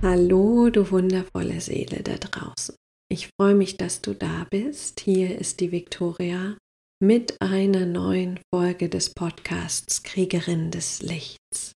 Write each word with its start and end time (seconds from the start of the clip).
Hallo, 0.00 0.70
du 0.70 0.92
wundervolle 0.92 1.60
Seele 1.60 2.04
da 2.04 2.14
draußen. 2.14 2.76
Ich 3.10 3.30
freue 3.36 3.56
mich, 3.56 3.78
dass 3.78 4.00
du 4.00 4.14
da 4.14 4.46
bist. 4.48 5.00
Hier 5.00 5.36
ist 5.36 5.58
die 5.58 5.72
Viktoria 5.72 6.56
mit 7.02 7.34
einer 7.42 7.84
neuen 7.84 8.38
Folge 8.54 8.88
des 8.88 9.12
Podcasts 9.12 10.04
Kriegerin 10.04 10.70
des 10.70 11.02
Lichts. 11.02 11.72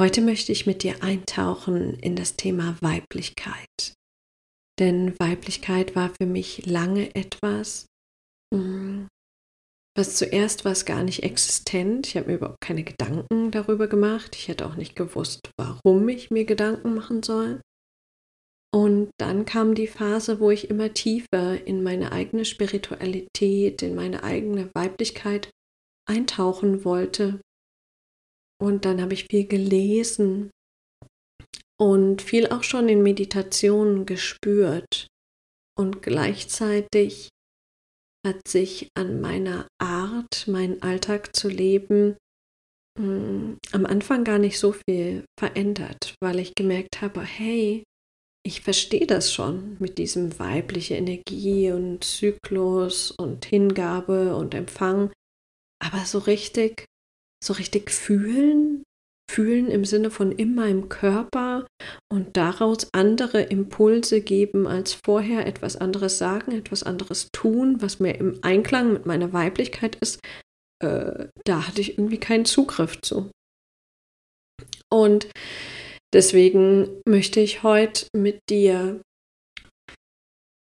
Heute 0.00 0.20
möchte 0.22 0.50
ich 0.50 0.66
mit 0.66 0.82
dir 0.82 1.04
eintauchen 1.04 2.00
in 2.00 2.16
das 2.16 2.34
Thema 2.34 2.76
Weiblichkeit. 2.80 3.94
Denn 4.80 5.16
Weiblichkeit 5.20 5.94
war 5.94 6.10
für 6.20 6.26
mich 6.26 6.66
lange 6.66 7.14
etwas, 7.14 7.86
mm, 8.52 9.06
was 9.96 10.16
zuerst 10.16 10.64
war 10.64 10.72
es 10.72 10.84
gar 10.84 11.02
nicht 11.02 11.22
existent. 11.22 12.06
Ich 12.06 12.16
habe 12.16 12.28
mir 12.28 12.36
überhaupt 12.36 12.60
keine 12.60 12.84
Gedanken 12.84 13.50
darüber 13.50 13.88
gemacht. 13.88 14.36
Ich 14.36 14.48
hätte 14.48 14.66
auch 14.66 14.76
nicht 14.76 14.96
gewusst, 14.96 15.50
warum 15.58 16.08
ich 16.08 16.30
mir 16.30 16.44
Gedanken 16.44 16.94
machen 16.94 17.22
soll. 17.22 17.60
Und 18.74 19.10
dann 19.18 19.46
kam 19.46 19.74
die 19.74 19.86
Phase, 19.86 20.38
wo 20.38 20.50
ich 20.50 20.68
immer 20.68 20.92
tiefer 20.92 21.66
in 21.66 21.82
meine 21.82 22.12
eigene 22.12 22.44
Spiritualität, 22.44 23.82
in 23.82 23.94
meine 23.94 24.22
eigene 24.22 24.70
Weiblichkeit 24.74 25.50
eintauchen 26.06 26.84
wollte. 26.84 27.40
Und 28.60 28.84
dann 28.84 29.00
habe 29.00 29.14
ich 29.14 29.26
viel 29.30 29.46
gelesen 29.46 30.50
und 31.78 32.22
viel 32.22 32.48
auch 32.48 32.62
schon 32.62 32.88
in 32.88 33.02
Meditationen 33.02 34.04
gespürt. 34.04 35.06
Und 35.78 36.02
gleichzeitig 36.02 37.28
hat 38.26 38.48
sich 38.48 38.88
an 38.94 39.20
meiner 39.20 39.68
Art, 39.80 40.48
meinen 40.48 40.82
Alltag 40.82 41.34
zu 41.36 41.48
leben, 41.48 42.16
mm, 42.98 43.54
am 43.72 43.86
Anfang 43.86 44.24
gar 44.24 44.38
nicht 44.38 44.58
so 44.58 44.72
viel 44.72 45.24
verändert, 45.38 46.14
weil 46.20 46.40
ich 46.40 46.54
gemerkt 46.56 47.00
habe, 47.00 47.22
hey, 47.22 47.84
ich 48.44 48.60
verstehe 48.60 49.06
das 49.06 49.32
schon 49.32 49.76
mit 49.78 49.98
diesem 49.98 50.38
weibliche 50.38 50.96
Energie 50.96 51.70
und 51.70 52.04
Zyklus 52.04 53.12
und 53.12 53.44
Hingabe 53.44 54.36
und 54.36 54.54
Empfang, 54.54 55.12
aber 55.82 56.04
so 56.04 56.18
richtig, 56.18 56.84
so 57.42 57.52
richtig 57.52 57.90
fühlen 57.90 58.85
fühlen 59.30 59.70
im 59.70 59.84
Sinne 59.84 60.10
von 60.10 60.32
in 60.32 60.54
meinem 60.54 60.88
Körper 60.88 61.66
und 62.10 62.36
daraus 62.36 62.88
andere 62.92 63.42
Impulse 63.42 64.20
geben 64.20 64.66
als 64.66 64.94
vorher, 65.04 65.46
etwas 65.46 65.76
anderes 65.76 66.18
sagen, 66.18 66.52
etwas 66.52 66.82
anderes 66.82 67.28
tun, 67.32 67.82
was 67.82 68.00
mir 68.00 68.16
im 68.16 68.38
Einklang 68.42 68.92
mit 68.92 69.06
meiner 69.06 69.32
Weiblichkeit 69.32 69.96
ist, 69.96 70.20
äh, 70.82 71.26
da 71.44 71.66
hatte 71.66 71.80
ich 71.80 71.98
irgendwie 71.98 72.20
keinen 72.20 72.44
Zugriff 72.44 73.00
zu. 73.00 73.30
Und 74.92 75.28
deswegen 76.14 77.00
möchte 77.06 77.40
ich 77.40 77.62
heute 77.62 78.06
mit 78.14 78.38
dir 78.48 79.00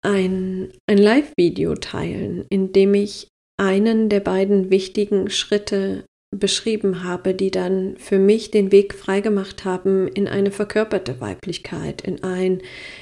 ein, 0.05 0.73
ein 0.89 0.97
Live-Video 0.97 1.75
teilen, 1.75 2.45
in 2.49 2.73
dem 2.73 2.93
ich 2.93 3.27
einen 3.59 4.09
der 4.09 4.19
beiden 4.19 4.69
wichtigen 4.69 5.29
Schritte 5.29 6.05
beschrieben 6.39 7.03
habe, 7.03 7.33
die 7.33 7.51
dann 7.51 7.95
für 7.97 8.19
mich 8.19 8.51
den 8.51 8.71
Weg 8.71 8.93
freigemacht 8.93 9.65
haben 9.65 10.07
in 10.07 10.27
eine 10.27 10.51
verkörperte 10.51 11.21
Weiblichkeit, 11.21 12.01
in 12.01 12.23
ein 12.23 12.61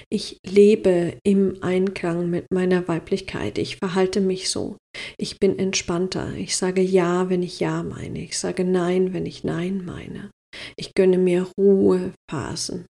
Ich 0.09 0.37
lebe 0.45 1.13
im 1.23 1.57
Einklang 1.61 2.29
mit 2.29 2.45
meiner 2.51 2.87
Weiblichkeit, 2.87 3.57
ich 3.57 3.77
verhalte 3.77 4.21
mich 4.21 4.49
so, 4.49 4.77
ich 5.17 5.39
bin 5.39 5.57
entspannter, 5.57 6.33
ich 6.35 6.55
sage 6.55 6.81
Ja, 6.81 7.29
wenn 7.29 7.43
ich 7.43 7.59
Ja 7.59 7.83
meine, 7.83 8.19
ich 8.19 8.37
sage 8.37 8.63
Nein, 8.63 9.13
wenn 9.13 9.25
ich 9.25 9.43
Nein 9.43 9.83
meine, 9.85 10.31
ich 10.77 10.93
gönne 10.93 11.17
mir 11.17 11.47
Ruhephasen. 11.57 12.85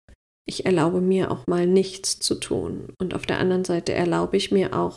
Ich 0.49 0.65
erlaube 0.65 1.03
mir 1.03 1.31
auch 1.31 1.47
mal 1.47 1.67
nichts 1.67 2.19
zu 2.21 2.35
tun. 2.35 2.95
Und 2.99 3.15
auf 3.15 3.27
der 3.27 3.39
anderen 3.39 3.65
Seite 3.65 3.93
erlaube 3.93 4.39
ich 4.39 4.51
mir 4.51 4.73
auch 4.73 4.97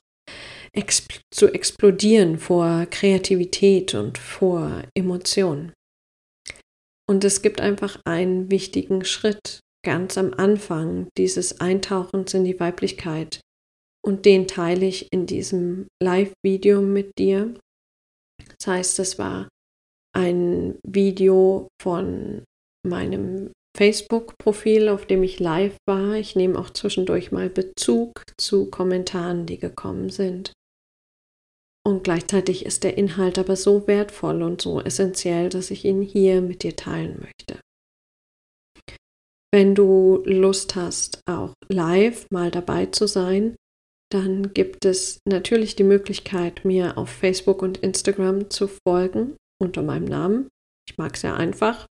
expl 0.73 1.19
zu 1.33 1.47
explodieren 1.53 2.37
vor 2.37 2.85
Kreativität 2.89 3.93
und 3.93 4.17
vor 4.17 4.83
Emotionen. 4.95 5.73
Und 7.09 7.23
es 7.23 7.41
gibt 7.41 7.59
einfach 7.59 7.99
einen 8.05 8.51
wichtigen 8.51 9.03
Schritt 9.03 9.59
ganz 9.83 10.17
am 10.17 10.33
Anfang 10.33 11.07
dieses 11.17 11.59
Eintauchens 11.59 12.33
in 12.33 12.45
die 12.45 12.59
Weiblichkeit. 12.59 13.41
Und 14.05 14.25
den 14.25 14.47
teile 14.47 14.85
ich 14.85 15.11
in 15.11 15.25
diesem 15.25 15.87
Live-Video 16.01 16.81
mit 16.81 17.11
dir. 17.19 17.53
Das 18.57 18.67
heißt, 18.67 18.99
es 18.99 19.19
war 19.19 19.47
ein 20.15 20.79
Video 20.87 21.67
von 21.81 22.43
meinem 22.87 23.51
Facebook-Profil, 23.77 24.89
auf 24.89 25.05
dem 25.05 25.23
ich 25.23 25.39
live 25.39 25.75
war. 25.87 26.15
Ich 26.15 26.35
nehme 26.35 26.57
auch 26.57 26.69
zwischendurch 26.71 27.31
mal 27.31 27.49
Bezug 27.49 28.23
zu 28.39 28.69
Kommentaren, 28.69 29.45
die 29.45 29.59
gekommen 29.59 30.09
sind. 30.09 30.51
Und 31.83 32.03
gleichzeitig 32.03 32.65
ist 32.65 32.83
der 32.83 32.97
Inhalt 32.97 33.39
aber 33.39 33.55
so 33.55 33.87
wertvoll 33.87 34.43
und 34.43 34.61
so 34.61 34.81
essentiell, 34.81 35.49
dass 35.49 35.71
ich 35.71 35.83
ihn 35.83 36.01
hier 36.01 36.41
mit 36.41 36.63
dir 36.63 36.75
teilen 36.75 37.19
möchte. 37.19 37.59
Wenn 39.53 39.75
du 39.75 40.21
Lust 40.25 40.75
hast, 40.75 41.19
auch 41.29 41.53
live 41.67 42.25
mal 42.31 42.51
dabei 42.51 42.85
zu 42.85 43.07
sein, 43.07 43.55
dann 44.11 44.53
gibt 44.53 44.85
es 44.85 45.19
natürlich 45.25 45.75
die 45.75 45.83
Möglichkeit, 45.83 46.63
mir 46.65 46.97
auf 46.97 47.09
Facebook 47.09 47.61
und 47.61 47.77
Instagram 47.77 48.49
zu 48.49 48.67
folgen 48.67 49.35
unter 49.61 49.81
meinem 49.81 50.05
Namen. 50.05 50.47
Ich 50.87 50.97
mag 50.97 51.15
es 51.15 51.21
ja 51.21 51.35
einfach. 51.35 51.85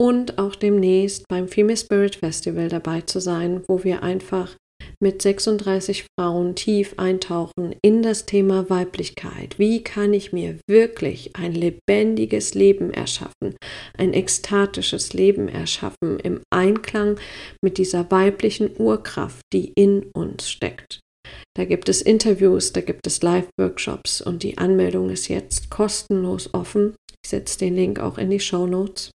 Und 0.00 0.38
auch 0.38 0.56
demnächst 0.56 1.24
beim 1.28 1.48
Female 1.48 1.76
Spirit 1.76 2.16
Festival 2.16 2.68
dabei 2.68 3.02
zu 3.02 3.20
sein, 3.20 3.62
wo 3.68 3.84
wir 3.84 4.02
einfach 4.02 4.56
mit 5.02 5.20
36 5.20 6.06
Frauen 6.18 6.54
tief 6.54 6.94
eintauchen 6.96 7.74
in 7.82 8.02
das 8.02 8.24
Thema 8.24 8.70
Weiblichkeit. 8.70 9.58
Wie 9.58 9.82
kann 9.82 10.14
ich 10.14 10.32
mir 10.32 10.58
wirklich 10.68 11.34
ein 11.34 11.52
lebendiges 11.52 12.54
Leben 12.54 12.92
erschaffen, 12.92 13.56
ein 13.98 14.14
ekstatisches 14.14 15.12
Leben 15.12 15.48
erschaffen 15.48 16.20
im 16.22 16.40
Einklang 16.50 17.18
mit 17.62 17.78
dieser 17.78 18.10
weiblichen 18.10 18.70
Urkraft, 18.78 19.42
die 19.52 19.72
in 19.74 20.04
uns 20.14 20.48
steckt. 20.48 21.00
Da 21.56 21.64
gibt 21.64 21.88
es 21.88 22.00
Interviews, 22.00 22.72
da 22.72 22.80
gibt 22.80 23.06
es 23.06 23.22
Live-Workshops 23.22 24.22
und 24.22 24.42
die 24.42 24.58
Anmeldung 24.58 25.10
ist 25.10 25.28
jetzt 25.28 25.70
kostenlos 25.70 26.54
offen. 26.54 26.94
Ich 27.24 27.30
setze 27.30 27.58
den 27.58 27.74
Link 27.74 27.98
auch 27.98 28.18
in 28.18 28.30
die 28.30 28.40
Show 28.40 28.66
Notes. 28.66 29.10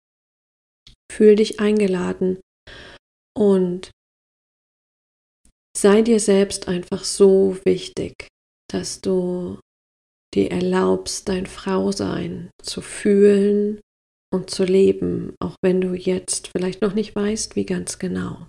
Fühl 1.11 1.35
dich 1.35 1.59
eingeladen 1.59 2.39
und 3.37 3.91
sei 5.83 6.01
dir 6.01 6.21
selbst 6.21 6.69
einfach 6.69 7.03
so 7.03 7.57
wichtig, 7.65 8.29
dass 8.71 9.01
du 9.01 9.59
dir 10.33 10.49
erlaubst, 10.49 11.27
dein 11.27 11.45
Frausein 11.45 12.49
zu 12.61 12.81
fühlen 12.81 13.81
und 14.33 14.49
zu 14.49 14.63
leben, 14.63 15.35
auch 15.43 15.57
wenn 15.61 15.81
du 15.81 15.93
jetzt 15.93 16.47
vielleicht 16.47 16.81
noch 16.81 16.93
nicht 16.93 17.13
weißt, 17.13 17.57
wie 17.57 17.65
ganz 17.65 17.99
genau. 17.99 18.47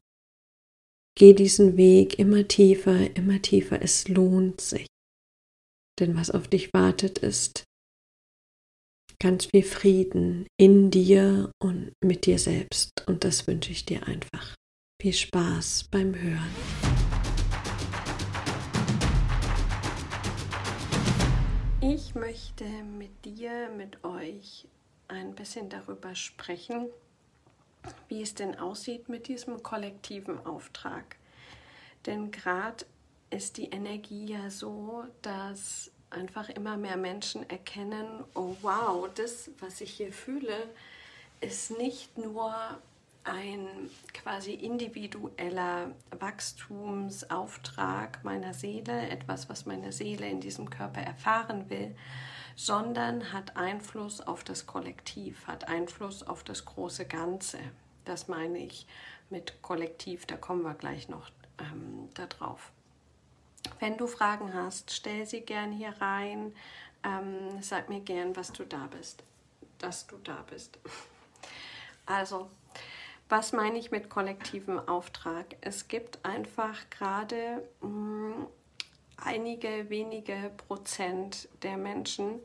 Geh 1.18 1.32
diesen 1.32 1.76
Weg 1.76 2.20
immer 2.20 2.46
tiefer, 2.46 3.16
immer 3.16 3.42
tiefer. 3.42 3.82
Es 3.82 4.06
lohnt 4.06 4.60
sich. 4.60 4.86
Denn 5.98 6.16
was 6.16 6.30
auf 6.30 6.46
dich 6.46 6.72
wartet, 6.72 7.18
ist 7.18 7.64
ganz 9.20 9.46
viel 9.46 9.64
Frieden 9.64 10.46
in 10.56 10.90
dir 10.92 11.50
und 11.60 11.92
mit 12.02 12.26
dir 12.26 12.38
selbst. 12.38 12.90
Und 13.06 13.24
das 13.24 13.48
wünsche 13.48 13.72
ich 13.72 13.84
dir 13.84 14.06
einfach. 14.06 14.54
Viel 15.02 15.12
Spaß 15.12 15.88
beim 15.90 16.14
Hören. 16.14 16.93
Ich 21.86 22.14
möchte 22.14 22.64
mit 22.64 23.26
dir, 23.26 23.68
mit 23.68 24.02
euch 24.04 24.66
ein 25.06 25.34
bisschen 25.34 25.68
darüber 25.68 26.14
sprechen, 26.14 26.88
wie 28.08 28.22
es 28.22 28.34
denn 28.34 28.58
aussieht 28.58 29.10
mit 29.10 29.28
diesem 29.28 29.62
kollektiven 29.62 30.46
Auftrag. 30.46 31.16
Denn 32.06 32.30
gerade 32.30 32.86
ist 33.28 33.58
die 33.58 33.66
Energie 33.66 34.32
ja 34.32 34.48
so, 34.48 35.04
dass 35.20 35.90
einfach 36.08 36.48
immer 36.48 36.78
mehr 36.78 36.96
Menschen 36.96 37.48
erkennen, 37.50 38.24
oh 38.34 38.56
wow, 38.62 39.10
das, 39.14 39.50
was 39.60 39.82
ich 39.82 39.90
hier 39.90 40.10
fühle, 40.14 40.70
ist 41.42 41.76
nicht 41.76 42.16
nur 42.16 42.54
ein 43.24 43.90
quasi 44.12 44.52
individueller 44.52 45.92
Wachstumsauftrag 46.10 48.22
meiner 48.22 48.54
Seele, 48.54 49.08
etwas, 49.08 49.48
was 49.48 49.66
meine 49.66 49.92
Seele 49.92 50.28
in 50.28 50.40
diesem 50.40 50.70
Körper 50.70 51.00
erfahren 51.00 51.68
will, 51.70 51.96
sondern 52.54 53.32
hat 53.32 53.56
Einfluss 53.56 54.20
auf 54.20 54.44
das 54.44 54.66
Kollektiv, 54.66 55.46
hat 55.46 55.68
Einfluss 55.68 56.22
auf 56.22 56.44
das 56.44 56.64
große 56.64 57.06
Ganze. 57.06 57.58
Das 58.04 58.28
meine 58.28 58.58
ich 58.58 58.86
mit 59.30 59.62
Kollektiv, 59.62 60.26
da 60.26 60.36
kommen 60.36 60.62
wir 60.62 60.74
gleich 60.74 61.08
noch 61.08 61.30
ähm, 61.58 62.08
darauf. 62.14 62.70
Wenn 63.80 63.96
du 63.96 64.06
Fragen 64.06 64.52
hast, 64.52 64.92
stell 64.92 65.26
sie 65.26 65.40
gern 65.40 65.72
hier 65.72 65.94
rein. 66.00 66.54
Ähm, 67.02 67.60
sag 67.60 67.88
mir 67.88 68.00
gern, 68.00 68.36
was 68.36 68.52
du 68.52 68.64
da 68.64 68.86
bist, 68.86 69.24
dass 69.78 70.06
du 70.06 70.16
da 70.18 70.44
bist. 70.50 70.78
Also, 72.06 72.50
Was 73.28 73.52
meine 73.52 73.78
ich 73.78 73.90
mit 73.90 74.10
kollektivem 74.10 74.78
Auftrag? 74.78 75.56
Es 75.62 75.88
gibt 75.88 76.24
einfach 76.24 76.78
gerade 76.90 77.66
mm, 77.80 78.44
einige 79.16 79.88
wenige 79.88 80.50
Prozent 80.68 81.48
der 81.62 81.76
Menschen, 81.78 82.40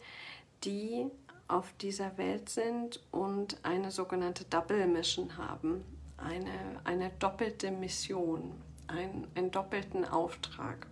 die 0.63 1.07
auf 1.49 1.73
dieser 1.81 2.17
Welt 2.17 2.49
sind 2.49 3.01
und 3.11 3.57
eine 3.63 3.91
sogenannte 3.91 4.45
Double 4.45 4.87
Mission 4.87 5.37
haben, 5.37 5.83
eine, 6.17 6.79
eine 6.85 7.09
doppelte 7.19 7.71
Mission, 7.71 8.53
ein, 8.87 9.27
einen 9.35 9.51
doppelten 9.51 10.05
Auftrag. 10.05 10.87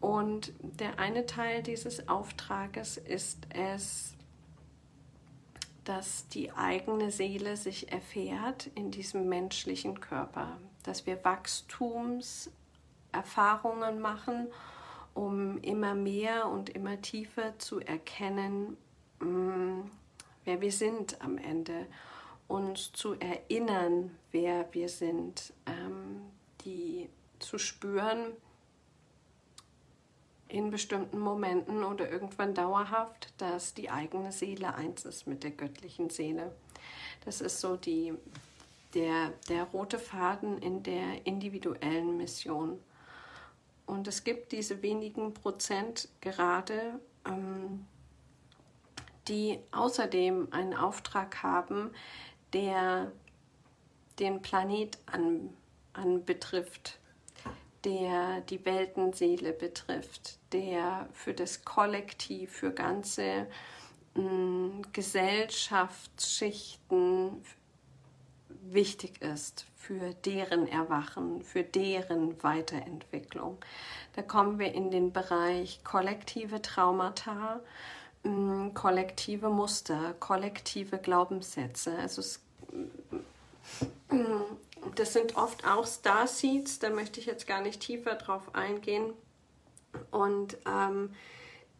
Und 0.00 0.52
der 0.60 0.98
eine 0.98 1.26
Teil 1.26 1.62
dieses 1.62 2.08
Auftrages 2.08 2.96
ist 2.96 3.46
es, 3.50 4.14
dass 5.88 6.28
die 6.28 6.52
eigene 6.52 7.10
Seele 7.10 7.56
sich 7.56 7.90
erfährt 7.90 8.68
in 8.74 8.90
diesem 8.90 9.26
menschlichen 9.26 10.00
Körper, 10.00 10.58
dass 10.82 11.06
wir 11.06 11.24
Wachstumserfahrungen 11.24 13.98
machen, 13.98 14.48
um 15.14 15.56
immer 15.62 15.94
mehr 15.94 16.46
und 16.46 16.68
immer 16.68 17.00
tiefer 17.00 17.58
zu 17.58 17.80
erkennen, 17.80 18.76
mm, 19.20 19.84
wer 20.44 20.60
wir 20.60 20.72
sind 20.72 21.22
am 21.22 21.38
Ende, 21.38 21.86
uns 22.48 22.92
zu 22.92 23.14
erinnern, 23.14 24.14
wer 24.30 24.68
wir 24.72 24.90
sind, 24.90 25.54
ähm, 25.64 26.20
die 26.66 27.08
zu 27.38 27.56
spüren, 27.56 28.32
in 30.48 30.70
bestimmten 30.70 31.18
Momenten 31.18 31.84
oder 31.84 32.10
irgendwann 32.10 32.54
dauerhaft, 32.54 33.32
dass 33.38 33.74
die 33.74 33.90
eigene 33.90 34.32
Seele 34.32 34.74
eins 34.74 35.04
ist 35.04 35.26
mit 35.26 35.44
der 35.44 35.50
göttlichen 35.50 36.10
Seele. 36.10 36.52
Das 37.24 37.40
ist 37.40 37.60
so 37.60 37.76
die, 37.76 38.14
der, 38.94 39.32
der 39.48 39.64
rote 39.64 39.98
Faden 39.98 40.58
in 40.58 40.82
der 40.82 41.26
individuellen 41.26 42.16
Mission. 42.16 42.78
Und 43.86 44.08
es 44.08 44.24
gibt 44.24 44.52
diese 44.52 44.82
wenigen 44.82 45.34
Prozent 45.34 46.08
gerade, 46.20 46.98
ähm, 47.26 47.86
die 49.28 49.58
außerdem 49.72 50.48
einen 50.50 50.74
Auftrag 50.74 51.42
haben, 51.42 51.90
der 52.54 53.12
den 54.18 54.40
Planet 54.40 54.98
an, 55.06 55.50
anbetrifft 55.92 56.98
der 57.84 58.40
die 58.42 58.64
Weltenseele 58.64 59.52
betrifft, 59.52 60.38
der 60.52 61.08
für 61.12 61.34
das 61.34 61.64
Kollektiv, 61.64 62.52
für 62.52 62.70
ganze 62.72 63.48
mh, 64.14 64.22
mm, 64.22 64.82
Gesellschaftsschichten 64.92 67.42
wichtig 68.70 69.22
ist, 69.22 69.66
für 69.76 70.14
deren 70.24 70.66
Erwachen, 70.68 71.42
für 71.42 71.62
deren 71.62 72.42
Weiterentwicklung. 72.42 73.58
Da 74.14 74.22
kommen 74.22 74.58
wir 74.58 74.74
in 74.74 74.90
den 74.90 75.12
Bereich 75.12 75.82
kollektive 75.84 76.60
Traumata, 76.60 77.60
mh, 78.24 78.30
mm, 78.30 78.74
kollektive 78.74 79.48
Muster, 79.50 80.14
kollektive 80.20 80.98
Glaubenssätze. 80.98 81.96
Also 81.98 82.20
es, 82.20 82.40
mh, 84.10 84.18
mm, 84.18 84.47
das 84.98 85.12
sind 85.12 85.36
oft 85.36 85.66
auch 85.66 85.86
Starseeds, 85.86 86.78
da 86.78 86.90
möchte 86.90 87.20
ich 87.20 87.26
jetzt 87.26 87.46
gar 87.46 87.60
nicht 87.60 87.80
tiefer 87.80 88.14
drauf 88.14 88.54
eingehen. 88.54 89.12
Und 90.10 90.56
ähm, 90.66 91.10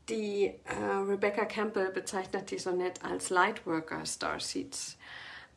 die 0.09 0.55
äh, 0.65 0.85
Rebecca 1.06 1.44
Campbell 1.44 1.91
bezeichnet 1.91 2.50
die 2.50 2.59
so 2.59 2.70
nett 2.70 3.05
als 3.05 3.31
Lightworker 3.31 4.05
Starseeds. 4.06 4.97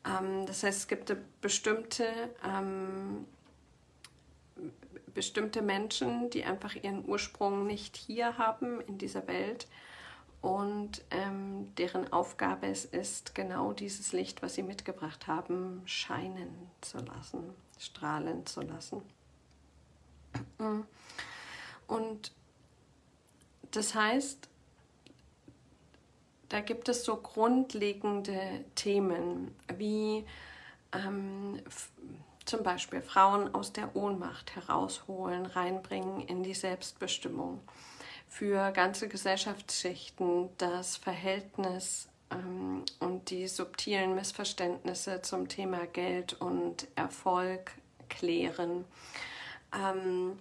Ähm, 0.06 0.46
das 0.46 0.62
heißt, 0.62 0.80
es 0.80 0.88
gibt 0.88 1.14
bestimmte, 1.40 2.06
ähm, 2.44 3.26
bestimmte 5.14 5.62
Menschen, 5.62 6.30
die 6.30 6.44
einfach 6.44 6.74
ihren 6.74 7.08
Ursprung 7.08 7.66
nicht 7.66 7.96
hier 7.96 8.38
haben 8.38 8.80
in 8.82 8.98
dieser 8.98 9.26
Welt 9.26 9.66
und 10.42 11.04
ähm, 11.12 11.72
deren 11.76 12.12
Aufgabe 12.12 12.66
es 12.66 12.84
ist, 12.84 13.34
genau 13.34 13.72
dieses 13.72 14.12
Licht, 14.12 14.42
was 14.42 14.54
sie 14.54 14.64
mitgebracht 14.64 15.28
haben, 15.28 15.82
scheinen 15.86 16.68
zu 16.80 16.98
lassen, 16.98 17.54
strahlen 17.78 18.44
zu 18.44 18.60
lassen. 18.62 19.02
Und 21.86 22.32
das 23.70 23.94
heißt, 23.94 24.48
da 26.48 26.60
gibt 26.60 26.88
es 26.88 27.04
so 27.04 27.16
grundlegende 27.16 28.64
Themen 28.74 29.54
wie 29.76 30.26
ähm, 30.92 31.60
zum 32.44 32.64
Beispiel 32.64 33.00
Frauen 33.00 33.54
aus 33.54 33.72
der 33.72 33.94
Ohnmacht 33.94 34.56
herausholen, 34.56 35.46
reinbringen 35.46 36.20
in 36.20 36.42
die 36.42 36.54
Selbstbestimmung 36.54 37.60
für 38.32 38.72
ganze 38.72 39.08
Gesellschaftsschichten 39.08 40.48
das 40.56 40.96
Verhältnis 40.96 42.08
ähm, 42.30 42.82
und 42.98 43.28
die 43.28 43.46
subtilen 43.46 44.14
Missverständnisse 44.14 45.20
zum 45.20 45.48
Thema 45.48 45.86
Geld 45.86 46.40
und 46.40 46.88
Erfolg 46.96 47.72
klären. 48.08 48.86
Ähm, 49.74 50.38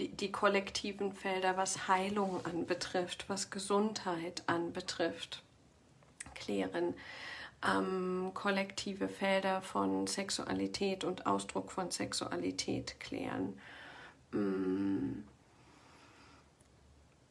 die, 0.00 0.08
die 0.08 0.32
kollektiven 0.32 1.12
Felder, 1.12 1.58
was 1.58 1.88
Heilung 1.88 2.42
anbetrifft, 2.46 3.28
was 3.28 3.50
Gesundheit 3.50 4.42
anbetrifft, 4.46 5.42
klären. 6.34 6.94
Ähm, 7.66 8.30
kollektive 8.32 9.08
Felder 9.08 9.60
von 9.60 10.06
Sexualität 10.06 11.04
und 11.04 11.26
Ausdruck 11.26 11.70
von 11.70 11.90
Sexualität 11.90 12.98
klären. 12.98 13.60
Ähm, 14.32 15.24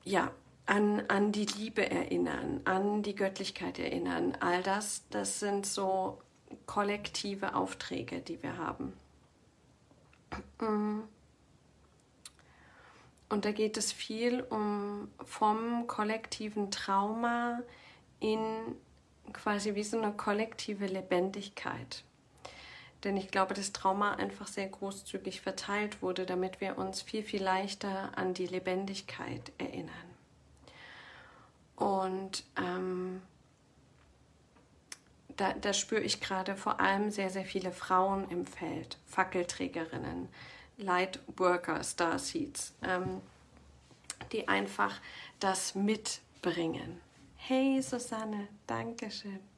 ja, 0.06 0.32
an, 0.66 1.04
an 1.10 1.32
die 1.32 1.46
Liebe 1.46 1.90
erinnern, 1.90 2.62
an 2.64 3.04
die 3.04 3.16
Göttlichkeit 3.16 3.78
erinnern. 3.78 4.38
All 4.40 4.64
das, 4.64 5.04
das 5.10 5.40
sind 5.40 5.66
so 5.66 6.22
kollektive 6.66 7.56
Aufträge, 7.56 8.22
die 8.22 8.42
wir 8.42 8.58
haben. 8.58 8.94
Und 13.30 13.46
da 13.46 13.52
geht 13.52 13.78
es 13.78 13.92
viel 13.92 14.42
um 14.42 15.10
vom 15.24 15.88
kollektiven 15.88 16.72
Trauma 16.72 17.62
in 18.20 18.40
quasi 19.34 19.76
wie 19.76 19.84
so 19.84 19.98
eine 20.00 20.14
kollektive 20.14 20.86
Lebendigkeit. 20.86 22.04
Denn 23.06 23.18
ich 23.18 23.30
glaube, 23.30 23.54
dass 23.54 23.72
Trauma 23.72 24.16
einfach 24.16 24.48
sehr 24.48 24.68
großzügig 24.68 25.40
verteilt 25.40 26.02
wurde, 26.02 26.26
damit 26.26 26.60
wir 26.60 26.80
uns 26.80 27.04
viel, 27.04 27.24
viel 27.24 27.44
leichter 27.44 28.18
an 28.18 28.34
die 28.34 28.48
Lebendigkeit 28.48 29.52
erinnern. 29.60 29.94
Und 31.76 32.44
ähm, 32.58 33.22
da, 35.38 35.54
da 35.54 35.74
spüre 35.74 36.02
ich 36.02 36.20
gerade 36.20 36.56
vor 36.56 36.80
allem 36.80 37.12
sehr, 37.12 37.30
sehr 37.30 37.46
viele 37.46 37.72
Frauen 37.72 38.28
im 38.32 38.48
Feld, 38.48 38.98
Fackelträgerinnen, 39.06 40.28
Lightworker, 40.78 41.84
Starseeds, 41.84 42.74
ähm, 42.82 43.22
die 44.32 44.48
einfach 44.48 45.00
das 45.40 45.76
mitbringen. 45.76 47.00
Hey 47.36 47.82
Susanne, 47.84 48.48
Dankeschön. 48.66 49.55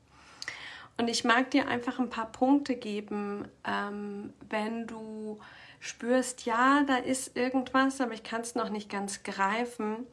Und 0.98 1.10
ich 1.10 1.24
mag 1.24 1.52
dir 1.52 1.68
einfach 1.68 2.00
ein 2.00 2.10
paar 2.10 2.32
Punkte 2.32 2.76
geben, 2.76 3.48
ähm, 3.66 4.34
wenn 4.50 4.88
du 4.88 5.40
spürst, 5.80 6.46
ja, 6.46 6.84
da 6.88 6.98
ist 6.98 7.38
irgendwas, 7.38 8.02
aber 8.02 8.14
ich 8.14 8.24
kann 8.24 8.42
es 8.42 8.56
noch 8.56 8.70
nicht 8.70 8.90
ganz 8.90 9.22
greifen, 9.22 10.08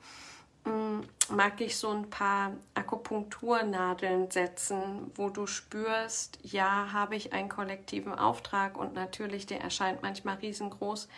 mm, 0.64 1.00
mag 1.31 1.59
ich 1.62 1.79
so 1.79 1.88
ein 1.88 2.11
paar 2.11 2.53
Akupunkturnadeln 2.75 4.31
setzen, 4.31 5.11
wo 5.14 5.31
du 5.31 5.47
spürst, 5.47 6.38
ja, 6.43 6.93
habe 6.93 7.17
ich 7.17 7.33
einen 7.33 7.49
kollektiven 7.49 8.12
Auftrag 8.12 8.76
und 8.76 8.93
natürlich, 8.93 9.47
der 9.47 9.62
erscheint 9.62 10.03
manchmal 10.03 10.37
riesengroß. 10.37 11.09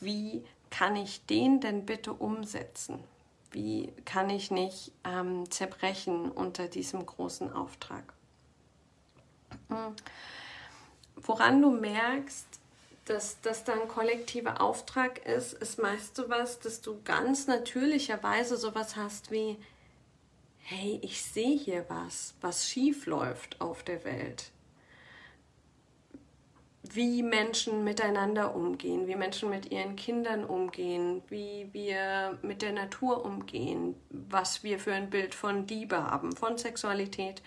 Wie 0.00 0.44
kann 0.70 0.94
ich 0.94 1.26
den 1.26 1.60
denn 1.60 1.84
bitte 1.84 2.12
umsetzen? 2.12 3.02
Wie 3.50 3.92
kann 4.04 4.30
ich 4.30 4.50
nicht 4.50 4.92
ähm, 5.04 5.50
zerbrechen 5.50 6.30
unter 6.30 6.68
diesem 6.68 7.04
großen 7.04 7.52
Auftrag? 7.52 8.14
Hm. 9.68 9.94
Woran 11.16 11.62
du 11.62 11.70
merkst, 11.70 12.46
dass 13.04 13.40
das 13.42 13.64
dann 13.64 13.86
kollektiver 13.88 14.60
Auftrag 14.60 15.24
ist, 15.26 15.52
ist 15.54 15.78
meist 15.78 16.16
so 16.16 16.28
was, 16.28 16.58
dass 16.60 16.80
du 16.80 17.00
ganz 17.04 17.46
natürlicherweise 17.46 18.56
sowas 18.56 18.96
hast 18.96 19.30
wie, 19.30 19.58
hey, 20.58 20.98
ich 21.02 21.22
sehe 21.22 21.56
hier 21.56 21.84
was, 21.88 22.34
was 22.40 22.68
schief 22.68 23.06
läuft 23.06 23.60
auf 23.60 23.82
der 23.82 24.04
Welt. 24.04 24.50
Wie 26.82 27.22
Menschen 27.22 27.84
miteinander 27.84 28.54
umgehen, 28.54 29.06
wie 29.06 29.16
Menschen 29.16 29.50
mit 29.50 29.70
ihren 29.70 29.96
Kindern 29.96 30.44
umgehen, 30.44 31.22
wie 31.28 31.68
wir 31.72 32.38
mit 32.42 32.62
der 32.62 32.72
Natur 32.72 33.24
umgehen, 33.24 33.94
was 34.10 34.62
wir 34.62 34.78
für 34.78 34.92
ein 34.92 35.10
Bild 35.10 35.34
von 35.34 35.66
Liebe 35.66 36.02
haben, 36.02 36.36
von 36.36 36.56
Sexualität 36.56 37.42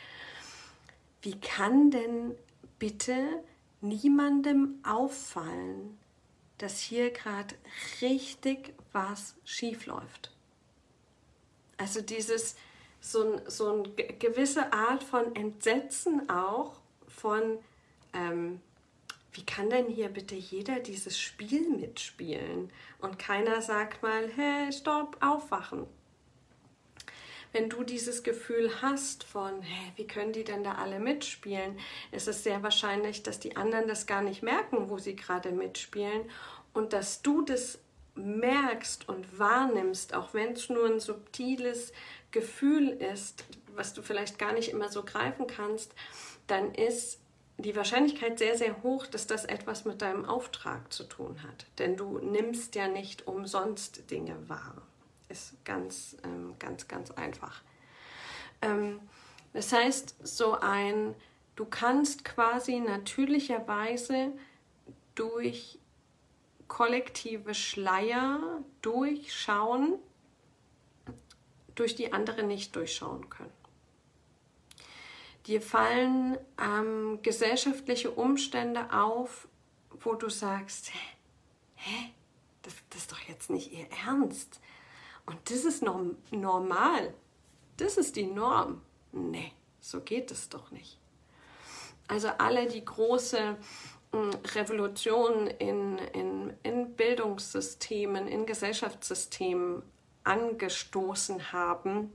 wie 1.28 1.38
kann 1.42 1.92
denn 1.92 2.38
bitte 2.80 3.44
niemandem 3.82 4.80
auffallen, 4.84 6.00
dass 6.58 6.80
hier 6.80 7.12
gerade 7.12 7.54
richtig 8.00 8.74
was 8.94 9.36
schief 9.44 9.88
läuft. 9.88 10.32
Also 11.76 12.00
dieses 12.00 12.56
so, 13.02 13.24
ein, 13.24 13.42
so 13.50 13.74
eine 13.74 13.90
gewisse 14.20 14.72
Art 14.72 15.04
von 15.04 15.36
Entsetzen 15.36 16.30
auch 16.30 16.80
von, 17.10 17.60
ähm, 18.14 18.62
wie 19.34 19.46
kann 19.46 19.70
denn 19.70 19.88
hier 19.88 20.08
bitte 20.08 20.36
jeder 20.36 20.80
dieses 20.80 21.20
Spiel 21.20 21.70
mitspielen? 21.72 22.72
Und 23.00 23.20
keiner 23.20 23.62
sagt 23.62 24.02
mal, 24.02 24.30
hey, 24.34 24.72
stopp, 24.72 25.18
aufwachen. 25.20 25.88
Wenn 27.58 27.70
du 27.70 27.82
dieses 27.82 28.22
Gefühl 28.22 28.84
hast 28.84 29.24
von, 29.24 29.64
hey, 29.64 29.92
wie 29.96 30.06
können 30.06 30.32
die 30.32 30.44
denn 30.44 30.64
da 30.64 30.74
alle 30.74 31.00
mitspielen, 31.00 31.80
ist 32.12 32.28
es 32.28 32.44
sehr 32.44 32.62
wahrscheinlich, 32.62 33.24
dass 33.24 33.40
die 33.40 33.58
anderen 33.58 33.88
das 33.88 34.06
gar 34.06 34.22
nicht 34.22 34.44
merken, 34.44 34.92
wo 34.92 35.00
sie 35.00 35.16
gerade 35.16 35.50
mitspielen 35.50 36.30
und 36.74 36.94
dass 36.94 37.24
du 37.24 37.42
das 37.42 37.80
merkst 38.14 39.10
und 39.10 39.40
wahrnimmst, 39.40 40.14
auch 40.14 40.36
wenn 40.36 40.54
es 40.54 40.70
nur 40.70 40.86
ein 40.86 41.00
subtiles 41.00 41.94
Gefühl 42.30 42.90
ist, 42.90 43.44
was 43.74 43.96
du 43.96 44.04
vielleicht 44.04 44.38
gar 44.38 44.54
nicht 44.54 44.70
immer 44.70 44.90
so 44.90 45.02
greifen 45.02 45.48
kannst, 45.48 45.96
dann 46.46 46.76
ist 46.76 47.20
die 47.58 47.76
Wahrscheinlichkeit 47.76 48.38
sehr, 48.38 48.56
sehr 48.56 48.84
hoch, 48.84 49.08
dass 49.08 49.26
das 49.26 49.46
etwas 49.46 49.84
mit 49.84 50.04
deinem 50.04 50.26
Auftrag 50.26 50.94
zu 50.94 51.06
tun 51.06 51.42
hat. 51.42 51.66
Denn 51.80 51.98
du 51.98 52.20
nimmst 52.20 52.76
ja 52.76 52.88
nicht 52.88 53.26
umsonst 53.26 54.12
Dinge 54.12 54.48
wahr. 54.48 54.87
Ist 55.30 55.64
ganz, 55.66 56.18
ähm, 56.24 56.56
ganz, 56.60 56.88
ganz 56.88 57.12
einfach. 57.12 57.62
Ähm, 58.62 59.00
das 59.54 59.72
heißt, 59.74 60.16
so 60.24 60.54
ein, 60.60 61.16
du 61.56 61.66
kannst 61.66 62.24
quasi 62.24 62.80
natürlicherweise 62.80 64.32
durch 65.16 65.80
kollektive 66.68 67.54
Schleier 67.54 68.62
durchschauen, 68.82 70.00
durch 71.76 71.96
die 71.96 72.14
andere 72.14 72.44
nicht 72.44 72.76
durchschauen 72.76 73.30
können. 73.30 73.52
Dir 75.46 75.62
fallen 75.62 76.38
ähm, 76.62 77.20
gesellschaftliche 77.22 78.12
Umstände 78.12 78.92
auf, 78.92 79.48
wo 80.02 80.14
du 80.14 80.30
sagst, 80.30 80.94
hä, 80.94 81.00
hä? 81.76 82.14
Das, 82.64 82.74
das 82.90 83.02
ist 83.02 83.12
doch 83.14 83.22
jetzt 83.22 83.50
nicht 83.50 83.72
ihr 83.72 83.88
Ernst. 84.06 84.60
Und 85.28 85.38
das 85.50 85.66
ist 85.66 85.84
norm 85.84 86.16
normal. 86.32 87.14
Das 87.78 87.98
ist 87.98 88.16
die 88.16 88.26
Norm. 88.26 88.82
Nee, 89.12 89.52
so 89.80 90.02
geht 90.02 90.32
es 90.32 90.50
doch 90.50 90.72
nicht. 90.72 90.98
Also 92.08 92.30
alle 92.30 92.68
die 92.68 92.84
große 92.84 93.58
hm, 94.14 94.30
Revolutionen 94.56 95.48
in, 95.48 95.98
in, 96.14 96.54
in 96.64 96.96
Bildungssystemen, 96.96 98.28
in 98.28 98.46
Gesellschaftssystemen 98.46 99.84
angestoßen 100.24 101.52
haben, 101.52 102.12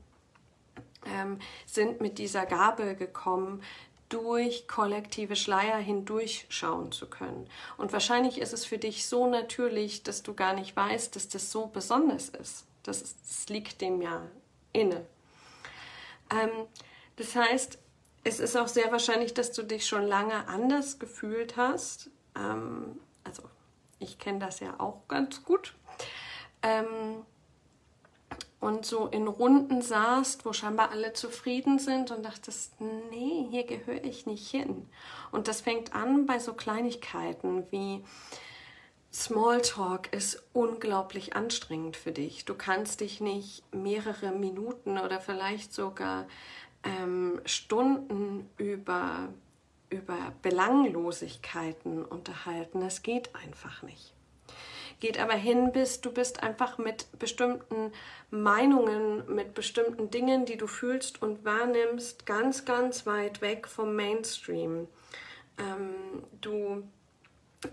ähm, 1.07 1.39
sind 1.67 2.01
mit 2.01 2.19
dieser 2.19 2.47
Gabe 2.47 2.97
gekommen, 2.97 3.63
durch 4.09 4.69
kollektive 4.69 5.37
Schleier 5.37 5.79
hindurchschauen 5.79 6.93
zu 6.93 7.09
können. 7.09 7.49
Und 7.79 7.93
wahrscheinlich 7.95 8.39
ist 8.39 8.53
es 8.53 8.67
für 8.67 8.77
dich 8.77 9.07
so 9.07 9.27
natürlich, 9.27 10.03
dass 10.03 10.23
du 10.23 10.35
gar 10.35 10.53
nicht 10.53 10.77
weißt, 10.77 11.17
dass 11.17 11.29
das 11.29 11.51
so 11.51 11.67
besonders 11.67 12.29
ist. 12.29 12.67
Das, 12.83 13.03
ist, 13.03 13.19
das 13.23 13.49
liegt 13.49 13.81
dem 13.81 14.03
ja 14.03 14.23
inne. 14.73 15.07
Ähm, 16.31 16.51
das 17.17 17.37
heißt, 17.37 17.79
es 18.25 18.41
ist 18.41 18.57
auch 18.57 18.69
sehr 18.69 18.91
wahrscheinlich, 18.93 19.35
dass 19.35 19.53
du 19.53 19.63
dich 19.63 19.87
schon 19.87 20.07
lange 20.07 20.47
anders 20.49 20.99
gefühlt 20.99 21.57
hast. 21.57 22.11
Ähm, 22.37 23.01
also 23.25 23.43
ich 23.99 24.19
kenne 24.19 24.39
das 24.39 24.61
ja 24.61 24.79
auch 24.79 25.07
ganz 25.09 25.45
gut. 25.45 25.75
Ähm, 26.63 27.25
und 28.61 28.87
so 28.87 29.09
in 29.09 29.27
Runden 29.27 29.83
saßt, 29.83 30.45
wo 30.47 30.53
scheinbar 30.53 30.93
alle 30.93 31.13
zufrieden 31.15 31.81
sind 31.81 32.13
und 32.13 32.25
dachtest, 32.25 32.81
nee, 33.11 33.49
hier 33.51 33.65
gehöre 33.65 34.05
ich 34.05 34.25
nicht 34.25 34.49
hin. 34.49 34.89
Und 35.33 35.49
das 35.49 35.61
fängt 35.61 35.97
an 35.97 36.27
bei 36.27 36.39
so 36.39 36.55
Kleinigkeiten 36.55 37.67
wie 37.73 38.05
Smalltalk 39.13 40.13
ist 40.13 40.43
unglaublich 40.53 41.37
anstrengend 41.37 41.97
für 41.97 42.13
dich. 42.13 42.45
Du 42.45 42.55
kannst 42.55 43.01
dich 43.01 43.21
nicht 43.21 43.63
mehrere 43.75 44.33
Minuten 44.33 44.99
oder 44.99 45.21
vielleicht 45.21 45.75
sogar 45.75 46.27
ähm, 46.83 47.41
Stunden 47.45 48.49
über, 48.57 49.29
über 49.91 50.33
Belanglosigkeiten 50.41 52.05
unterhalten. 52.05 52.81
Das 52.81 53.03
geht 53.03 53.35
einfach 53.35 53.83
nicht 53.83 54.15
geht 55.03 55.19
aber 55.19 55.35
hin 55.35 55.73
bis 55.73 56.01
du 56.01 56.13
bist 56.13 56.45
einfach 56.45 56.79
mit 56.79 57.07
bestimmten 57.19 57.91
Meinungen, 58.31 59.35
mit 59.35 59.53
bestimmten 59.53 60.11
Dingen, 60.13 60.47
die 60.47 60.57
du 60.57 60.69
fühlst 60.69 61.21
und 61.21 61.45
wahrnimmst, 61.45 62.25
ganz, 62.25 62.65
ganz 62.65 63.05
weit 63.05 63.41
weg 63.41 63.67
vom 63.67 63.97
Mainstream. 63.97 64.87
Ähm, 65.59 66.23
du 66.41 66.85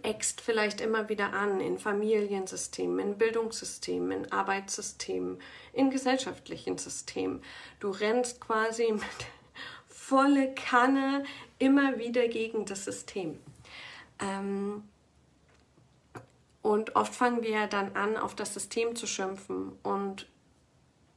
eckst 0.03 0.41
vielleicht 0.41 0.81
immer 0.81 1.09
wieder 1.09 1.33
an 1.33 1.59
in 1.59 1.79
Familiensystemen, 1.79 2.99
in 2.99 3.17
Bildungssystemen, 3.17 4.11
in 4.11 4.31
Arbeitssystemen, 4.31 5.41
in 5.73 5.89
gesellschaftlichen 5.89 6.77
Systemen. 6.77 7.41
Du 7.79 7.89
rennst 7.89 8.39
quasi 8.39 8.91
mit 8.91 9.03
volle 9.87 10.53
Kanne 10.53 11.23
immer 11.57 11.97
wieder 11.97 12.27
gegen 12.27 12.65
das 12.65 12.85
System. 12.85 13.39
Ähm, 14.19 14.83
und 16.61 16.95
oft 16.95 17.15
fangen 17.15 17.43
wir 17.43 17.67
dann 17.67 17.95
an, 17.95 18.17
auf 18.17 18.35
das 18.35 18.53
System 18.53 18.95
zu 18.95 19.07
schimpfen 19.07 19.71
und 19.83 20.27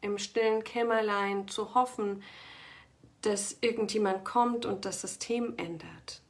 im 0.01 0.19
stillen 0.19 0.65
Kämmerlein 0.65 1.49
zu 1.49 1.75
hoffen, 1.75 2.23
dass 3.23 3.57
irgendjemand 3.61 4.25
kommt 4.25 4.67
und 4.67 4.85
das 4.85 5.01
System 5.01 5.55
ändert. 5.57 6.22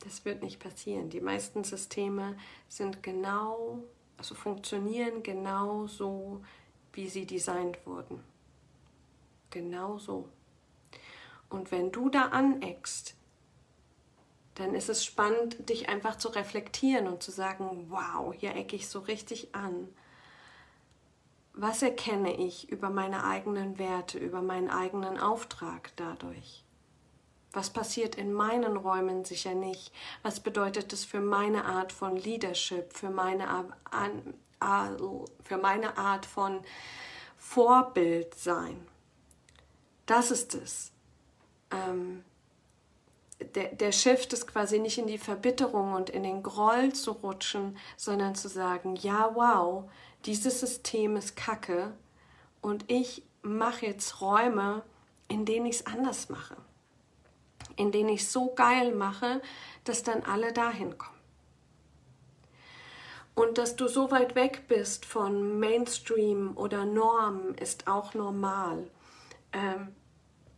Das 0.00 0.24
wird 0.24 0.42
nicht 0.42 0.60
passieren. 0.60 1.10
Die 1.10 1.20
meisten 1.20 1.62
Systeme 1.64 2.36
sind 2.68 3.02
genau, 3.02 3.84
also 4.16 4.34
funktionieren 4.34 5.22
genau 5.22 5.86
so, 5.86 6.42
wie 6.92 7.08
sie 7.08 7.26
designt 7.26 7.86
wurden. 7.86 8.22
Genau 9.50 9.98
so. 9.98 10.28
Und 11.48 11.70
wenn 11.70 11.92
du 11.92 12.08
da 12.08 12.26
aneckst, 12.26 13.16
dann 14.54 14.74
ist 14.74 14.88
es 14.88 15.04
spannend, 15.04 15.68
dich 15.68 15.88
einfach 15.88 16.16
zu 16.16 16.28
reflektieren 16.28 17.08
und 17.08 17.22
zu 17.22 17.30
sagen, 17.30 17.86
wow, 17.88 18.34
hier 18.34 18.54
ecke 18.54 18.76
ich 18.76 18.88
so 18.88 19.00
richtig 19.00 19.54
an. 19.54 19.88
Was 21.52 21.82
erkenne 21.82 22.36
ich 22.36 22.70
über 22.70 22.90
meine 22.90 23.24
eigenen 23.24 23.78
Werte, 23.78 24.18
über 24.18 24.40
meinen 24.40 24.70
eigenen 24.70 25.18
Auftrag 25.18 25.90
dadurch? 25.96 26.64
Was 27.52 27.70
passiert 27.70 28.14
in 28.14 28.32
meinen 28.32 28.76
Räumen 28.76 29.24
sicher 29.24 29.54
nicht? 29.54 29.92
Was 30.22 30.40
bedeutet 30.40 30.92
es 30.92 31.04
für 31.04 31.20
meine 31.20 31.64
Art 31.64 31.92
von 31.92 32.16
Leadership, 32.16 32.92
für 32.92 33.10
meine, 33.10 33.46
für 35.42 35.56
meine 35.56 35.98
Art 35.98 36.26
von 36.26 36.60
Vorbild 37.36 38.34
sein? 38.34 38.86
Das 40.06 40.30
ist 40.30 40.54
es. 40.54 40.92
Ähm, 41.70 42.24
der, 43.54 43.74
der 43.74 43.92
Shift 43.92 44.32
ist 44.32 44.46
quasi 44.46 44.78
nicht 44.78 44.98
in 44.98 45.06
die 45.06 45.18
Verbitterung 45.18 45.94
und 45.94 46.10
in 46.10 46.22
den 46.22 46.42
Groll 46.42 46.92
zu 46.92 47.12
rutschen, 47.12 47.78
sondern 47.96 48.34
zu 48.34 48.48
sagen, 48.48 48.96
ja, 48.96 49.30
wow, 49.34 49.90
dieses 50.26 50.60
System 50.60 51.16
ist 51.16 51.36
kacke 51.36 51.92
und 52.60 52.84
ich 52.90 53.22
mache 53.42 53.86
jetzt 53.86 54.20
Räume, 54.20 54.82
in 55.28 55.44
denen 55.44 55.66
ich 55.66 55.76
es 55.76 55.86
anders 55.86 56.28
mache, 56.28 56.56
in 57.80 57.92
denen 57.92 58.10
ich 58.10 58.28
so 58.28 58.54
geil 58.54 58.94
mache, 58.94 59.40
dass 59.84 60.02
dann 60.02 60.22
alle 60.22 60.52
dahin 60.52 60.98
kommen. 60.98 61.18
Und 63.34 63.58
dass 63.58 63.76
du 63.76 63.88
so 63.88 64.10
weit 64.10 64.34
weg 64.34 64.64
bist 64.68 65.06
von 65.06 65.58
Mainstream 65.58 66.56
oder 66.56 66.84
Norm 66.84 67.54
ist 67.58 67.88
auch 67.88 68.12
normal. 68.14 68.90
Ähm, 69.52 69.94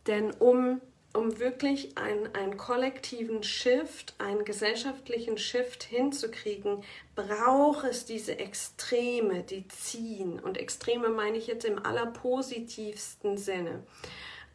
denn 0.05 0.31
um 0.31 0.81
um 1.15 1.39
wirklich 1.39 1.95
einen 1.95 2.57
kollektiven 2.57 3.43
Shift, 3.43 4.15
einen 4.17 4.45
gesellschaftlichen 4.45 5.37
Shift 5.37 5.83
hinzukriegen, 5.83 6.83
braucht 7.15 7.85
es 7.85 8.05
diese 8.05 8.39
Extreme, 8.39 9.43
die 9.43 9.67
ziehen. 9.67 10.39
Und 10.39 10.57
Extreme 10.57 11.09
meine 11.09 11.37
ich 11.37 11.45
jetzt 11.45 11.65
im 11.65 11.85
allerpositivsten 11.85 13.37
Sinne. 13.37 13.83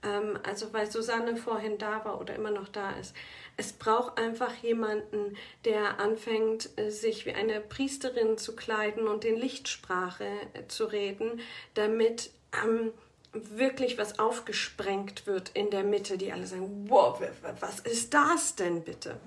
Ähm, 0.02 0.38
also 0.42 0.72
weil 0.72 0.90
Susanne 0.90 1.36
vorhin 1.36 1.78
da 1.78 2.04
war 2.04 2.20
oder 2.20 2.34
immer 2.34 2.50
noch 2.50 2.68
da 2.68 2.92
ist. 2.92 3.14
Es 3.56 3.72
braucht 3.72 4.18
einfach 4.18 4.54
jemanden, 4.62 5.36
der 5.64 5.98
anfängt, 5.98 6.70
äh, 6.78 6.90
sich 6.90 7.26
wie 7.26 7.32
eine 7.32 7.60
Priesterin 7.60 8.38
zu 8.38 8.54
kleiden 8.54 9.08
und 9.08 9.24
in 9.24 9.36
Lichtsprache 9.36 10.26
äh, 10.54 10.68
zu 10.68 10.84
reden, 10.84 11.40
damit 11.74 12.30
ähm, 12.64 12.92
wirklich 13.32 13.98
was 13.98 14.18
aufgesprengt 14.18 15.26
wird 15.26 15.50
in 15.54 15.70
der 15.70 15.84
Mitte, 15.84 16.16
die 16.16 16.32
alle 16.32 16.46
sagen, 16.46 16.86
wow, 16.88 17.20
was 17.60 17.80
ist 17.80 18.14
das 18.14 18.54
denn 18.54 18.82
bitte? 18.82 19.18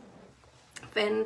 Wenn, 0.94 1.26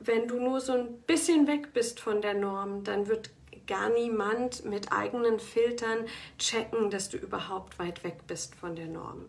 wenn 0.00 0.28
du 0.28 0.38
nur 0.38 0.60
so 0.60 0.72
ein 0.72 1.00
bisschen 1.02 1.46
weg 1.46 1.72
bist 1.72 2.00
von 2.00 2.20
der 2.20 2.34
Norm, 2.34 2.84
dann 2.84 3.06
wird 3.06 3.30
gar 3.66 3.90
niemand 3.90 4.64
mit 4.64 4.92
eigenen 4.92 5.40
Filtern 5.40 6.06
checken, 6.38 6.90
dass 6.90 7.08
du 7.08 7.16
überhaupt 7.16 7.78
weit 7.78 8.04
weg 8.04 8.26
bist 8.26 8.54
von 8.54 8.76
der 8.76 8.86
Norm. 8.86 9.26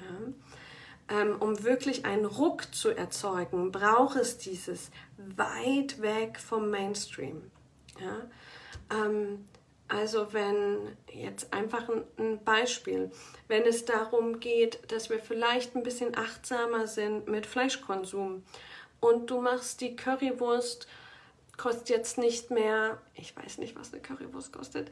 Ja? 0.00 1.20
Ähm, 1.20 1.36
um 1.40 1.62
wirklich 1.64 2.04
einen 2.04 2.26
Ruck 2.26 2.74
zu 2.74 2.90
erzeugen, 2.90 3.72
braucht 3.72 4.16
es 4.16 4.38
dieses 4.38 4.90
weit 5.16 6.02
weg 6.02 6.38
vom 6.38 6.70
Mainstream. 6.70 7.50
Ja? 7.98 8.28
Ähm, 8.94 9.46
also 9.88 10.34
wenn 10.34 10.96
jetzt 11.10 11.52
einfach 11.54 11.88
ein, 12.18 12.44
Beispiel, 12.44 13.10
wenn 13.48 13.64
es 13.64 13.86
darum 13.86 14.38
geht, 14.38 14.92
dass 14.92 15.08
wir 15.08 15.18
vielleicht 15.18 15.74
ein 15.74 15.82
bisschen 15.82 16.14
achtsamer 16.14 16.86
sind 16.86 17.26
mit 17.26 17.46
Fleischkonsum 17.46 18.42
und 19.00 19.30
du 19.30 19.40
machst 19.40 19.80
die 19.80 19.96
Currywurst, 19.96 20.86
kostet 21.58 21.90
jetzt 21.90 22.16
nicht 22.16 22.50
mehr, 22.50 22.98
ich 23.14 23.36
weiß 23.36 23.58
nicht, 23.58 23.76
was 23.76 23.92
eine 23.92 24.00
Currywurst 24.00 24.52
kostet, 24.52 24.90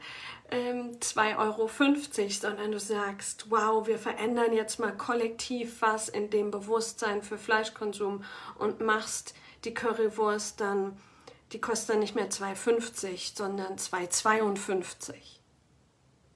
ähm, 0.51 0.99
2,50 0.99 1.37
Euro, 1.39 2.29
sondern 2.29 2.71
du 2.71 2.79
sagst, 2.79 3.49
wow, 3.49 3.87
wir 3.87 3.97
verändern 3.97 4.53
jetzt 4.53 4.79
mal 4.79 4.95
kollektiv 4.95 5.81
was 5.81 6.09
in 6.09 6.29
dem 6.29 6.51
Bewusstsein 6.51 7.23
für 7.23 7.39
Fleischkonsum 7.39 8.23
und 8.59 8.81
machst 8.81 9.33
die 9.63 9.73
Currywurst 9.73 10.61
dann 10.61 10.97
die 11.53 11.61
kostet 11.61 11.91
dann 11.91 11.99
nicht 11.99 12.15
mehr 12.15 12.29
2,50, 12.29 13.35
sondern 13.35 13.77
2,52. 13.77 15.13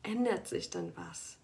Ändert 0.04 0.48
sich 0.48 0.70
dann 0.70 0.96
was? 0.96 1.38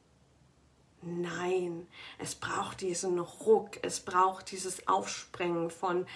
Nein, 1.01 1.87
es 2.17 2.35
braucht 2.35 2.81
diesen 2.81 3.19
Ruck, 3.19 3.77
es 3.83 3.99
braucht 3.99 4.51
dieses 4.51 4.87
Aufsprengen 4.87 5.69
von, 5.69 6.07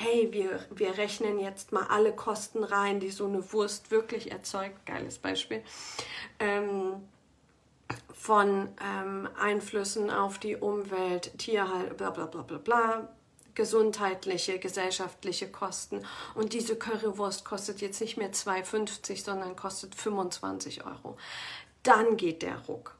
hey, 0.00 0.28
wir, 0.30 0.60
wir 0.70 0.96
rechnen 0.96 1.40
jetzt 1.40 1.72
mal 1.72 1.88
alle 1.88 2.12
Kosten 2.12 2.62
rein, 2.62 3.00
die 3.00 3.10
so 3.10 3.26
eine 3.26 3.52
Wurst 3.52 3.90
wirklich 3.90 4.30
erzeugt. 4.30 4.86
Geiles 4.86 5.18
Beispiel. 5.18 5.60
Ähm, 6.38 7.02
von 8.12 8.68
ähm, 8.80 9.28
Einflüssen 9.40 10.10
auf 10.10 10.38
die 10.38 10.54
Umwelt, 10.54 11.36
Tierhalt, 11.38 11.96
bla 11.96 12.10
bla 12.10 12.26
bla 12.26 12.42
bla 12.42 12.58
bla, 12.58 13.08
gesundheitliche, 13.56 14.60
gesellschaftliche 14.60 15.50
Kosten. 15.50 16.06
Und 16.36 16.52
diese 16.52 16.76
Currywurst 16.76 17.44
kostet 17.44 17.80
jetzt 17.80 18.00
nicht 18.00 18.16
mehr 18.16 18.32
2,50, 18.32 19.24
sondern 19.24 19.56
kostet 19.56 19.96
25 19.96 20.86
Euro. 20.86 21.16
Dann 21.82 22.16
geht 22.16 22.42
der 22.42 22.58
Ruck. 22.66 22.94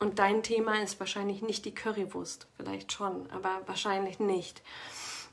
Und 0.00 0.18
dein 0.18 0.42
Thema 0.42 0.82
ist 0.82 0.98
wahrscheinlich 0.98 1.42
nicht 1.42 1.66
die 1.66 1.74
Currywurst, 1.74 2.48
vielleicht 2.56 2.90
schon, 2.90 3.30
aber 3.30 3.60
wahrscheinlich 3.66 4.18
nicht. 4.18 4.60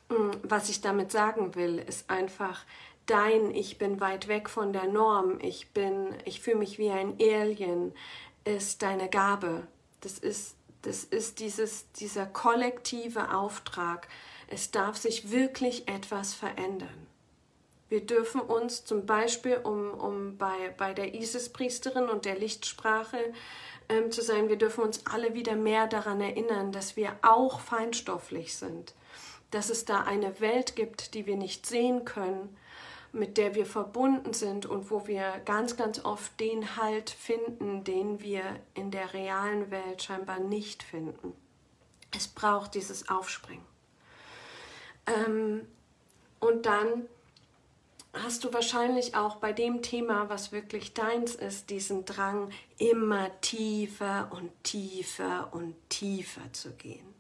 Hm, 0.10 0.32
was 0.44 0.70
ich 0.70 0.82
damit 0.82 1.12
sagen 1.12 1.56
will, 1.56 1.80
ist 1.80 2.10
einfach 2.10 2.66
dein 3.06 3.52
Ich 3.52 3.78
bin 3.78 4.00
weit 4.00 4.28
weg 4.28 4.50
von 4.50 4.74
der 4.74 4.88
Norm, 4.88 5.40
ich 5.42 5.70
bin, 5.72 6.14
ich 6.26 6.42
fühle 6.42 6.58
mich 6.58 6.78
wie 6.78 6.90
ein 6.90 7.16
Alien, 7.22 7.94
ist 8.44 8.82
deine 8.82 9.10
Gabe. 9.10 9.68
Das 10.02 10.20
ist 10.20 10.58
das 10.88 11.04
ist 11.04 11.40
dieses, 11.40 11.92
dieser 11.94 12.26
kollektive 12.26 13.34
Auftrag. 13.34 14.08
Es 14.48 14.72
darf 14.72 14.96
sich 14.96 15.32
wirklich 15.32 15.88
etwas 15.88 16.34
verändern. 16.34 17.08
Wir 17.90 18.06
dürfen 18.06 18.42
uns 18.42 18.86
zum 18.86 19.06
Beispiel, 19.06 19.58
um, 19.58 19.92
um 19.92 20.38
bei, 20.38 20.74
bei 20.78 20.94
der 20.94 21.14
Isis-Priesterin 21.14 22.10
und 22.10 22.26
der 22.26 22.38
Lichtsprache 22.38 23.18
ähm, 23.90 24.12
zu 24.12 24.22
sein, 24.22 24.50
wir 24.50 24.58
dürfen 24.58 24.84
uns 24.84 25.06
alle 25.06 25.34
wieder 25.34 25.56
mehr 25.56 25.88
daran 25.88 26.22
erinnern, 26.22 26.72
dass 26.72 26.96
wir 26.96 27.18
auch 27.22 27.60
feinstofflich 27.60 28.56
sind, 28.56 28.93
dass 29.52 29.70
es 29.70 29.86
da 29.86 30.02
eine 30.02 30.39
Welt 30.39 30.76
gibt, 30.76 31.13
die 31.13 31.26
wir 31.26 31.38
nicht 31.38 31.65
sehen 31.65 32.06
können 32.06 32.56
mit 33.17 33.38
der 33.38 33.56
wir 33.56 33.65
verbunden 33.65 34.34
sind 34.34 34.65
und 34.65 34.91
wo 34.91 35.08
wir 35.08 35.41
ganz, 35.46 35.76
ganz 35.78 36.04
oft 36.04 36.39
den 36.39 36.78
Halt 36.78 37.10
finden, 37.10 37.84
den 37.84 38.22
wir 38.22 38.43
in 38.74 38.91
der 38.91 39.13
realen 39.13 39.72
Welt 39.72 40.04
scheinbar 40.04 40.39
nicht 40.39 40.84
finden. 40.84 41.34
Es 42.15 42.28
braucht 42.28 42.76
dieses 42.76 43.10
Aufspringen. 43.10 43.65
Ähm, 45.08 45.67
und 46.39 46.65
dann 46.65 47.08
hast 48.13 48.43
du 48.43 48.54
wahrscheinlich 48.54 49.15
auch 49.15 49.38
bei 49.38 49.54
dem 49.54 49.82
Thema, 49.82 50.30
was 50.30 50.52
wirklich 50.52 50.93
deins 50.93 51.36
ist, 51.36 51.70
diesen 51.70 52.06
Drang, 52.06 52.52
immer 52.78 53.30
tiefer 53.41 54.30
und 54.32 54.52
tiefer 54.63 55.50
und 55.52 55.76
tiefer 55.89 56.54
zu 56.54 56.72
gehen. 56.74 57.16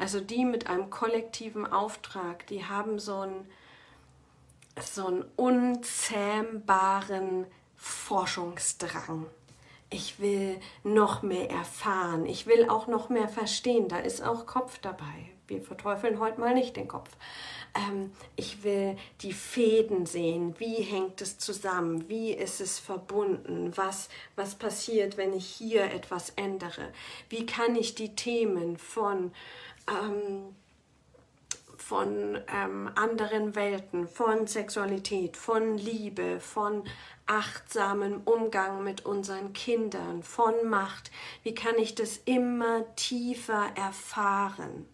Also 0.00 0.18
die 0.18 0.44
mit 0.46 0.66
einem 0.66 0.88
kollektiven 0.88 1.70
Auftrag, 1.70 2.46
die 2.46 2.64
haben 2.64 2.98
so 2.98 3.20
ein 3.20 3.46
so 4.80 5.06
einen 5.06 5.26
unzähmbaren 5.36 7.44
Forschungsdrang. 7.76 9.26
Ich 9.90 10.20
will 10.20 10.58
noch 10.84 11.22
mehr 11.22 11.50
erfahren. 11.50 12.24
Ich 12.24 12.46
will 12.46 12.70
auch 12.70 12.86
noch 12.86 13.10
mehr 13.10 13.28
verstehen. 13.28 13.88
Da 13.88 13.98
ist 13.98 14.22
auch 14.22 14.46
Kopf 14.46 14.78
dabei. 14.78 15.32
Wir 15.48 15.60
verteufeln 15.60 16.20
heute 16.20 16.40
mal 16.40 16.54
nicht 16.54 16.76
den 16.76 16.88
Kopf. 16.88 17.10
Ähm, 17.74 18.12
ich 18.36 18.62
will 18.62 18.96
die 19.22 19.32
Fäden 19.32 20.06
sehen. 20.06 20.54
Wie 20.58 20.82
hängt 20.82 21.20
es 21.20 21.38
zusammen? 21.38 22.08
Wie 22.08 22.32
ist 22.32 22.60
es 22.60 22.78
verbunden? 22.78 23.72
Was, 23.76 24.08
was 24.36 24.54
passiert, 24.54 25.16
wenn 25.16 25.32
ich 25.32 25.46
hier 25.46 25.82
etwas 25.84 26.30
ändere? 26.30 26.92
Wie 27.28 27.44
kann 27.46 27.74
ich 27.74 27.96
die 27.96 28.14
Themen 28.14 28.76
von 28.76 29.32
ähm, 29.88 30.54
von 31.76 32.38
ähm, 32.46 32.90
anderen 32.94 33.54
Welten, 33.56 34.06
von 34.06 34.46
Sexualität, 34.46 35.36
von 35.36 35.76
Liebe, 35.76 36.38
von 36.38 36.84
achtsamem 37.26 38.22
Umgang 38.24 38.84
mit 38.84 39.06
unseren 39.06 39.52
Kindern, 39.52 40.22
von 40.22 40.68
Macht. 40.68 41.10
Wie 41.42 41.54
kann 41.54 41.76
ich 41.78 41.94
das 41.94 42.18
immer 42.24 42.84
tiefer 42.96 43.72
erfahren? 43.76 44.86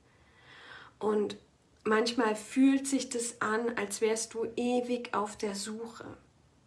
Und 0.98 1.36
manchmal 1.84 2.34
fühlt 2.34 2.86
sich 2.86 3.08
das 3.08 3.40
an, 3.40 3.76
als 3.76 4.00
wärst 4.00 4.34
du 4.34 4.46
ewig 4.56 5.12
auf 5.12 5.36
der 5.36 5.54
Suche. 5.54 6.06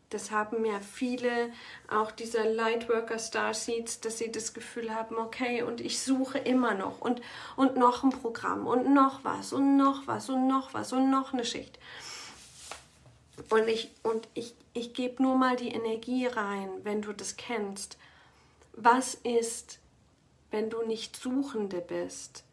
Das 0.09 0.31
haben 0.31 0.65
ja 0.65 0.79
viele, 0.79 1.51
auch 1.87 2.11
dieser 2.11 2.45
Lightworker 2.45 3.19
Starseeds, 3.19 4.01
dass 4.01 4.17
sie 4.17 4.31
das 4.31 4.53
Gefühl 4.55 4.93
haben, 4.93 5.17
okay, 5.17 5.61
und 5.61 5.81
ich 5.81 6.01
suche 6.01 6.39
immer 6.39 6.73
noch 6.73 6.99
und, 6.99 7.21
und 7.55 7.77
noch 7.77 8.03
ein 8.03 8.09
Programm 8.09 8.65
und 8.65 8.91
noch 8.91 9.23
was 9.23 9.53
und 9.53 9.77
noch 9.77 10.07
was 10.07 10.29
und 10.29 10.47
noch 10.47 10.73
was 10.73 10.93
und 10.93 11.11
noch 11.11 11.33
eine 11.33 11.45
Schicht. 11.45 11.77
Und 13.49 13.67
ich, 13.67 13.91
und 14.01 14.27
ich, 14.33 14.55
ich 14.73 14.93
gebe 14.93 15.21
nur 15.21 15.35
mal 15.35 15.55
die 15.55 15.69
Energie 15.69 16.25
rein, 16.25 16.69
wenn 16.83 17.03
du 17.03 17.13
das 17.13 17.37
kennst. 17.37 17.97
Was 18.73 19.13
ist, 19.13 19.79
wenn 20.49 20.71
du 20.71 20.81
nicht 20.87 21.17
Suchende 21.17 21.81
bist, 21.81 22.43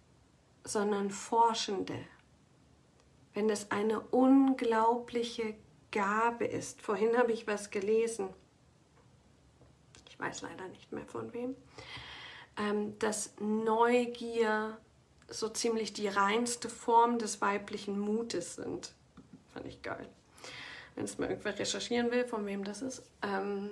sondern 0.65 1.11
Forschende? 1.11 1.99
Wenn 3.33 3.49
es 3.49 3.71
eine 3.71 4.01
unglaubliche 4.01 5.55
Gabe 5.97 6.45
ist. 6.45 6.83
Vorhin 6.83 7.17
habe 7.17 7.33
ich 7.33 7.47
was 7.47 7.71
gelesen, 7.71 8.29
ich 10.11 10.21
weiß 10.21 10.43
leider 10.43 10.69
nicht 10.69 10.93
mehr 10.93 11.07
von 11.07 11.33
wem, 11.33 11.57
ähm, 12.59 12.99
dass 12.99 13.33
Neugier 13.41 14.77
so 15.29 15.49
ziemlich 15.49 15.95
die 15.95 16.09
reinste 16.09 16.69
Form 16.69 17.19
des 17.19 17.41
weiblichen 17.41 17.99
Mutes 17.99 18.57
sind. 18.57 18.93
Fand 19.55 19.67
ich 19.67 19.81
geil. 19.81 20.07
Wenn 20.95 21.05
es 21.05 21.17
mal 21.17 21.31
irgendwer 21.31 21.59
recherchieren 21.59 22.11
will, 22.11 22.27
von 22.27 22.45
wem 22.45 22.63
das 22.63 22.83
ist. 22.83 23.03
Ähm, 23.23 23.71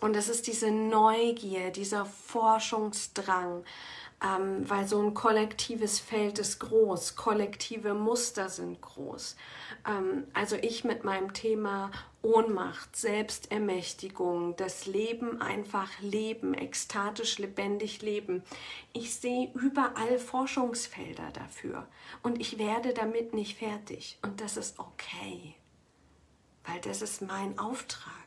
und 0.00 0.14
es 0.14 0.28
ist 0.28 0.46
diese 0.46 0.70
Neugier, 0.70 1.70
dieser 1.70 2.04
Forschungsdrang, 2.04 3.64
ähm, 4.22 4.68
weil 4.68 4.86
so 4.86 5.00
ein 5.02 5.14
kollektives 5.14 5.98
Feld 5.98 6.38
ist 6.38 6.60
groß, 6.60 7.16
kollektive 7.16 7.94
Muster 7.94 8.48
sind 8.48 8.80
groß. 8.80 9.36
Ähm, 9.88 10.24
also 10.32 10.56
ich 10.56 10.84
mit 10.84 11.02
meinem 11.04 11.32
Thema 11.32 11.90
Ohnmacht, 12.22 12.94
Selbstermächtigung, 12.94 14.54
das 14.56 14.86
Leben 14.86 15.40
einfach 15.40 15.90
leben, 16.00 16.54
ekstatisch 16.54 17.38
lebendig 17.38 18.00
leben. 18.02 18.44
Ich 18.92 19.16
sehe 19.16 19.50
überall 19.54 20.18
Forschungsfelder 20.20 21.30
dafür 21.32 21.88
und 22.22 22.40
ich 22.40 22.58
werde 22.58 22.94
damit 22.94 23.34
nicht 23.34 23.58
fertig 23.58 24.18
und 24.22 24.40
das 24.40 24.56
ist 24.56 24.78
okay, 24.78 25.54
weil 26.64 26.80
das 26.80 27.02
ist 27.02 27.22
mein 27.22 27.58
Auftrag. 27.58 28.21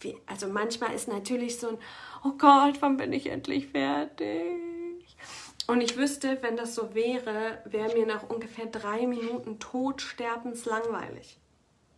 Wie, 0.00 0.16
also 0.26 0.48
manchmal 0.48 0.94
ist 0.94 1.08
natürlich 1.08 1.58
so 1.58 1.68
ein, 1.68 1.78
oh 2.24 2.32
Gott, 2.38 2.80
wann 2.80 2.96
bin 2.96 3.12
ich 3.12 3.26
endlich 3.26 3.68
fertig? 3.68 4.56
Und 5.66 5.82
ich 5.82 5.96
wüsste, 5.96 6.38
wenn 6.42 6.56
das 6.56 6.74
so 6.74 6.94
wäre, 6.94 7.62
wäre 7.64 7.94
mir 7.94 8.06
nach 8.06 8.28
ungefähr 8.28 8.66
drei 8.66 9.06
Minuten 9.06 9.58
Todsterbens 9.60 10.64
langweilig. 10.64 11.38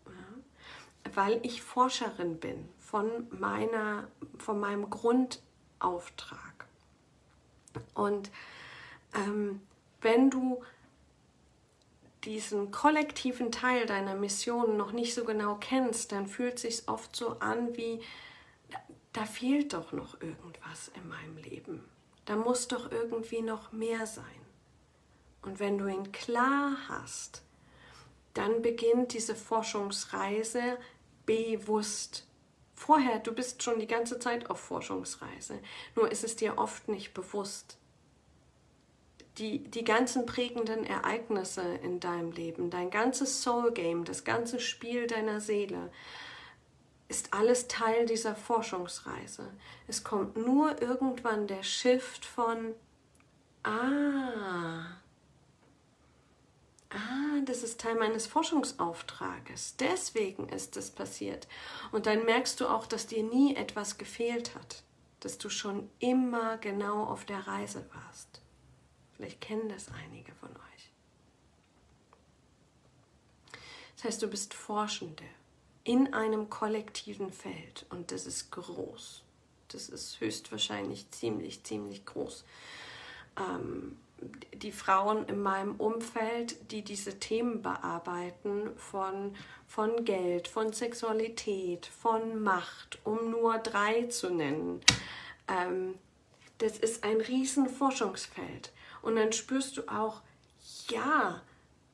Ja? 0.07 1.13
Weil 1.15 1.41
ich 1.43 1.63
Forscherin 1.63 2.39
bin 2.39 2.69
von, 2.79 3.29
meiner, 3.31 4.09
von 4.39 4.61
meinem 4.61 4.91
Grundauftrag. 4.91 6.67
Und 7.95 8.31
ähm, 9.15 9.61
wenn 10.03 10.29
du 10.29 10.63
diesen 12.25 12.71
kollektiven 12.71 13.51
Teil 13.51 13.87
deiner 13.87 14.15
Mission 14.15 14.77
noch 14.77 14.93
nicht 14.93 15.15
so 15.15 15.25
genau 15.25 15.57
kennst, 15.57 16.13
dann 16.13 16.27
fühlt 16.27 16.59
sich 16.59 16.89
oft 16.89 17.15
so 17.17 17.39
an 17.41 17.77
wie 17.77 18.01
da 19.13 19.27
fehlt 19.27 19.75
doch 19.75 19.93
noch 19.93 20.21
irgendwas 20.21 20.91
in 20.95 21.09
meinem 21.09 21.37
Leben. 21.37 21.85
Da 22.25 22.37
muss 22.37 22.69
doch 22.69 22.91
irgendwie 22.91 23.43
noch 23.43 23.73
mehr 23.73 24.07
sein. 24.07 24.25
Und 25.43 25.59
wenn 25.59 25.77
du 25.77 25.87
ihn 25.87 26.13
klar 26.13 26.77
hast, 26.89 27.43
dann 28.35 28.63
beginnt 28.63 29.13
diese 29.13 29.35
Forschungsreise 29.35 30.79
bewusst. 31.27 32.27
Vorher, 32.75 33.19
du 33.19 33.33
bist 33.33 33.63
schon 33.63 33.79
die 33.79 33.87
ganze 33.87 34.19
Zeit 34.19 34.49
auf 34.49 34.61
Forschungsreise, 34.61 35.61
nur 35.95 36.11
ist 36.11 36.25
es 36.25 36.37
dir 36.37 36.59
oft 36.59 36.89
nicht 36.89 37.13
bewusst. 37.13 37.77
Die, 39.39 39.61
die 39.61 39.85
ganzen 39.85 40.27
prägenden 40.27 40.85
Ereignisse 40.85 41.63
in 41.83 42.01
deinem 42.01 42.33
Leben, 42.33 42.69
dein 42.69 42.91
ganzes 42.91 43.43
Soul 43.43 43.73
Game, 43.73 44.05
das 44.05 44.25
ganze 44.25 44.61
Spiel 44.61 45.07
deiner 45.07 45.41
Seele, 45.41 45.91
ist 47.09 47.33
alles 47.35 47.69
Teil 47.69 48.07
dieser 48.07 48.35
Forschungsreise. 48.35 49.51
Es 49.87 50.05
kommt 50.05 50.37
nur 50.37 50.81
irgendwann 50.83 51.47
der 51.47 51.63
Shift 51.63 52.25
von, 52.25 52.75
ah, 53.65 54.87
ah, 56.91 57.41
das 57.45 57.63
ist 57.63 57.81
Teil 57.81 57.97
meines 57.97 58.27
Forschungsauftrages. 58.27 59.77
Deswegen 59.77 60.49
ist 60.49 60.77
es 60.77 60.91
passiert. 60.91 61.49
Und 61.91 62.07
dann 62.07 62.25
merkst 62.25 62.61
du 62.61 62.67
auch, 62.67 62.87
dass 62.87 63.07
dir 63.07 63.23
nie 63.23 63.57
etwas 63.57 63.99
gefehlt 63.99 64.55
hat, 64.55 64.83
dass 65.21 65.39
du 65.39 65.49
schon 65.49 65.89
immer 65.99 66.59
genau 66.59 67.05
auf 67.05 67.25
der 67.25 67.47
Reise 67.47 67.89
warst. 67.95 68.42
Vielleicht 69.23 69.41
kennen 69.41 69.69
das 69.69 69.87
einige 70.05 70.33
von 70.33 70.51
euch. 70.51 70.91
Das 73.95 74.03
heißt, 74.03 74.23
du 74.23 74.27
bist 74.27 74.53
Forschende 74.53 75.23
in 75.85 76.13
einem 76.13 76.51
kollektiven 76.51 77.33
Feld 77.33 77.87
und 77.91 78.11
das 78.11 78.27
ist 78.27 78.51
groß. 78.51 79.23
Das 79.69 79.89
ist 79.89 80.19
höchstwahrscheinlich 80.19 81.09
ziemlich, 81.13 81.63
ziemlich 81.63 82.05
groß. 82.05 82.45
Ähm, 83.39 83.97
die 84.55 84.73
Frauen 84.73 85.25
in 85.29 85.41
meinem 85.41 85.77
Umfeld, 85.77 86.73
die 86.73 86.83
diese 86.83 87.21
Themen 87.21 87.63
bearbeiten, 87.63 88.77
von, 88.77 89.37
von 89.69 90.05
Geld, 90.05 90.49
von 90.49 90.73
Sexualität, 90.73 91.87
von 91.87 92.43
Macht, 92.43 92.99
um 93.05 93.31
nur 93.31 93.59
drei 93.59 94.03
zu 94.07 94.31
nennen, 94.31 94.81
ähm, 95.47 95.95
das 96.59 96.77
ist 96.77 97.05
ein 97.05 97.21
riesen 97.21 97.69
Forschungsfeld. 97.69 98.73
Und 99.03 99.17
dann 99.17 99.33
spürst 99.33 99.77
du 99.77 99.83
auch, 99.89 100.23
ja, 100.89 101.43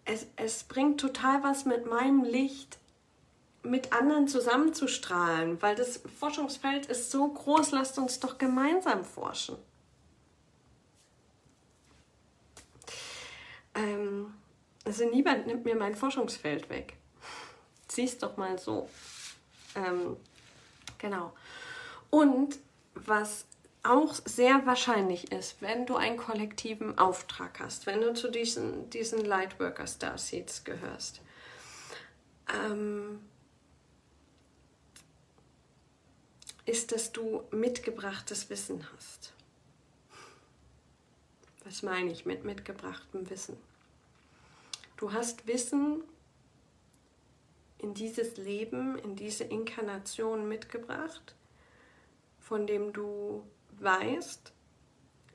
es, 0.05 0.27
es 0.37 0.65
bringt 0.65 1.01
total 1.01 1.43
was 1.43 1.65
mit 1.65 1.87
meinem 1.87 2.23
Licht 2.23 2.79
mit 3.63 3.93
anderen 3.93 4.29
zusammenzustrahlen, 4.29 5.61
weil 5.61 5.75
das 5.75 6.01
Forschungsfeld 6.19 6.87
ist 6.87 7.11
so 7.11 7.29
groß, 7.29 7.73
lasst 7.73 7.99
uns 7.99 8.21
doch 8.21 8.39
gemeinsam 8.39 9.05
forschen. 9.05 9.57
Ähm, 13.75 14.35
also 14.85 15.05
niemand 15.09 15.47
nimmt 15.47 15.65
mir 15.65 15.77
mein 15.77 15.95
Forschungsfeld 15.95 16.71
weg. 16.71 16.97
Siehst 17.89 18.23
doch 18.23 18.37
mal 18.37 18.59
so. 18.59 18.89
Ähm, 19.75 20.17
genau. 20.99 21.33
Und 22.11 22.59
was 22.95 23.45
auch 23.89 24.15
sehr 24.25 24.67
wahrscheinlich 24.67 25.33
ist, 25.33 25.63
wenn 25.63 25.87
du 25.87 25.97
einen 25.97 26.19
kollektiven 26.19 26.99
Auftrag 26.99 27.61
hast, 27.61 27.87
wenn 27.87 28.01
du 28.01 28.13
zu 28.13 28.31
diesen, 28.31 28.91
diesen 28.91 29.25
Lightworker 29.25 29.87
Starseeds 29.87 30.65
gehörst, 30.65 31.23
ähm, 32.53 33.21
ist, 36.67 36.93
dass 36.93 37.13
du 37.13 37.45
mitgebrachtes 37.51 38.51
Wissen 38.51 38.87
hast. 38.93 39.33
Was 41.65 41.83
meine 41.83 42.11
ich 42.11 42.27
mit 42.27 42.45
mitgebrachtem 42.45 43.29
Wissen? 43.31 43.57
Du 44.99 45.13
hast 45.13 45.47
Wissen 45.47 46.03
in 47.79 47.95
dieses 47.95 48.37
Leben, 48.37 48.99
in 48.99 49.17
diese 49.17 49.45
Inkarnation 49.45 50.49
mitgebracht, 50.49 51.35
von 52.41 52.67
dem 52.67 52.93
du 52.93 53.45
weißt, 53.83 54.53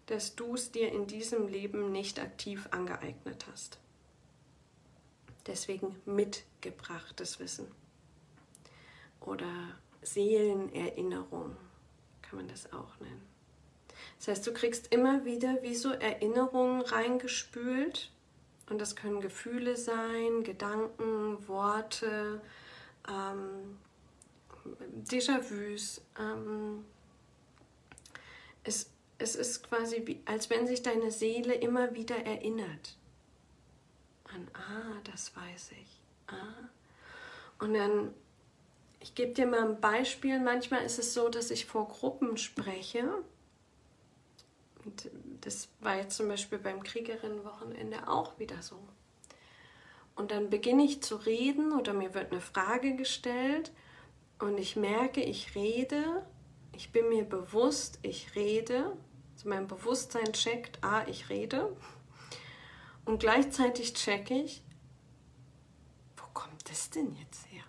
dass 0.07 0.35
du 0.35 0.55
es 0.55 0.71
dir 0.71 0.91
in 0.91 1.07
diesem 1.07 1.47
Leben 1.47 1.91
nicht 1.91 2.19
aktiv 2.19 2.67
angeeignet 2.71 3.45
hast. 3.51 3.79
Deswegen 5.47 5.95
mitgebrachtes 6.05 7.39
Wissen. 7.39 7.67
Oder 9.21 9.77
Seelenerinnerung 10.01 11.55
kann 12.21 12.37
man 12.37 12.47
das 12.47 12.71
auch 12.73 12.99
nennen. 12.99 13.21
Das 14.17 14.27
heißt, 14.29 14.47
du 14.47 14.53
kriegst 14.53 14.93
immer 14.93 15.25
wieder 15.25 15.61
wie 15.61 15.75
so 15.75 15.91
Erinnerungen 15.91 16.81
reingespült 16.81 18.11
und 18.69 18.79
das 18.79 18.95
können 18.95 19.21
Gefühle 19.21 19.75
sein, 19.75 20.43
Gedanken, 20.43 21.47
Worte, 21.47 22.41
ähm, 23.07 23.77
Déjà-vus. 25.09 26.01
Ähm, 26.17 26.85
es, 28.63 28.89
es 29.17 29.35
ist 29.35 29.67
quasi, 29.67 30.03
wie, 30.05 30.21
als 30.25 30.49
wenn 30.49 30.67
sich 30.67 30.81
deine 30.81 31.11
Seele 31.11 31.53
immer 31.53 31.93
wieder 31.93 32.17
erinnert 32.17 32.97
an, 34.33 34.47
ah, 34.53 34.99
das 35.03 35.35
weiß 35.35 35.71
ich. 35.79 35.99
Ah. 36.27 36.69
Und 37.59 37.75
dann 37.75 38.13
ich 39.03 39.15
gebe 39.15 39.33
dir 39.33 39.45
mal 39.45 39.67
ein 39.67 39.81
Beispiel. 39.81 40.39
Manchmal 40.39 40.85
ist 40.85 40.97
es 40.97 41.13
so, 41.13 41.27
dass 41.27 41.51
ich 41.51 41.65
vor 41.65 41.89
Gruppen 41.89 42.37
spreche. 42.37 43.03
Und 44.85 45.09
das 45.41 45.67
war 45.81 45.97
jetzt 45.97 46.15
zum 46.15 46.29
Beispiel 46.29 46.57
beim 46.57 46.81
Kriegerinnenwochenende 46.83 48.07
auch 48.07 48.39
wieder 48.39 48.61
so. 48.61 48.79
Und 50.15 50.31
dann 50.31 50.49
beginne 50.49 50.85
ich 50.85 51.03
zu 51.03 51.17
reden 51.17 51.73
oder 51.73 51.93
mir 51.93 52.13
wird 52.13 52.31
eine 52.31 52.39
Frage 52.39 52.95
gestellt 52.95 53.73
und 54.39 54.57
ich 54.57 54.77
merke, 54.77 55.21
ich 55.21 55.53
rede, 55.53 56.25
ich 56.75 56.91
bin 56.91 57.09
mir 57.09 57.23
bewusst, 57.23 57.99
ich 58.01 58.35
rede. 58.35 58.95
Also 59.33 59.49
mein 59.49 59.67
Bewusstsein 59.67 60.33
checkt, 60.33 60.83
ah, 60.83 61.05
ich 61.07 61.29
rede. 61.29 61.75
Und 63.05 63.19
gleichzeitig 63.19 63.93
checke 63.93 64.35
ich, 64.35 64.63
wo 66.17 66.23
kommt 66.33 66.69
das 66.69 66.89
denn 66.89 67.13
jetzt 67.15 67.47
her? 67.51 67.63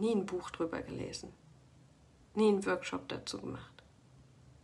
nie 0.00 0.14
ein 0.14 0.26
Buch 0.26 0.50
drüber 0.50 0.82
gelesen, 0.82 1.32
nie 2.34 2.48
einen 2.48 2.66
Workshop 2.66 3.08
dazu 3.08 3.40
gemacht. 3.40 3.84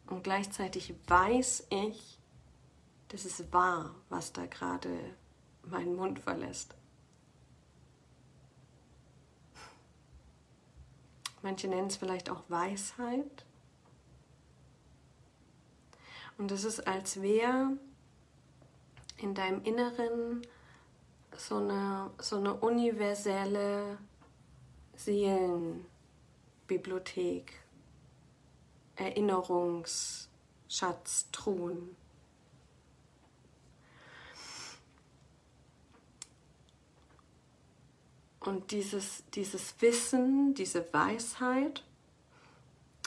Und 0.07 0.25
gleichzeitig 0.25 0.95
weiß 1.07 1.67
ich, 1.71 2.19
dass 3.09 3.25
es 3.25 3.53
wahr, 3.53 3.95
was 4.09 4.33
da 4.33 4.47
gerade 4.47 5.15
meinen 5.63 5.95
Mund 5.95 6.19
verlässt. 6.19 6.75
Manche 11.47 11.69
nennen 11.69 11.87
es 11.87 11.97
vielleicht 11.97 12.29
auch 12.29 12.43
Weisheit. 12.49 13.47
Und 16.39 16.51
es 16.51 16.65
ist, 16.65 16.89
als 16.89 17.23
wäre 17.23 17.77
in 19.19 19.33
deinem 19.33 19.63
Inneren 19.63 20.45
so 21.37 21.59
eine, 21.59 22.11
so 22.19 22.39
eine 22.39 22.55
universelle 22.55 23.99
Seelenbibliothek, 24.97 27.53
Erinnerungsschatz, 28.97 31.31
Truhen. 31.31 31.95
Und 38.47 38.71
dieses, 38.71 39.25
dieses 39.35 39.75
Wissen, 39.81 40.55
diese 40.55 40.93
Weisheit 40.93 41.83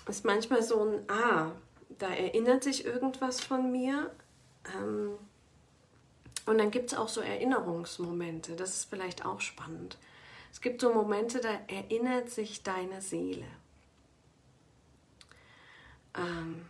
ist 0.08 0.26
manchmal 0.26 0.62
so 0.62 0.84
ein, 0.84 1.10
ah, 1.10 1.52
da 1.98 2.10
erinnert 2.10 2.64
sich 2.64 2.84
irgendwas 2.84 3.40
von 3.40 3.72
mir. 3.72 4.12
Ähm, 4.76 5.12
und 6.46 6.58
dann 6.58 6.72
gibt 6.72 6.92
es 6.92 6.98
auch 6.98 7.08
so 7.08 7.22
Erinnerungsmomente, 7.22 8.58
das 8.58 8.72
ist 8.76 8.90
vielleicht 8.90 9.26
auch 9.26 9.40
spannend. 9.40 9.98
Es 10.52 10.60
gibt 10.60 10.82
so 10.82 10.94
Momente, 10.94 11.40
da 11.40 11.60
erinnert 11.68 12.30
sich 12.30 12.64
deine 12.64 13.02
Seele. 13.02 13.46
Ähm 16.16 16.66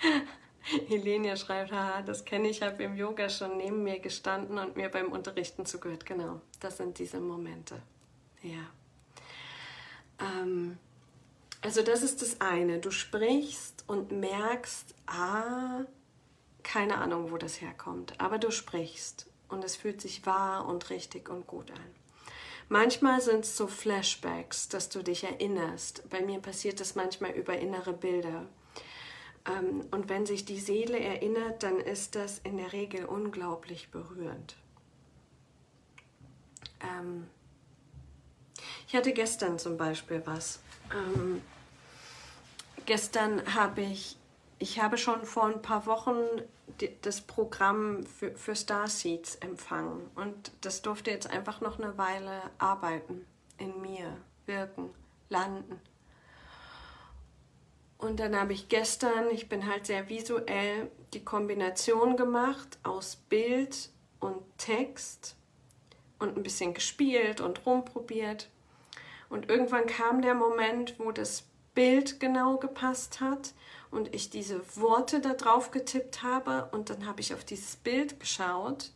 Helenia 0.88 1.36
schreibt, 1.36 1.72
haha, 1.72 2.02
das 2.02 2.24
kenne 2.24 2.48
ich, 2.48 2.62
habe 2.62 2.82
im 2.82 2.96
Yoga 2.96 3.28
schon 3.28 3.56
neben 3.56 3.82
mir 3.82 4.00
gestanden 4.00 4.58
und 4.58 4.76
mir 4.76 4.88
beim 4.88 5.12
Unterrichten 5.12 5.66
zugehört. 5.66 6.06
Genau, 6.06 6.40
das 6.60 6.78
sind 6.78 6.98
diese 6.98 7.20
Momente. 7.20 7.82
Ja. 8.42 8.66
Ähm, 10.20 10.78
also 11.60 11.82
das 11.82 12.02
ist 12.02 12.22
das 12.22 12.40
eine. 12.40 12.78
Du 12.78 12.90
sprichst 12.90 13.84
und 13.86 14.12
merkst, 14.12 14.94
ah, 15.06 15.84
keine 16.62 16.96
Ahnung, 16.98 17.30
wo 17.30 17.36
das 17.36 17.60
herkommt, 17.60 18.18
aber 18.20 18.38
du 18.38 18.50
sprichst 18.50 19.26
und 19.48 19.64
es 19.64 19.76
fühlt 19.76 20.00
sich 20.00 20.24
wahr 20.26 20.66
und 20.66 20.90
richtig 20.90 21.28
und 21.28 21.46
gut 21.46 21.70
an. 21.70 21.94
Manchmal 22.68 23.20
sind 23.20 23.44
es 23.44 23.56
so 23.56 23.66
Flashbacks, 23.66 24.68
dass 24.68 24.88
du 24.88 25.02
dich 25.02 25.24
erinnerst. 25.24 26.08
Bei 26.08 26.22
mir 26.22 26.40
passiert 26.40 26.80
das 26.80 26.94
manchmal 26.94 27.32
über 27.32 27.58
innere 27.58 27.92
Bilder. 27.92 28.46
Ähm, 29.46 29.86
und 29.90 30.08
wenn 30.08 30.26
sich 30.26 30.44
die 30.44 30.58
Seele 30.58 30.98
erinnert, 30.98 31.62
dann 31.62 31.78
ist 31.78 32.14
das 32.14 32.38
in 32.38 32.56
der 32.56 32.72
Regel 32.72 33.04
unglaublich 33.04 33.90
berührend. 33.90 34.56
Ähm, 36.80 37.26
ich 38.86 38.94
hatte 38.94 39.12
gestern 39.12 39.58
zum 39.58 39.76
Beispiel 39.76 40.22
was. 40.24 40.60
Ähm, 40.92 41.42
gestern 42.86 43.54
habe 43.54 43.82
ich, 43.82 44.16
ich 44.58 44.80
habe 44.80 44.98
schon 44.98 45.24
vor 45.24 45.46
ein 45.46 45.62
paar 45.62 45.86
Wochen 45.86 46.22
das 47.02 47.20
Programm 47.20 48.04
für, 48.04 48.34
für 48.36 48.56
Starseeds 48.56 49.36
empfangen 49.36 50.10
und 50.14 50.52
das 50.62 50.82
durfte 50.82 51.10
jetzt 51.10 51.28
einfach 51.28 51.60
noch 51.60 51.78
eine 51.78 51.98
Weile 51.98 52.40
arbeiten, 52.58 53.26
in 53.58 53.80
mir 53.80 54.16
wirken, 54.46 54.90
landen. 55.28 55.80
Und 58.04 58.20
dann 58.20 58.38
habe 58.38 58.52
ich 58.52 58.68
gestern, 58.68 59.30
ich 59.30 59.48
bin 59.48 59.66
halt 59.66 59.86
sehr 59.86 60.10
visuell, 60.10 60.90
die 61.14 61.24
Kombination 61.24 62.18
gemacht 62.18 62.78
aus 62.82 63.16
Bild 63.16 63.88
und 64.20 64.36
Text 64.58 65.36
und 66.18 66.36
ein 66.36 66.42
bisschen 66.42 66.74
gespielt 66.74 67.40
und 67.40 67.64
rumprobiert. 67.64 68.50
Und 69.30 69.48
irgendwann 69.48 69.86
kam 69.86 70.20
der 70.20 70.34
Moment, 70.34 70.96
wo 70.98 71.12
das 71.12 71.44
Bild 71.74 72.20
genau 72.20 72.58
gepasst 72.58 73.22
hat 73.22 73.54
und 73.90 74.14
ich 74.14 74.28
diese 74.28 74.60
Worte 74.76 75.20
da 75.20 75.32
drauf 75.32 75.70
getippt 75.70 76.22
habe 76.22 76.68
und 76.72 76.90
dann 76.90 77.06
habe 77.06 77.22
ich 77.22 77.32
auf 77.32 77.42
dieses 77.42 77.76
Bild 77.76 78.20
geschaut. 78.20 78.90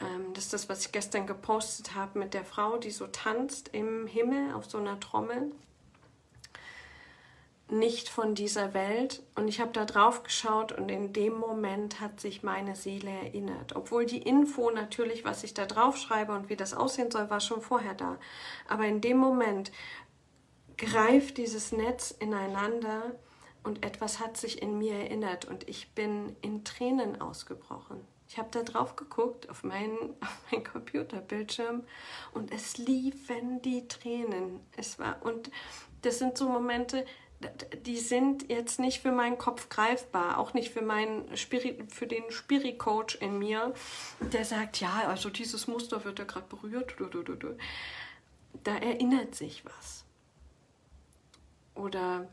Ähm, 0.00 0.32
das 0.34 0.44
ist 0.44 0.52
das, 0.52 0.68
was 0.68 0.86
ich 0.86 0.92
gestern 0.92 1.26
gepostet 1.26 1.96
habe 1.96 2.20
mit 2.20 2.32
der 2.32 2.44
Frau, 2.44 2.78
die 2.78 2.92
so 2.92 3.08
tanzt 3.08 3.70
im 3.72 4.06
Himmel 4.06 4.54
auf 4.54 4.66
so 4.66 4.78
einer 4.78 5.00
Trommel 5.00 5.50
nicht 7.70 8.08
von 8.08 8.34
dieser 8.34 8.74
Welt. 8.74 9.22
Und 9.34 9.48
ich 9.48 9.60
habe 9.60 9.72
da 9.72 9.84
drauf 9.84 10.22
geschaut 10.22 10.72
und 10.72 10.90
in 10.90 11.12
dem 11.12 11.34
Moment 11.34 12.00
hat 12.00 12.20
sich 12.20 12.42
meine 12.42 12.76
Seele 12.76 13.10
erinnert. 13.10 13.76
Obwohl 13.76 14.06
die 14.06 14.22
Info 14.22 14.70
natürlich, 14.70 15.24
was 15.24 15.44
ich 15.44 15.54
da 15.54 15.66
drauf 15.66 15.96
schreibe 15.96 16.32
und 16.32 16.48
wie 16.48 16.56
das 16.56 16.74
aussehen 16.74 17.10
soll, 17.10 17.30
war 17.30 17.40
schon 17.40 17.60
vorher 17.60 17.94
da. 17.94 18.18
Aber 18.68 18.86
in 18.86 19.00
dem 19.00 19.18
Moment 19.18 19.70
greift 20.76 21.38
dieses 21.38 21.72
Netz 21.72 22.10
ineinander 22.10 23.14
und 23.64 23.84
etwas 23.84 24.20
hat 24.20 24.36
sich 24.36 24.62
in 24.62 24.78
mir 24.78 24.94
erinnert 24.94 25.44
und 25.44 25.68
ich 25.68 25.92
bin 25.94 26.36
in 26.40 26.64
Tränen 26.64 27.20
ausgebrochen. 27.20 28.00
Ich 28.28 28.38
habe 28.38 28.48
da 28.50 28.62
drauf 28.62 28.94
geguckt 28.94 29.48
auf 29.50 29.64
meinen, 29.64 30.14
auf 30.20 30.42
meinen 30.50 30.64
Computerbildschirm 30.64 31.84
und 32.32 32.52
es 32.52 32.78
liefen 32.78 33.60
die 33.62 33.88
Tränen. 33.88 34.60
Es 34.76 34.98
war 34.98 35.16
und 35.22 35.50
das 36.02 36.18
sind 36.18 36.38
so 36.38 36.48
Momente, 36.48 37.04
die 37.86 37.98
sind 37.98 38.50
jetzt 38.50 38.80
nicht 38.80 39.00
für 39.00 39.12
meinen 39.12 39.38
Kopf 39.38 39.68
greifbar, 39.68 40.38
auch 40.38 40.54
nicht 40.54 40.72
für 40.72 40.82
meinen 40.82 41.36
Spirit, 41.36 41.92
für 41.92 42.06
den 42.06 42.30
Spirit-Coach 42.30 43.16
in 43.16 43.38
mir, 43.38 43.74
der 44.20 44.44
sagt, 44.44 44.80
ja, 44.80 45.04
also 45.06 45.30
dieses 45.30 45.68
Muster 45.68 46.04
wird 46.04 46.18
ja 46.18 46.24
gerade 46.24 46.46
berührt. 46.48 46.96
Da 48.64 48.76
erinnert 48.76 49.36
sich 49.36 49.64
was. 49.64 50.04
Oder 51.76 52.28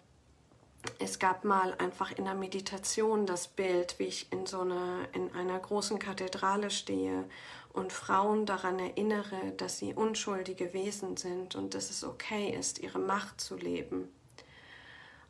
es 0.98 1.20
gab 1.20 1.46
mal 1.46 1.76
einfach 1.76 2.12
in 2.12 2.26
der 2.26 2.34
Meditation 2.34 3.28
das 3.28 3.48
Bild, 3.48 4.00
wie 4.00 4.06
ich 4.06 4.32
in 4.32 4.48
so 4.48 4.62
einer, 4.62 5.08
in 5.14 5.32
einer 5.36 5.60
großen 5.60 6.00
Kathedrale 6.00 6.72
stehe 6.72 7.26
und 7.74 7.94
Frauen 7.94 8.48
daran 8.48 8.80
erinnere, 8.80 9.52
dass 9.58 9.78
sie 9.78 9.94
unschuldige 9.94 10.74
Wesen 10.74 11.16
sind 11.16 11.54
und 11.54 11.76
dass 11.76 11.92
es 11.92 12.04
okay 12.04 12.50
ist, 12.50 12.80
ihre 12.80 13.00
Macht 13.00 13.40
zu 13.40 13.56
leben 13.56 14.10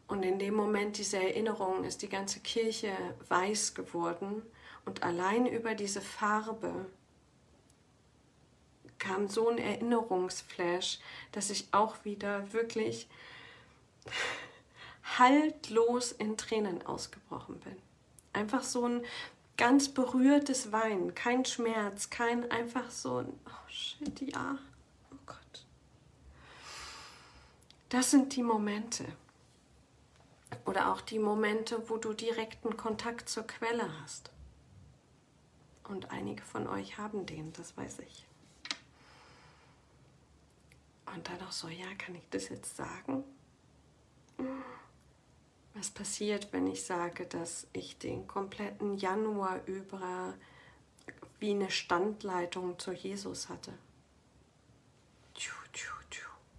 und 0.07 0.23
in 0.23 0.39
dem 0.39 0.53
Moment 0.53 0.97
dieser 0.97 1.21
Erinnerung 1.21 1.83
ist 1.83 2.01
die 2.01 2.09
ganze 2.09 2.39
Kirche 2.39 2.91
weiß 3.27 3.73
geworden 3.73 4.43
und 4.85 5.03
allein 5.03 5.45
über 5.47 5.73
diese 5.73 6.01
Farbe 6.01 6.85
kam 8.99 9.27
so 9.27 9.49
ein 9.49 9.57
Erinnerungsflash, 9.57 10.99
dass 11.31 11.49
ich 11.49 11.67
auch 11.71 12.05
wieder 12.05 12.53
wirklich 12.53 13.07
haltlos 15.17 16.11
in 16.11 16.37
Tränen 16.37 16.85
ausgebrochen 16.85 17.59
bin. 17.59 17.75
Einfach 18.33 18.63
so 18.63 18.87
ein 18.87 19.03
ganz 19.57 19.89
berührtes 19.89 20.71
Weinen, 20.71 21.15
kein 21.15 21.45
Schmerz, 21.45 22.09
kein 22.09 22.49
einfach 22.51 22.89
so 22.91 23.17
ein, 23.17 23.39
oh 23.45 23.69
shit, 23.69 24.21
ja, 24.21 24.57
oh 25.11 25.17
Gott. 25.25 25.65
Das 27.89 28.11
sind 28.11 28.35
die 28.35 28.43
Momente. 28.43 29.05
Oder 30.65 30.91
auch 30.91 31.01
die 31.01 31.19
Momente, 31.19 31.89
wo 31.89 31.97
du 31.97 32.13
direkten 32.13 32.77
Kontakt 32.77 33.29
zur 33.29 33.45
Quelle 33.45 33.89
hast. 34.01 34.31
Und 35.87 36.11
einige 36.11 36.43
von 36.43 36.67
euch 36.67 36.97
haben 36.97 37.25
den, 37.25 37.53
das 37.53 37.75
weiß 37.77 37.99
ich. 37.99 38.25
Und 41.13 41.27
dann 41.29 41.41
auch 41.41 41.51
so, 41.51 41.67
ja, 41.67 41.93
kann 41.97 42.15
ich 42.15 42.27
das 42.29 42.49
jetzt 42.49 42.75
sagen? 42.75 43.23
Was 45.73 45.89
passiert, 45.89 46.51
wenn 46.51 46.67
ich 46.67 46.83
sage, 46.83 47.25
dass 47.25 47.67
ich 47.73 47.97
den 47.97 48.27
kompletten 48.27 48.97
Januar 48.97 49.63
über 49.65 50.33
wie 51.39 51.51
eine 51.51 51.69
Standleitung 51.69 52.79
zu 52.79 52.91
Jesus 52.91 53.49
hatte? 53.49 53.73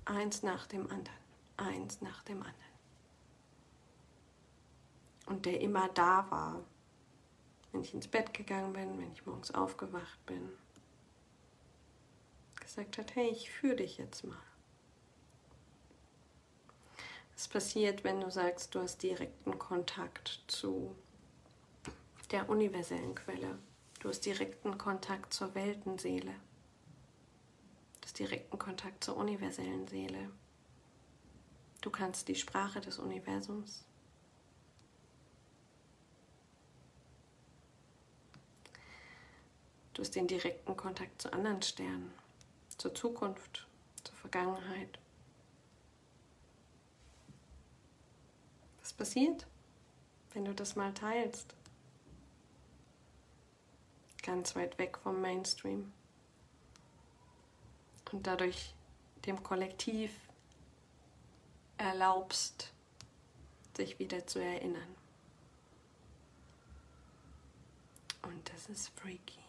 Eins 0.09 0.45
nach 0.45 0.69
dem 0.69 0.83
anderen, 0.83 1.19
eins 1.57 2.01
nach 2.01 2.23
dem 2.23 2.39
anderen 2.39 2.66
und 5.27 5.47
der 5.47 5.61
immer 5.61 5.89
da 5.91 6.31
war, 6.31 6.65
wenn 7.73 7.83
ich 7.83 7.95
ins 7.95 8.09
Bett 8.09 8.33
gegangen 8.33 8.73
bin, 8.73 8.99
wenn 8.99 9.13
ich 9.13 9.27
morgens 9.27 9.53
aufgewacht 9.53 10.25
bin. 10.27 10.49
Gesagt 12.61 12.99
hat, 12.99 13.15
hey, 13.15 13.29
ich 13.29 13.51
führe 13.51 13.77
dich 13.77 13.99
jetzt 13.99 14.25
mal. 14.25 14.37
Was 17.35 17.49
passiert, 17.49 18.03
wenn 18.03 18.21
du 18.21 18.31
sagst, 18.31 18.75
du 18.75 18.81
hast 18.81 19.03
direkten 19.03 19.59
Kontakt 19.59 20.41
zu 20.47 20.97
der 22.31 22.49
universellen 22.49 23.15
Quelle? 23.15 23.59
Du 24.01 24.09
hast 24.09 24.25
direkten 24.25 24.79
Kontakt 24.79 25.35
zur 25.35 25.55
Weltenseele. 25.55 26.33
Du 28.01 28.07
hast 28.07 28.19
direkten 28.19 28.59
Kontakt 28.59 29.05
zur 29.05 29.17
universellen 29.17 29.87
Seele. 29.87 30.31
Du 31.81 31.91
kannst 31.91 32.29
die 32.29 32.35
Sprache 32.35 32.81
des 32.81 32.99
Universums. 32.99 33.85
Du 39.97 40.03
hast 40.03 40.15
den 40.15 40.29
direkten 40.29 40.77
Kontakt 40.77 41.23
zu 41.23 41.33
anderen 41.33 41.63
Sternen, 41.63 42.13
zur 42.77 42.95
Zukunft, 42.95 43.67
zur 44.05 44.15
Vergangenheit. 44.17 44.99
Was 48.83 48.93
passiert, 48.93 49.47
wenn 50.35 50.45
du 50.45 50.53
das 50.53 50.77
mal 50.77 50.93
teilst? 50.93 51.55
Ganz 54.23 54.55
weit 54.55 54.77
weg 54.77 54.99
vom 54.99 55.19
Mainstream. 55.23 55.91
Und 58.13 58.27
dadurch 58.27 58.75
dem 59.25 59.43
Kollektiv 59.43 60.11
erlaubst, 61.79 62.71
sich 63.75 63.99
wieder 63.99 64.27
zu 64.27 64.41
erinnern. 64.41 64.95
Und 68.21 68.53
das 68.53 68.69
ist 68.69 68.91
freaky. 68.91 69.46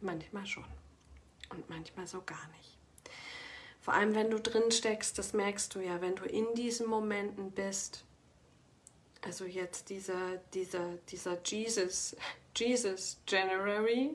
Manchmal 0.00 0.46
schon. 0.46 0.64
Und 1.50 1.68
manchmal 1.70 2.06
so 2.06 2.22
gar 2.22 2.48
nicht. 2.48 2.76
Vor 3.80 3.94
allem, 3.94 4.14
wenn 4.14 4.30
du 4.30 4.40
drin 4.40 4.72
steckst, 4.72 5.16
das 5.16 5.32
merkst 5.32 5.74
du 5.74 5.80
ja, 5.80 6.00
wenn 6.00 6.16
du 6.16 6.24
in 6.24 6.54
diesen 6.56 6.88
Momenten 6.88 7.52
bist. 7.52 8.04
Also 9.22 9.44
jetzt 9.44 9.90
dieser, 9.90 10.38
dieser, 10.54 10.96
dieser 11.08 11.38
Jesus, 11.44 12.16
Jesus 12.56 13.18
January, 13.28 14.10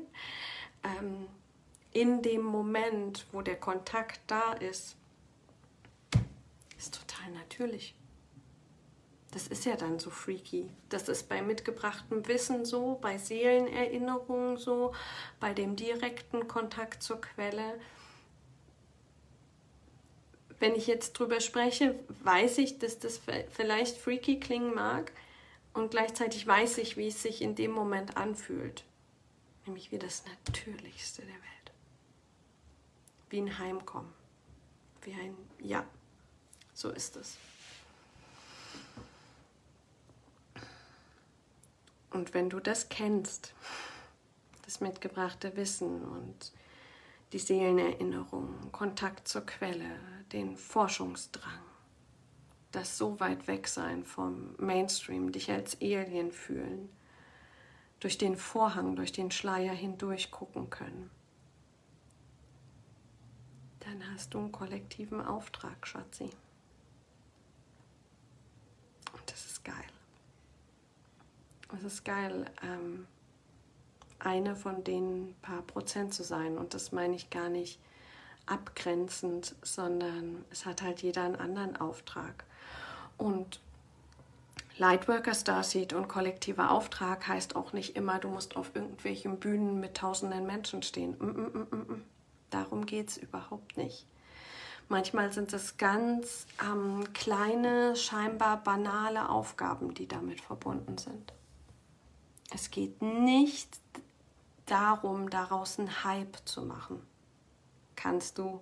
ähm, 0.83 1.27
in 1.93 2.21
dem 2.21 2.43
Moment, 2.43 3.25
wo 3.31 3.41
der 3.41 3.57
Kontakt 3.57 4.19
da 4.27 4.53
ist, 4.53 4.95
ist 6.77 6.95
total 6.95 7.31
natürlich. 7.31 7.95
Das 9.31 9.47
ist 9.47 9.63
ja 9.65 9.77
dann 9.77 9.97
so 9.97 10.09
freaky. 10.09 10.69
Das 10.89 11.07
ist 11.07 11.29
bei 11.29 11.41
mitgebrachtem 11.41 12.27
Wissen 12.27 12.65
so, 12.65 12.99
bei 13.01 13.17
Seelenerinnerungen 13.17 14.57
so, 14.57 14.93
bei 15.39 15.53
dem 15.53 15.77
direkten 15.77 16.49
Kontakt 16.49 17.01
zur 17.01 17.21
Quelle. 17.21 17.79
Wenn 20.59 20.75
ich 20.75 20.85
jetzt 20.85 21.13
drüber 21.13 21.39
spreche, 21.39 21.97
weiß 22.23 22.57
ich, 22.57 22.77
dass 22.77 22.99
das 22.99 23.21
vielleicht 23.49 23.97
freaky 23.97 24.39
klingen 24.39 24.75
mag 24.75 25.13
und 25.73 25.91
gleichzeitig 25.91 26.45
weiß 26.45 26.77
ich, 26.79 26.97
wie 26.97 27.07
es 27.07 27.23
sich 27.23 27.41
in 27.41 27.55
dem 27.55 27.71
Moment 27.71 28.17
anfühlt. 28.17 28.83
Nämlich 29.65 29.91
wie 29.91 29.99
das 29.99 30.23
Natürlichste 30.25 31.21
der 31.21 31.35
Welt. 31.35 31.71
Wie 33.29 33.39
ein 33.39 33.57
Heimkommen. 33.57 34.11
Wie 35.03 35.13
ein 35.13 35.37
Ja. 35.59 35.85
So 36.73 36.89
ist 36.89 37.15
es. 37.15 37.37
Und 42.11 42.33
wenn 42.33 42.49
du 42.49 42.59
das 42.59 42.89
kennst, 42.89 43.53
das 44.65 44.81
mitgebrachte 44.81 45.55
Wissen 45.55 46.03
und 46.03 46.51
die 47.33 47.39
Seelenerinnerung, 47.39 48.71
Kontakt 48.71 49.27
zur 49.27 49.45
Quelle, 49.45 49.99
den 50.33 50.57
Forschungsdrang, 50.57 51.63
das 52.71 52.97
so 52.97 53.19
weit 53.19 53.47
weg 53.47 53.67
sein 53.67 54.03
vom 54.03 54.55
Mainstream, 54.57 55.31
dich 55.31 55.49
als 55.49 55.77
Alien 55.81 56.31
fühlen, 56.31 56.89
durch 57.99 58.17
den 58.17 58.35
Vorhang, 58.35 58.95
durch 58.95 59.11
den 59.11 59.31
Schleier 59.31 59.73
hindurch 59.73 60.31
gucken 60.31 60.69
können, 60.69 61.09
dann 63.79 64.13
hast 64.13 64.33
du 64.33 64.39
einen 64.39 64.51
kollektiven 64.51 65.21
Auftrag, 65.21 65.87
Schatzi. 65.87 66.29
Und 69.13 69.31
das 69.31 69.45
ist 69.45 69.63
geil. 69.63 69.75
Es 71.77 71.83
ist 71.83 72.05
geil, 72.05 72.45
ähm, 72.63 73.07
eine 74.19 74.55
von 74.55 74.83
den 74.83 75.35
paar 75.41 75.61
Prozent 75.61 76.13
zu 76.13 76.23
sein. 76.23 76.57
Und 76.57 76.73
das 76.73 76.91
meine 76.91 77.15
ich 77.15 77.29
gar 77.29 77.49
nicht 77.49 77.79
abgrenzend, 78.45 79.55
sondern 79.61 80.43
es 80.51 80.65
hat 80.65 80.81
halt 80.81 81.01
jeder 81.01 81.23
einen 81.23 81.35
anderen 81.35 81.77
Auftrag. 81.77 82.43
Und 83.17 83.59
Lightworker 84.77 85.35
Starseed 85.35 85.93
und 85.93 86.07
kollektiver 86.07 86.71
Auftrag 86.71 87.27
heißt 87.27 87.55
auch 87.55 87.73
nicht 87.73 87.95
immer, 87.95 88.19
du 88.19 88.29
musst 88.29 88.55
auf 88.55 88.71
irgendwelchen 88.73 89.39
Bühnen 89.39 89.79
mit 89.79 89.95
tausenden 89.95 90.45
Menschen 90.45 90.81
stehen. 90.81 91.11
Mm 91.19 91.23
-mm 91.23 91.51
-mm, 91.51 91.75
mm, 91.75 91.93
mm. 91.93 92.03
Darum 92.49 92.85
geht 92.85 93.09
es 93.09 93.17
überhaupt 93.17 93.77
nicht. 93.77 94.05
Manchmal 94.89 95.31
sind 95.31 95.53
es 95.53 95.77
ganz 95.77 96.47
ähm, 96.61 97.05
kleine, 97.13 97.95
scheinbar 97.95 98.57
banale 98.63 99.29
Aufgaben, 99.29 99.93
die 99.93 100.07
damit 100.07 100.41
verbunden 100.41 100.97
sind. 100.97 101.31
Es 102.53 102.69
geht 102.69 103.01
nicht 103.01 103.79
darum, 104.65 105.29
daraus 105.29 105.79
einen 105.79 106.03
Hype 106.03 106.37
zu 106.45 106.63
machen. 106.63 107.01
Kannst 107.95 108.37
du, 108.37 108.61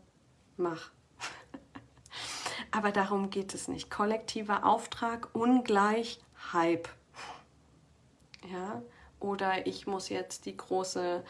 mach. 0.57 0.91
Aber 2.71 2.91
darum 2.91 3.29
geht 3.29 3.53
es 3.53 3.67
nicht. 3.67 3.89
Kollektiver 3.89 4.65
Auftrag 4.65 5.29
ungleich 5.33 6.19
Hype. 6.53 6.87
Ja? 8.51 8.81
Oder 9.19 9.65
ich 9.65 9.87
muss 9.87 10.09
jetzt 10.09 10.45
die 10.45 10.55
große 10.55 11.23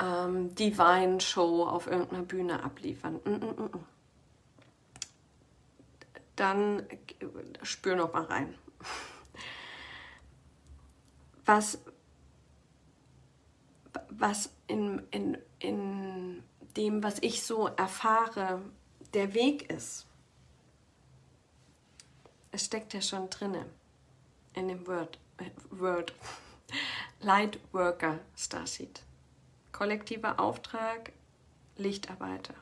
ähm, 0.00 0.54
Divine 0.54 1.20
Show 1.20 1.64
auf 1.64 1.86
irgendeiner 1.86 2.22
Bühne 2.22 2.62
abliefern. 2.62 3.14
Mm 3.24 3.28
-mm 3.28 3.54
-mm. 3.54 3.78
Dann 6.36 6.86
spür 7.62 7.96
noch 7.96 8.12
mal 8.12 8.24
rein 8.24 8.54
was, 11.44 11.78
was 14.10 14.50
in, 14.66 15.02
in, 15.10 15.38
in 15.58 16.42
dem, 16.76 17.02
was 17.02 17.18
ich 17.20 17.42
so 17.42 17.68
erfahre, 17.68 18.60
der 19.12 19.34
Weg 19.34 19.70
ist. 19.70 20.06
Es 22.50 22.66
steckt 22.66 22.94
ja 22.94 23.00
schon 23.00 23.30
drinne 23.30 23.66
in 24.54 24.68
dem 24.68 24.86
Word, 24.86 25.18
äh, 25.38 25.50
Word. 25.70 26.14
Lightworker 27.20 28.18
Starseed. 28.36 29.02
Kollektiver 29.72 30.38
Auftrag, 30.38 31.12
Lichtarbeiter. 31.76 32.54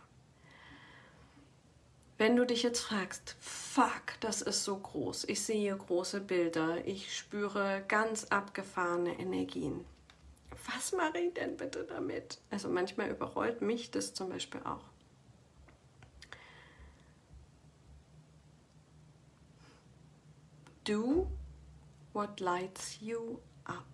Wenn 2.22 2.36
du 2.36 2.46
dich 2.46 2.62
jetzt 2.62 2.82
fragst, 2.82 3.34
fuck, 3.40 4.20
das 4.20 4.42
ist 4.42 4.62
so 4.62 4.76
groß, 4.76 5.24
ich 5.24 5.42
sehe 5.42 5.76
große 5.76 6.20
Bilder, 6.20 6.86
ich 6.86 7.16
spüre 7.18 7.82
ganz 7.88 8.26
abgefahrene 8.26 9.18
Energien. 9.18 9.84
Was 10.72 10.92
mache 10.92 11.18
ich 11.18 11.34
denn 11.34 11.56
bitte 11.56 11.82
damit? 11.82 12.38
Also 12.48 12.68
manchmal 12.68 13.10
überrollt 13.10 13.60
mich 13.60 13.90
das 13.90 14.14
zum 14.14 14.28
Beispiel 14.28 14.60
auch. 14.62 14.84
Do 20.84 21.26
what 22.12 22.38
lights 22.38 23.00
you 23.00 23.40
up. 23.64 23.84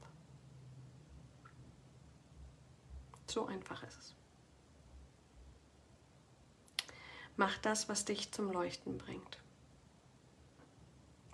So 3.27 3.47
einfach 3.47 3.83
ist 3.85 3.99
es. 3.99 4.18
Mach 7.39 7.57
das, 7.59 7.89
was 7.89 8.05
dich 8.05 8.33
zum 8.33 8.51
Leuchten 8.51 8.99
bringt. 8.99 9.39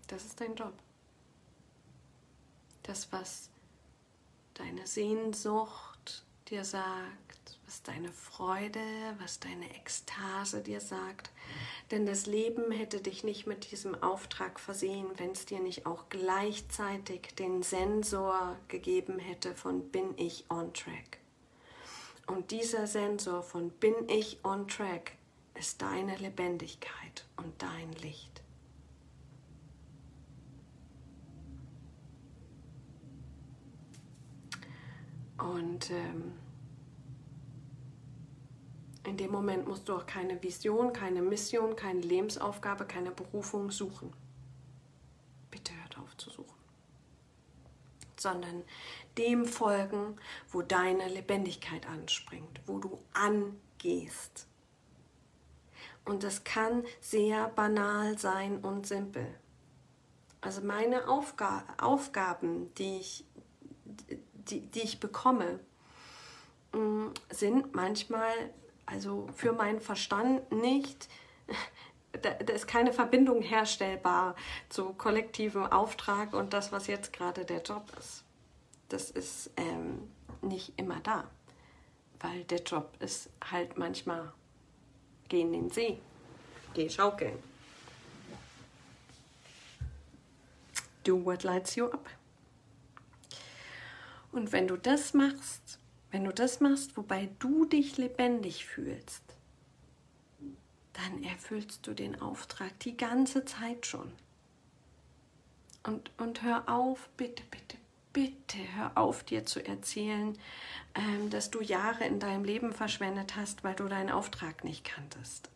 Das 0.07 0.27
ist 0.27 0.39
dein 0.39 0.55
Job. 0.55 0.75
Das, 2.83 3.11
was 3.11 3.49
deine 4.53 4.87
Sehnsucht 4.87 6.27
dir 6.51 6.63
sagt, 6.67 7.59
was 7.65 7.83
deine 7.83 8.13
Freude, 8.13 8.85
was 9.19 9.41
deine 9.41 9.75
Ekstase 9.77 10.61
dir 10.61 10.83
sagt. 10.83 11.31
Denn 11.91 12.05
das 12.05 12.27
Leben 12.27 12.71
hätte 12.71 13.01
dich 13.01 13.25
nicht 13.25 13.47
mit 13.47 13.71
diesem 13.71 13.95
Auftrag 14.03 14.61
versehen, 14.61 15.07
wenn 15.17 15.31
es 15.31 15.47
dir 15.47 15.61
nicht 15.61 15.87
auch 15.87 16.11
gleichzeitig 16.11 17.35
den 17.37 17.63
Sensor 17.63 18.59
gegeben 18.69 19.19
hätte 19.19 19.55
von 19.55 19.89
bin 19.89 20.13
ich 20.19 20.45
on 20.51 20.75
track. 20.75 21.19
Und 22.27 22.51
dieser 22.51 22.87
Sensor 22.87 23.43
von 23.43 23.71
bin 23.71 24.07
ich 24.11 24.45
on 24.45 24.69
track 24.69 25.13
ist 25.55 25.81
deine 25.83 26.17
Lebendigkeit 26.17 27.27
und 27.37 27.63
dein 27.63 27.93
Licht. 28.03 28.43
Und 35.39 35.91
ähm, 35.91 36.33
in 39.05 39.17
dem 39.17 39.31
Moment 39.31 39.67
musst 39.67 39.89
du 39.89 39.95
auch 39.95 40.07
keine 40.07 40.43
Vision, 40.43 40.93
keine 40.93 41.23
Mission, 41.23 41.77
keine 41.77 42.01
Lebensaufgabe, 42.01 42.87
keine 42.87 43.11
Berufung 43.11 43.71
suchen. 43.71 44.13
Bitte 45.51 45.73
hört 45.77 45.99
auf 45.99 46.17
zu 46.17 46.31
suchen. 46.31 46.55
Sondern 48.19 48.63
dem 49.19 49.45
folgen, 49.45 50.17
wo 50.51 50.63
deine 50.63 51.09
Lebendigkeit 51.09 51.87
anspringt, 51.87 52.61
wo 52.67 52.79
du 52.79 52.99
angehst. 53.13 54.47
Und 56.05 56.23
das 56.23 56.45
kann 56.45 56.85
sehr 57.01 57.49
banal 57.49 58.19
sein 58.19 58.59
und 58.59 58.87
simpel. 58.87 59.27
Also 60.41 60.61
meine 60.61 61.09
Aufga 61.09 61.65
Aufgaben, 61.79 62.73
die 62.75 62.99
ich, 62.99 63.25
die, 64.35 64.61
die 64.61 64.83
ich 64.83 65.01
bekomme, 65.01 65.61
mm, 66.73 67.07
sind 67.31 67.75
manchmal, 67.75 68.35
also 68.85 69.27
für 69.35 69.55
meinen 69.55 69.81
Verstand 69.81 70.53
nicht, 70.53 71.09
da, 72.13 72.31
da 72.35 72.53
ist 72.53 72.67
keine 72.67 72.93
Verbindung 72.93 73.41
herstellbar 73.41 74.37
zu 74.69 74.93
kollektivem 74.93 75.65
Auftrag 75.65 76.35
und 76.35 76.53
das, 76.53 76.71
was 76.71 76.87
jetzt 76.87 77.15
gerade 77.15 77.47
der 77.47 77.63
Job 77.63 77.91
ist. 77.99 78.25
Das 78.91 79.11
ist 79.11 79.51
ähm, 79.57 80.11
nicht 80.43 80.75
immer 80.79 81.01
da, 81.01 81.25
weil 82.21 82.45
der 82.45 82.63
Job 82.63 82.93
ist 83.01 83.31
halt 83.51 83.79
manchmal 83.79 84.35
Geh 85.29 85.41
in 85.41 85.53
den 85.53 85.71
See. 85.71 85.99
Geh 86.75 86.89
schaukeln. 86.89 87.39
Do 91.05 91.23
what 91.25 91.43
lights 91.43 91.77
you 91.77 91.87
up. 91.87 92.09
Und 94.33 94.53
wenn 94.53 94.67
du 94.67 94.77
das 94.77 95.15
machst, 95.15 95.79
wenn 96.11 96.25
du 96.25 96.33
das 96.33 96.61
machst, 96.61 96.97
wobei 96.97 97.29
du 97.39 97.67
dich 97.67 97.97
lebendig 97.99 98.67
fühlst, 98.67 99.23
dann 100.93 101.23
erfüllst 101.23 101.87
du 101.87 101.93
den 101.93 102.21
Auftrag 102.21 102.79
die 102.81 102.97
ganze 102.97 103.45
Zeit 103.45 103.87
schon. 103.87 104.11
Und, 105.85 106.11
und 106.19 106.43
hör 106.43 106.69
auf, 106.69 107.09
bitte, 107.17 107.43
bitte, 107.51 107.77
bitte 108.15 108.57
hör 108.77 108.93
auf, 108.97 109.23
dir 109.25 109.45
zu 109.45 109.65
erzählen, 109.65 110.39
ähm, 110.95 111.29
dass 111.29 111.51
du 111.51 111.61
Jahre 111.61 112.07
in 112.07 112.19
deinem 112.19 112.45
Leben 112.45 112.73
verschwendet 112.73 113.37
hast, 113.37 113.63
weil 113.63 113.75
du 113.75 113.87
deinen 113.87 114.11
Auftrag 114.11 114.65
nicht 114.65 114.85
kanntest. 114.85 115.51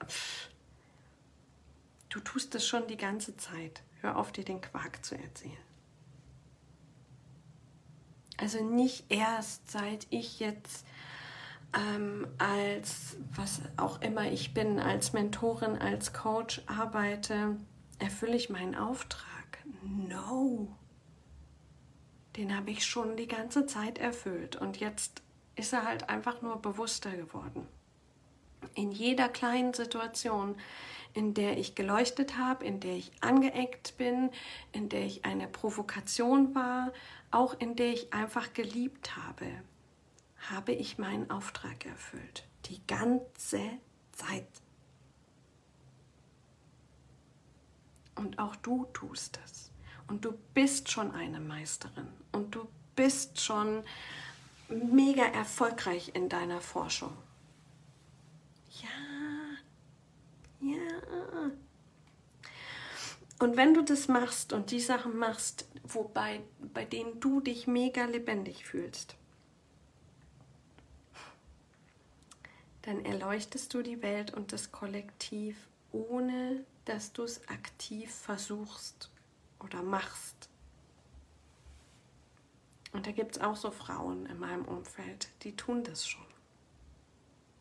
Du 2.10 2.20
tust 2.20 2.54
es 2.54 2.66
schon 2.66 2.86
die 2.86 2.98
ganze 2.98 3.36
Zeit. 3.38 3.82
Hör 4.02 4.16
auf, 4.16 4.32
dir 4.32 4.44
den 4.44 4.60
Quark 4.60 5.04
zu 5.04 5.16
erzählen. 5.16 5.56
Also 8.36 8.62
nicht 8.62 9.04
erst 9.08 9.70
seit 9.70 10.06
ich 10.10 10.38
jetzt 10.38 10.84
ähm, 11.74 12.26
als 12.38 13.16
was 13.34 13.60
auch 13.76 14.00
immer 14.00 14.30
ich 14.30 14.54
bin, 14.54 14.78
als 14.78 15.12
Mentorin, 15.12 15.76
als 15.76 16.12
Coach 16.12 16.62
arbeite, 16.66 17.56
erfülle 17.98 18.36
ich 18.36 18.48
meinen 18.48 18.74
Auftrag. 18.74 19.58
No. 19.82 20.77
Den 22.36 22.56
habe 22.56 22.70
ich 22.70 22.84
schon 22.84 23.16
die 23.16 23.26
ganze 23.26 23.66
Zeit 23.66 23.98
erfüllt 23.98 24.56
und 24.56 24.78
jetzt 24.78 25.22
ist 25.56 25.72
er 25.72 25.84
halt 25.84 26.08
einfach 26.08 26.40
nur 26.40 26.60
bewusster 26.62 27.10
geworden. 27.10 27.66
In 28.74 28.92
jeder 28.92 29.28
kleinen 29.28 29.74
Situation, 29.74 30.56
in 31.14 31.34
der 31.34 31.58
ich 31.58 31.74
geleuchtet 31.74 32.36
habe, 32.36 32.64
in 32.64 32.80
der 32.80 32.94
ich 32.94 33.10
angeeckt 33.20 33.96
bin, 33.96 34.30
in 34.72 34.88
der 34.88 35.04
ich 35.04 35.24
eine 35.24 35.48
Provokation 35.48 36.54
war, 36.54 36.92
auch 37.30 37.58
in 37.58 37.76
der 37.76 37.92
ich 37.92 38.12
einfach 38.12 38.52
geliebt 38.52 39.16
habe, 39.16 39.46
habe 40.50 40.72
ich 40.72 40.98
meinen 40.98 41.30
Auftrag 41.30 41.86
erfüllt. 41.86 42.46
Die 42.66 42.86
ganze 42.86 43.60
Zeit. 44.12 44.48
Und 48.14 48.38
auch 48.38 48.56
du 48.56 48.86
tust 48.92 49.38
es. 49.44 49.67
Und 50.08 50.24
du 50.24 50.32
bist 50.54 50.90
schon 50.90 51.12
eine 51.12 51.38
Meisterin. 51.38 52.08
Und 52.32 52.54
du 52.54 52.66
bist 52.96 53.40
schon 53.40 53.84
mega 54.68 55.24
erfolgreich 55.24 56.12
in 56.14 56.28
deiner 56.28 56.60
Forschung. 56.60 57.16
Ja, 58.82 58.88
ja. 60.60 61.50
Und 63.38 63.56
wenn 63.56 63.72
du 63.72 63.82
das 63.82 64.08
machst 64.08 64.52
und 64.52 64.72
die 64.72 64.80
Sachen 64.80 65.16
machst, 65.16 65.68
wobei, 65.84 66.40
bei 66.74 66.84
denen 66.84 67.20
du 67.20 67.40
dich 67.40 67.66
mega 67.66 68.04
lebendig 68.06 68.64
fühlst, 68.66 69.14
dann 72.82 73.04
erleuchtest 73.04 73.72
du 73.74 73.82
die 73.82 74.02
Welt 74.02 74.34
und 74.34 74.52
das 74.52 74.72
Kollektiv, 74.72 75.68
ohne 75.92 76.64
dass 76.84 77.12
du 77.12 77.22
es 77.22 77.46
aktiv 77.48 78.12
versuchst 78.12 79.10
oder 79.60 79.82
machst. 79.82 80.48
Und 82.92 83.06
da 83.06 83.12
gibt 83.12 83.36
es 83.36 83.42
auch 83.42 83.56
so 83.56 83.70
Frauen 83.70 84.26
in 84.26 84.38
meinem 84.38 84.64
Umfeld, 84.64 85.28
die 85.42 85.54
tun 85.54 85.84
das 85.84 86.08
schon. 86.08 86.24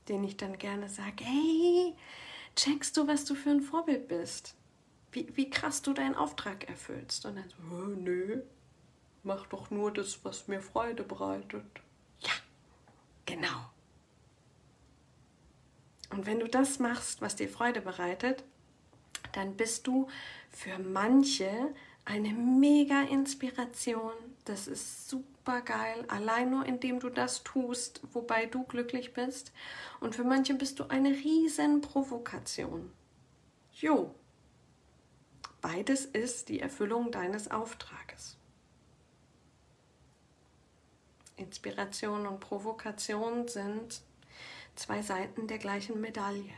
Denen 0.07 0.23
ich 0.23 0.37
dann 0.37 0.57
gerne 0.57 0.87
sage, 0.87 1.23
hey, 1.23 1.93
checkst 2.55 2.95
du, 2.95 3.07
was 3.07 3.25
du 3.25 3.35
für 3.35 3.49
ein 3.49 3.61
Vorbild 3.61 4.07
bist? 4.07 4.55
Wie, 5.11 5.27
wie 5.35 5.49
krass 5.49 5.81
du 5.81 5.93
deinen 5.93 6.15
Auftrag 6.15 6.69
erfüllst. 6.69 7.25
Und 7.25 7.35
dann 7.35 7.49
so, 7.49 7.75
nö, 7.75 8.41
mach 9.23 9.47
doch 9.47 9.69
nur 9.69 9.91
das, 9.91 10.23
was 10.23 10.47
mir 10.47 10.61
Freude 10.61 11.03
bereitet. 11.03 11.65
Ja, 12.19 12.31
genau. 13.25 13.69
Und 16.09 16.25
wenn 16.25 16.39
du 16.39 16.47
das 16.47 16.79
machst, 16.79 17.21
was 17.21 17.35
dir 17.35 17.49
Freude 17.49 17.81
bereitet, 17.81 18.43
dann 19.33 19.55
bist 19.57 19.87
du 19.87 20.07
für 20.49 20.79
manche 20.79 21.73
eine 22.07 22.29
mega 22.29 23.01
Inspiration. 23.01 24.13
Das 24.45 24.67
ist 24.67 25.09
super 25.09 25.61
geil, 25.61 26.05
allein 26.07 26.49
nur 26.49 26.65
indem 26.65 26.99
du 27.01 27.09
das 27.09 27.43
tust, 27.43 28.01
wobei 28.13 28.45
du 28.45 28.63
glücklich 28.63 29.13
bist. 29.13 29.51
Und 29.99 30.15
für 30.15 30.23
manche 30.23 30.53
bist 30.53 30.79
du 30.79 30.85
eine 30.85 31.09
riesen 31.09 31.81
Provokation. 31.81 32.91
Jo. 33.73 34.15
Beides 35.59 36.05
ist 36.05 36.47
die 36.47 36.61
Erfüllung 36.61 37.11
deines 37.11 37.51
Auftrages. 37.51 38.37
Inspiration 41.35 42.25
und 42.25 42.39
Provokation 42.39 43.47
sind 43.49 44.01
zwei 44.75 45.01
Seiten 45.01 45.47
der 45.47 45.57
gleichen 45.57 45.99
Medaille. 45.99 46.53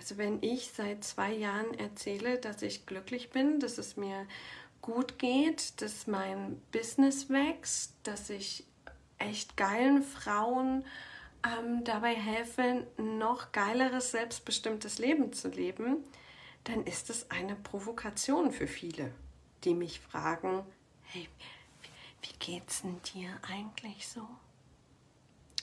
Also 0.00 0.16
wenn 0.16 0.42
ich 0.42 0.72
seit 0.72 1.04
zwei 1.04 1.30
Jahren 1.30 1.74
erzähle, 1.74 2.38
dass 2.38 2.62
ich 2.62 2.86
glücklich 2.86 3.28
bin, 3.28 3.60
dass 3.60 3.76
es 3.76 3.98
mir 3.98 4.26
gut 4.80 5.18
geht, 5.18 5.82
dass 5.82 6.06
mein 6.06 6.58
Business 6.72 7.28
wächst, 7.28 7.92
dass 8.04 8.30
ich 8.30 8.64
echt 9.18 9.58
geilen 9.58 10.02
Frauen 10.02 10.86
ähm, 11.46 11.84
dabei 11.84 12.14
helfe, 12.14 12.86
noch 12.96 13.52
geileres, 13.52 14.12
selbstbestimmtes 14.12 14.98
Leben 14.98 15.34
zu 15.34 15.48
leben, 15.48 15.98
dann 16.64 16.84
ist 16.84 17.10
es 17.10 17.30
eine 17.30 17.54
Provokation 17.54 18.52
für 18.52 18.66
viele, 18.66 19.12
die 19.64 19.74
mich 19.74 20.00
fragen, 20.00 20.64
hey, 21.02 21.28
wie 22.22 22.38
geht's 22.38 22.80
denn 22.80 23.02
dir 23.02 23.38
eigentlich 23.42 24.08
so? 24.08 24.26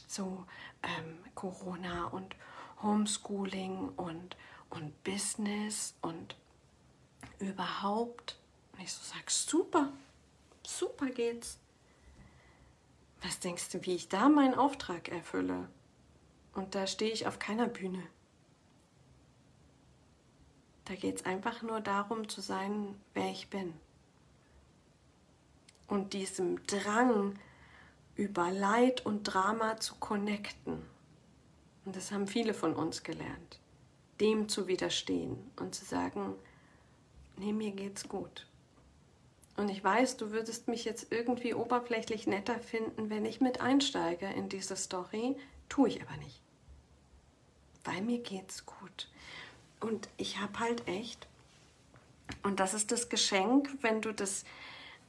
so 0.07 0.45
ähm, 0.83 1.17
Corona 1.35 2.05
und 2.05 2.35
Homeschooling 2.81 3.89
und, 3.89 4.37
und 4.69 5.03
Business 5.03 5.95
und 6.01 6.35
überhaupt. 7.39 8.37
Und 8.73 8.81
ich 8.81 8.93
so 8.93 9.03
sage, 9.03 9.25
super, 9.27 9.91
super 10.65 11.07
geht's. 11.07 11.57
Was 13.21 13.39
denkst 13.39 13.69
du, 13.69 13.85
wie 13.85 13.95
ich 13.95 14.09
da 14.09 14.29
meinen 14.29 14.55
Auftrag 14.55 15.09
erfülle? 15.09 15.67
Und 16.53 16.75
da 16.75 16.87
stehe 16.87 17.11
ich 17.11 17.27
auf 17.27 17.39
keiner 17.39 17.67
Bühne. 17.67 18.03
Da 20.85 20.95
geht 20.95 21.17
es 21.17 21.25
einfach 21.25 21.61
nur 21.63 21.81
darum 21.81 22.29
zu 22.29 22.41
sein, 22.41 22.95
wer 23.13 23.29
ich 23.29 23.49
bin. 23.49 23.73
Und 25.87 26.13
diesem 26.13 26.65
Drang, 26.65 27.37
über 28.15 28.51
Leid 28.51 29.05
und 29.05 29.23
Drama 29.23 29.77
zu 29.77 29.95
connecten. 29.95 30.81
Und 31.87 31.95
das 31.95 32.11
haben 32.11 32.27
viele 32.27 32.53
von 32.53 32.75
uns 32.75 33.03
gelernt, 33.03 33.61
dem 34.19 34.49
zu 34.49 34.67
widerstehen 34.67 35.37
und 35.55 35.73
zu 35.73 35.85
sagen, 35.85 36.35
nee, 37.37 37.53
mir 37.53 37.71
geht's 37.71 38.09
gut. 38.09 38.45
Und 39.55 39.69
ich 39.69 39.81
weiß, 39.85 40.17
du 40.17 40.31
würdest 40.31 40.67
mich 40.67 40.83
jetzt 40.83 41.13
irgendwie 41.13 41.53
oberflächlich 41.53 42.27
netter 42.27 42.59
finden, 42.59 43.09
wenn 43.09 43.23
ich 43.23 43.39
mit 43.39 43.61
einsteige 43.61 44.25
in 44.27 44.49
diese 44.49 44.75
Story, 44.75 45.37
tue 45.69 45.87
ich 45.87 46.01
aber 46.01 46.17
nicht. 46.17 46.41
Weil 47.85 48.01
mir 48.01 48.19
geht's 48.19 48.65
gut. 48.65 49.07
Und 49.79 50.09
ich 50.17 50.41
habe 50.41 50.59
halt 50.59 50.85
echt, 50.89 51.25
und 52.43 52.59
das 52.59 52.73
ist 52.73 52.91
das 52.91 53.07
Geschenk, 53.07 53.69
wenn 53.79 54.01
du 54.01 54.13
das, 54.13 54.43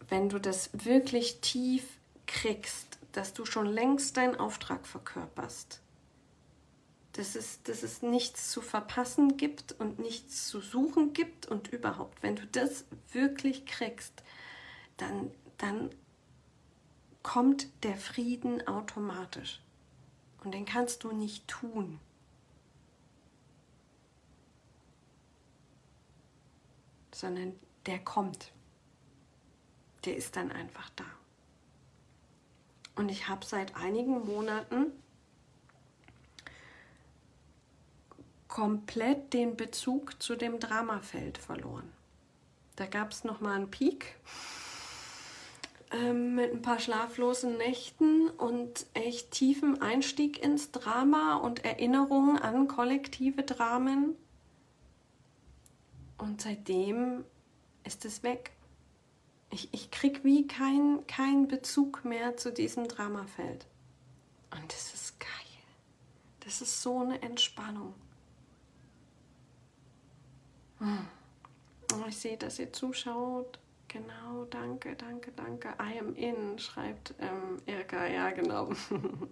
wenn 0.08 0.28
du 0.28 0.38
das 0.38 0.70
wirklich 0.72 1.40
tief 1.40 1.98
kriegst, 2.28 3.00
dass 3.10 3.32
du 3.32 3.44
schon 3.46 3.66
längst 3.66 4.16
deinen 4.16 4.36
Auftrag 4.36 4.86
verkörperst. 4.86 5.80
Dass 7.18 7.34
es, 7.34 7.60
dass 7.64 7.82
es 7.82 8.00
nichts 8.00 8.48
zu 8.48 8.62
verpassen 8.62 9.36
gibt 9.36 9.72
und 9.72 9.98
nichts 9.98 10.46
zu 10.46 10.60
suchen 10.60 11.14
gibt 11.14 11.46
und 11.46 11.66
überhaupt, 11.66 12.22
wenn 12.22 12.36
du 12.36 12.46
das 12.46 12.84
wirklich 13.10 13.66
kriegst, 13.66 14.22
dann, 14.98 15.32
dann 15.56 15.90
kommt 17.24 17.66
der 17.82 17.96
Frieden 17.96 18.64
automatisch. 18.68 19.60
Und 20.44 20.54
den 20.54 20.64
kannst 20.64 21.02
du 21.02 21.10
nicht 21.10 21.48
tun. 21.48 21.98
Sondern 27.12 27.58
der 27.86 27.98
kommt. 27.98 28.52
Der 30.04 30.16
ist 30.16 30.36
dann 30.36 30.52
einfach 30.52 30.88
da. 30.90 31.04
Und 32.94 33.08
ich 33.08 33.26
habe 33.26 33.44
seit 33.44 33.74
einigen 33.74 34.24
Monaten 34.24 34.92
komplett 38.48 39.32
den 39.34 39.56
Bezug 39.56 40.20
zu 40.22 40.34
dem 40.34 40.58
Dramafeld 40.58 41.38
verloren. 41.38 41.92
Da 42.76 42.86
gab 42.86 43.12
es 43.12 43.24
nochmal 43.24 43.56
einen 43.56 43.70
Peak 43.70 44.16
ähm, 45.90 46.34
mit 46.34 46.52
ein 46.52 46.62
paar 46.62 46.78
schlaflosen 46.78 47.56
Nächten 47.56 48.28
und 48.30 48.86
echt 48.94 49.30
tiefen 49.30 49.80
Einstieg 49.80 50.42
ins 50.42 50.70
Drama 50.70 51.36
und 51.36 51.64
Erinnerungen 51.64 52.38
an 52.38 52.68
kollektive 52.68 53.42
Dramen. 53.42 54.16
Und 56.18 56.40
seitdem 56.40 57.24
ist 57.84 58.04
es 58.04 58.22
weg. 58.22 58.52
Ich, 59.50 59.72
ich 59.72 59.90
krieg 59.90 60.24
wie 60.24 60.46
keinen 60.46 61.06
kein 61.06 61.48
Bezug 61.48 62.04
mehr 62.04 62.36
zu 62.36 62.52
diesem 62.52 62.86
Dramafeld. 62.86 63.66
Und 64.50 64.72
das 64.72 64.92
ist 64.94 65.20
geil. 65.20 65.28
Das 66.40 66.60
ist 66.60 66.82
so 66.82 67.00
eine 67.00 67.22
Entspannung. 67.22 67.94
Oh, 70.80 72.04
ich 72.08 72.16
sehe, 72.16 72.36
dass 72.36 72.58
ihr 72.58 72.72
zuschaut. 72.72 73.58
Genau, 73.88 74.44
danke, 74.50 74.94
danke, 74.96 75.32
danke. 75.32 75.68
I 75.80 75.98
am 75.98 76.14
in, 76.14 76.58
schreibt 76.58 77.14
ähm, 77.18 77.60
Erika. 77.66 78.06
Ja, 78.06 78.30
genau. 78.30 78.70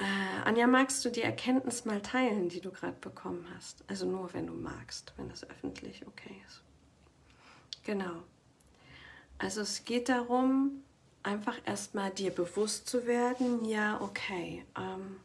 Äh, 0.00 0.48
Anja, 0.48 0.66
magst 0.66 1.04
du 1.04 1.10
die 1.10 1.20
Erkenntnis 1.20 1.84
mal 1.84 2.00
teilen, 2.00 2.48
die 2.48 2.62
du 2.62 2.70
gerade 2.70 2.96
bekommen 3.02 3.46
hast? 3.54 3.84
Also 3.86 4.06
nur, 4.06 4.32
wenn 4.32 4.46
du 4.46 4.54
magst, 4.54 5.12
wenn 5.18 5.28
das 5.28 5.48
öffentlich 5.50 6.06
okay 6.06 6.42
ist. 6.46 6.62
Genau. 7.84 8.22
Also 9.36 9.60
es 9.60 9.84
geht 9.84 10.08
darum, 10.08 10.82
einfach 11.22 11.58
erstmal 11.66 12.10
dir 12.10 12.30
bewusst 12.30 12.88
zu 12.88 13.06
werden, 13.06 13.64
ja, 13.66 14.00
okay, 14.00 14.64
ähm, 14.78 15.16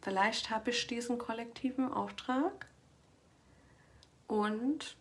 vielleicht 0.00 0.50
habe 0.50 0.70
ich 0.70 0.86
diesen 0.88 1.18
kollektiven 1.18 1.92
Auftrag 1.92 2.66
und 4.28 4.96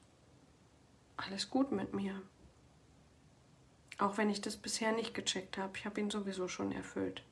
alles 1.17 1.51
gut 1.51 1.71
mit 1.71 1.93
mir. 1.93 2.19
Auch 3.99 4.17
wenn 4.17 4.29
ich 4.29 4.41
das 4.41 4.57
bisher 4.57 4.91
nicht 4.91 5.13
gecheckt 5.13 5.57
habe, 5.57 5.77
ich 5.77 5.85
habe 5.85 5.99
ihn 5.99 6.09
sowieso 6.09 6.47
schon 6.47 6.71
erfüllt. 6.71 7.23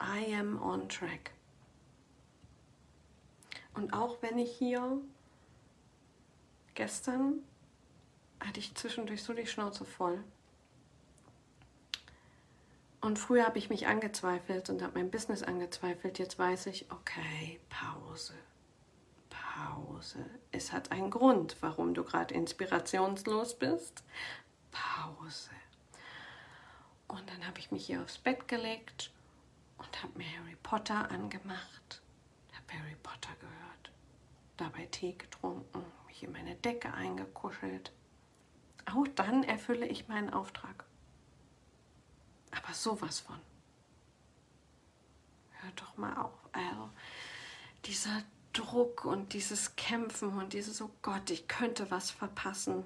I 0.00 0.34
am 0.34 0.62
on 0.62 0.88
track. 0.88 1.32
Und 3.74 3.92
auch 3.92 4.22
wenn 4.22 4.38
ich 4.38 4.56
hier 4.56 5.00
gestern 6.74 7.42
hatte 8.40 8.60
ich 8.60 8.74
zwischendurch 8.74 9.22
so 9.22 9.32
die 9.32 9.46
Schnauze 9.46 9.84
voll. 9.84 10.22
Und 13.00 13.18
früher 13.18 13.44
habe 13.44 13.58
ich 13.58 13.70
mich 13.70 13.86
angezweifelt 13.86 14.70
und 14.70 14.82
habe 14.82 14.98
mein 14.98 15.10
Business 15.10 15.42
angezweifelt. 15.42 16.18
Jetzt 16.18 16.38
weiß 16.38 16.66
ich, 16.66 16.90
okay, 16.90 17.60
Pause. 17.68 18.34
Pause. 19.30 20.24
Es 20.50 20.72
hat 20.72 20.92
einen 20.92 21.10
Grund, 21.10 21.56
warum 21.60 21.94
du 21.94 22.04
gerade 22.04 22.34
inspirationslos 22.34 23.58
bist. 23.58 24.02
Pause. 24.70 25.50
Und 27.06 27.28
dann 27.30 27.46
habe 27.46 27.58
ich 27.58 27.70
mich 27.70 27.86
hier 27.86 28.02
aufs 28.02 28.18
Bett 28.18 28.48
gelegt 28.48 29.10
und 29.78 30.02
habe 30.02 30.16
mir 30.18 30.26
Harry 30.38 30.56
Potter 30.62 31.10
angemacht. 31.10 32.02
Habe 32.52 32.78
Harry 32.78 32.96
Potter 33.02 33.34
gehört. 33.40 33.90
Dabei 34.56 34.86
Tee 34.86 35.12
getrunken, 35.12 35.84
mich 36.06 36.22
in 36.22 36.32
meine 36.32 36.54
Decke 36.56 36.92
eingekuschelt. 36.92 37.92
Auch 38.86 39.06
dann 39.14 39.44
erfülle 39.44 39.86
ich 39.86 40.08
meinen 40.08 40.30
Auftrag. 40.30 40.84
Aber 42.50 42.72
sowas 42.72 43.20
von. 43.20 43.38
Hör 45.60 45.70
doch 45.72 45.96
mal 45.96 46.16
auf. 46.16 46.38
Also, 46.52 46.90
dieser 47.84 48.22
Druck 48.58 49.04
und 49.04 49.32
dieses 49.32 49.76
Kämpfen 49.76 50.36
und 50.36 50.52
dieses, 50.52 50.82
oh 50.82 50.90
Gott, 51.02 51.30
ich 51.30 51.46
könnte 51.46 51.90
was 51.90 52.10
verpassen. 52.10 52.82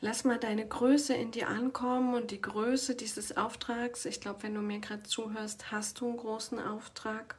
Lass 0.00 0.24
mal 0.24 0.38
deine 0.38 0.66
Größe 0.66 1.14
in 1.14 1.32
dir 1.32 1.48
ankommen 1.48 2.14
und 2.14 2.30
die 2.30 2.40
Größe 2.40 2.94
dieses 2.94 3.36
Auftrags. 3.36 4.04
Ich 4.04 4.20
glaube, 4.20 4.42
wenn 4.44 4.54
du 4.54 4.60
mir 4.60 4.78
gerade 4.78 5.02
zuhörst, 5.02 5.70
hast 5.70 6.00
du 6.00 6.08
einen 6.08 6.16
großen 6.16 6.60
Auftrag. 6.60 7.36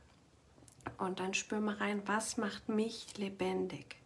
Und 0.98 1.20
dann 1.20 1.34
spür 1.34 1.60
mal 1.60 1.76
rein, 1.76 2.02
was 2.06 2.38
macht 2.38 2.70
mich 2.70 3.18
lebendig? 3.18 3.98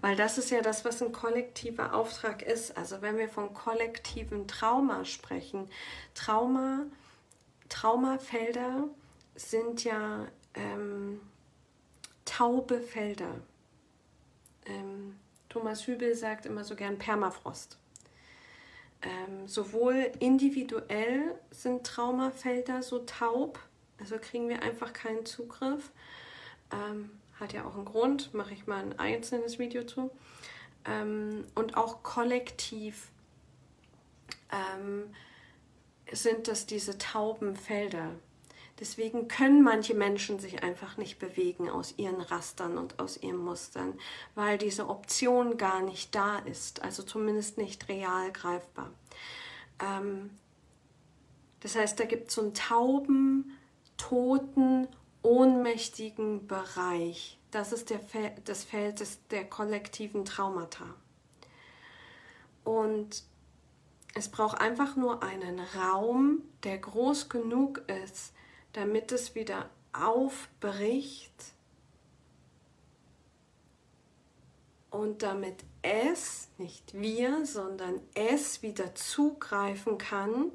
Weil 0.00 0.16
das 0.16 0.38
ist 0.38 0.50
ja 0.50 0.60
das, 0.60 0.84
was 0.84 1.02
ein 1.02 1.12
kollektiver 1.12 1.94
Auftrag 1.94 2.42
ist. 2.42 2.76
Also 2.76 3.00
wenn 3.02 3.16
wir 3.16 3.28
von 3.28 3.54
kollektivem 3.54 4.46
Trauma 4.46 5.04
sprechen, 5.04 5.68
Trauma, 6.14 6.86
Traumafelder 7.68 8.88
sind 9.34 9.84
ja 9.84 10.26
ähm, 10.54 11.20
taube 12.24 12.80
Felder. 12.80 13.34
Ähm, 14.66 15.16
Thomas 15.48 15.86
Hübel 15.86 16.14
sagt 16.14 16.46
immer 16.46 16.64
so 16.64 16.74
gern 16.74 16.98
Permafrost. 16.98 17.78
Ähm, 19.02 19.46
sowohl 19.46 20.10
individuell 20.18 21.38
sind 21.50 21.86
Traumafelder 21.86 22.82
so 22.82 23.00
taub, 23.00 23.58
also 24.00 24.16
kriegen 24.18 24.48
wir 24.48 24.62
einfach 24.62 24.92
keinen 24.92 25.26
Zugriff. 25.26 25.90
Ähm, 26.72 27.10
hat 27.38 27.52
ja 27.52 27.64
auch 27.64 27.74
einen 27.74 27.84
Grund, 27.84 28.32
mache 28.32 28.54
ich 28.54 28.66
mal 28.66 28.82
ein 28.82 28.98
einzelnes 28.98 29.58
Video 29.58 29.84
zu. 29.84 30.10
Ähm, 30.86 31.44
und 31.54 31.76
auch 31.76 32.02
kollektiv 32.02 33.10
ähm, 34.50 35.14
sind 36.12 36.48
das 36.48 36.66
diese 36.66 36.98
tauben 36.98 37.56
Felder. 37.56 38.10
Deswegen 38.80 39.28
können 39.28 39.62
manche 39.62 39.94
Menschen 39.94 40.40
sich 40.40 40.62
einfach 40.64 40.96
nicht 40.96 41.18
bewegen 41.20 41.70
aus 41.70 41.94
ihren 41.96 42.20
Rastern 42.20 42.76
und 42.76 42.98
aus 42.98 43.16
ihren 43.16 43.36
Mustern, 43.36 43.98
weil 44.34 44.58
diese 44.58 44.88
Option 44.88 45.56
gar 45.56 45.80
nicht 45.80 46.14
da 46.14 46.38
ist, 46.40 46.82
also 46.82 47.04
zumindest 47.04 47.56
nicht 47.56 47.88
real 47.88 48.32
greifbar. 48.32 48.90
Ähm, 49.80 50.30
das 51.60 51.76
heißt, 51.76 51.98
da 52.00 52.04
gibt 52.04 52.28
es 52.28 52.34
so 52.34 52.42
einen 52.42 52.54
tauben, 52.54 53.56
toten, 53.96 54.88
ohnmächtigen 55.22 56.46
Bereich. 56.48 57.38
Das 57.52 57.72
ist 57.72 57.90
der 57.90 58.00
Fel 58.00 58.32
das 58.44 58.64
Feld 58.64 58.98
des, 58.98 59.24
der 59.28 59.48
kollektiven 59.48 60.24
Traumata. 60.24 60.84
Und 62.64 63.22
es 64.14 64.28
braucht 64.28 64.60
einfach 64.60 64.96
nur 64.96 65.22
einen 65.22 65.58
Raum, 65.58 66.42
der 66.62 66.78
groß 66.78 67.28
genug 67.28 67.82
ist, 67.88 68.32
damit 68.72 69.10
es 69.12 69.34
wieder 69.34 69.68
aufbricht 69.92 71.32
und 74.90 75.22
damit 75.22 75.64
es, 75.82 76.48
nicht 76.58 76.94
wir, 76.94 77.44
sondern 77.44 78.00
es 78.14 78.62
wieder 78.62 78.94
zugreifen 78.94 79.98
kann, 79.98 80.52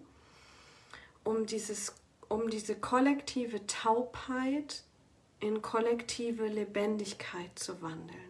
um, 1.26 1.46
dieses, 1.46 1.94
um 2.30 2.50
diese 2.50 2.76
kollektive 2.76 3.68
Taubheit 3.68 4.84
in 5.42 5.62
kollektive 5.62 6.48
Lebendigkeit 6.48 7.60
zu 7.60 7.82
wandeln. 7.82 8.29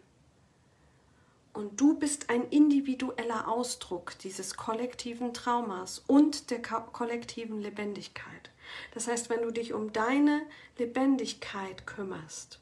Und 1.60 1.82
du 1.82 2.00
bist 2.00 2.30
ein 2.30 2.48
individueller 2.48 3.50
Ausdruck 3.50 4.18
dieses 4.20 4.56
kollektiven 4.56 5.34
Traumas 5.34 6.00
und 6.08 6.52
der 6.52 6.62
kollektiven 6.62 7.60
Lebendigkeit. 7.60 8.50
Das 8.94 9.10
heißt, 9.10 9.30
wenn 9.30 9.42
du 9.42 9.52
dich 9.52 9.74
um 9.74 9.92
deine 9.92 10.44
Lebendigkeit 10.78 11.86
kümmerst 11.86 12.62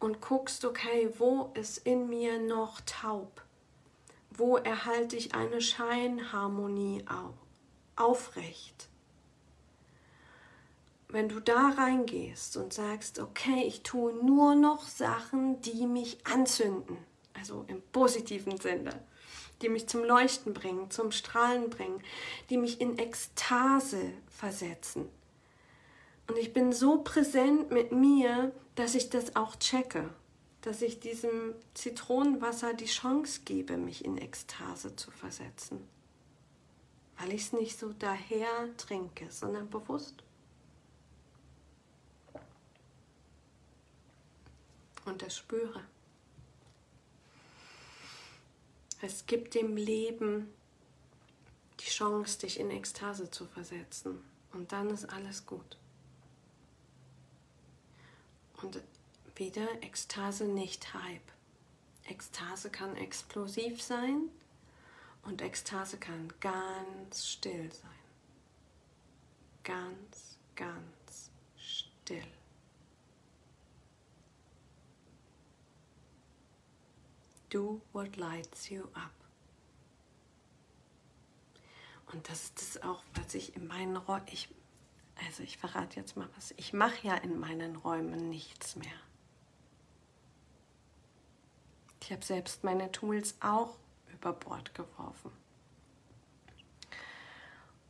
und 0.00 0.20
guckst, 0.20 0.64
okay, 0.64 1.08
wo 1.16 1.52
ist 1.54 1.78
in 1.86 2.08
mir 2.08 2.40
noch 2.40 2.80
taub? 2.80 3.44
Wo 4.30 4.56
erhalte 4.56 5.14
ich 5.14 5.32
eine 5.32 5.60
Scheinharmonie 5.60 7.04
aufrecht? 7.94 8.88
Wenn 11.08 11.28
du 11.28 11.40
da 11.40 11.70
reingehst 11.70 12.56
und 12.56 12.72
sagst, 12.72 13.20
okay, 13.20 13.62
ich 13.64 13.82
tue 13.82 14.12
nur 14.24 14.54
noch 14.54 14.86
Sachen, 14.86 15.60
die 15.60 15.86
mich 15.86 16.18
anzünden, 16.26 16.98
also 17.32 17.64
im 17.68 17.80
positiven 17.92 18.58
Sinne, 18.58 18.90
die 19.62 19.68
mich 19.68 19.88
zum 19.88 20.02
Leuchten 20.04 20.52
bringen, 20.52 20.90
zum 20.90 21.12
Strahlen 21.12 21.70
bringen, 21.70 22.02
die 22.50 22.58
mich 22.58 22.80
in 22.80 22.98
Ekstase 22.98 24.12
versetzen. 24.26 25.08
Und 26.28 26.38
ich 26.38 26.52
bin 26.52 26.72
so 26.72 27.02
präsent 27.02 27.70
mit 27.70 27.92
mir, 27.92 28.52
dass 28.74 28.96
ich 28.96 29.08
das 29.08 29.36
auch 29.36 29.56
checke, 29.56 30.10
dass 30.60 30.82
ich 30.82 30.98
diesem 30.98 31.54
Zitronenwasser 31.74 32.74
die 32.74 32.86
Chance 32.86 33.42
gebe, 33.44 33.76
mich 33.76 34.04
in 34.04 34.18
Ekstase 34.18 34.96
zu 34.96 35.12
versetzen. 35.12 35.86
Weil 37.18 37.32
ich 37.32 37.42
es 37.42 37.52
nicht 37.52 37.78
so 37.78 37.92
daher 37.96 38.76
trinke, 38.76 39.30
sondern 39.30 39.70
bewusst. 39.70 40.25
Und 45.06 45.22
das 45.22 45.36
spüre. 45.36 45.82
Es 49.00 49.24
gibt 49.24 49.54
dem 49.54 49.76
Leben 49.76 50.52
die 51.80 51.86
Chance, 51.86 52.40
dich 52.40 52.60
in 52.60 52.70
Ekstase 52.70 53.30
zu 53.30 53.46
versetzen. 53.46 54.22
Und 54.52 54.72
dann 54.72 54.90
ist 54.90 55.06
alles 55.06 55.46
gut. 55.46 55.78
Und 58.62 58.82
wieder 59.36 59.82
Ekstase 59.82 60.44
nicht 60.44 60.94
Hype. 60.94 61.32
Ekstase 62.08 62.70
kann 62.70 62.96
explosiv 62.96 63.82
sein 63.82 64.28
und 65.22 65.42
Ekstase 65.42 65.98
kann 65.98 66.32
ganz 66.40 67.26
still 67.26 67.70
sein. 67.72 67.90
Ganz, 69.62 70.38
ganz 70.54 71.30
still. 71.58 72.35
Do 77.56 77.80
what 77.94 78.18
lights 78.18 78.68
you 78.68 78.82
up. 78.92 79.14
Und 82.12 82.28
das 82.28 82.44
ist 82.44 82.60
das 82.60 82.82
auch, 82.82 83.02
was 83.14 83.34
ich 83.34 83.56
in 83.56 83.66
meinen 83.66 83.96
Räumen, 83.96 84.26
ich, 84.30 84.50
also 85.26 85.42
ich 85.42 85.56
verrate 85.56 85.98
jetzt 85.98 86.18
mal 86.18 86.28
was, 86.36 86.52
ich 86.58 86.74
mache 86.74 87.06
ja 87.06 87.14
in 87.14 87.40
meinen 87.40 87.76
Räumen 87.76 88.28
nichts 88.28 88.76
mehr. 88.76 89.00
Ich 92.02 92.12
habe 92.12 92.22
selbst 92.22 92.62
meine 92.62 92.92
Tools 92.92 93.34
auch 93.40 93.78
über 94.12 94.34
Bord 94.34 94.74
geworfen. 94.74 95.30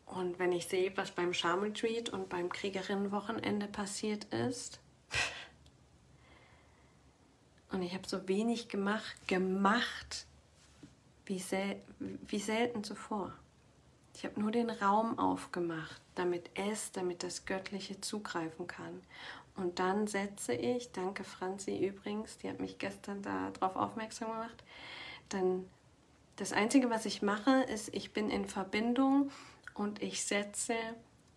Und 0.04 0.38
wenn 0.38 0.52
ich 0.52 0.68
sehe, 0.68 0.96
was 0.96 1.10
beim 1.10 1.34
Charm 1.34 1.58
Retreat 1.58 2.10
und 2.10 2.28
beim 2.28 2.50
Kriegerinnenwochenende 2.50 3.66
passiert 3.66 4.26
ist, 4.26 4.78
und 7.72 7.82
ich 7.82 7.94
habe 7.94 8.06
so 8.06 8.28
wenig 8.28 8.68
gemacht, 8.68 9.16
gemacht 9.26 10.26
wie, 11.26 11.38
sel 11.38 11.80
wie 11.98 12.38
selten 12.38 12.84
zuvor. 12.84 13.32
Ich 14.14 14.24
habe 14.24 14.40
nur 14.40 14.50
den 14.50 14.70
Raum 14.70 15.18
aufgemacht, 15.18 16.00
damit 16.14 16.50
es, 16.54 16.92
damit 16.92 17.22
das 17.22 17.44
Göttliche 17.44 18.00
zugreifen 18.00 18.66
kann. 18.66 19.02
Und 19.56 19.78
dann 19.78 20.06
setze 20.06 20.54
ich, 20.54 20.92
danke 20.92 21.24
Franzi 21.24 21.86
übrigens, 21.86 22.38
die 22.38 22.48
hat 22.48 22.60
mich 22.60 22.78
gestern 22.78 23.22
darauf 23.22 23.76
aufmerksam 23.76 24.30
gemacht, 24.30 24.64
dann 25.28 25.68
das 26.36 26.52
Einzige, 26.52 26.90
was 26.90 27.06
ich 27.06 27.22
mache, 27.22 27.62
ist, 27.62 27.94
ich 27.94 28.12
bin 28.12 28.30
in 28.30 28.46
Verbindung 28.46 29.30
und 29.74 30.02
ich 30.02 30.22
setze 30.22 30.76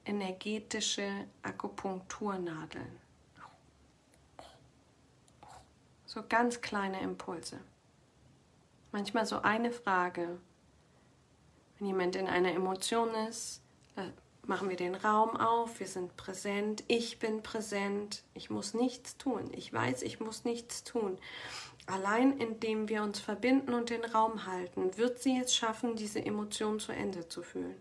energetische 0.06 1.10
Akupunkturnadeln. 1.42 3.09
So 6.10 6.24
ganz 6.28 6.62
kleine 6.62 7.02
Impulse. 7.02 7.60
Manchmal 8.92 9.28
so 9.28 9.44
eine 9.44 9.70
Frage. 9.70 10.40
Wenn 11.78 11.86
jemand 11.86 12.16
in 12.16 12.26
einer 12.26 12.52
Emotion 12.52 13.14
ist, 13.30 13.62
machen 14.42 14.70
wir 14.70 14.76
den 14.76 14.96
Raum 14.96 15.38
auf, 15.38 15.80
wir 15.80 15.86
sind 15.86 16.18
präsent, 16.18 16.84
ich 16.88 17.20
bin 17.20 17.44
präsent, 17.44 18.24
ich 18.34 18.50
muss 18.50 18.74
nichts 18.74 19.18
tun, 19.18 19.52
ich 19.54 19.72
weiß, 19.72 20.02
ich 20.02 20.20
muss 20.20 20.46
nichts 20.46 20.84
tun. 20.84 21.20
Allein 21.86 22.40
indem 22.40 22.90
wir 22.90 23.04
uns 23.04 23.20
verbinden 23.20 23.76
und 23.76 23.92
den 23.92 24.04
Raum 24.04 24.48
halten, 24.48 24.98
wird 24.98 25.22
sie 25.22 25.38
es 25.38 25.56
schaffen, 25.56 25.96
diese 25.96 26.26
Emotion 26.26 26.80
zu 26.80 26.92
Ende 26.92 27.28
zu 27.28 27.44
fühlen. 27.44 27.78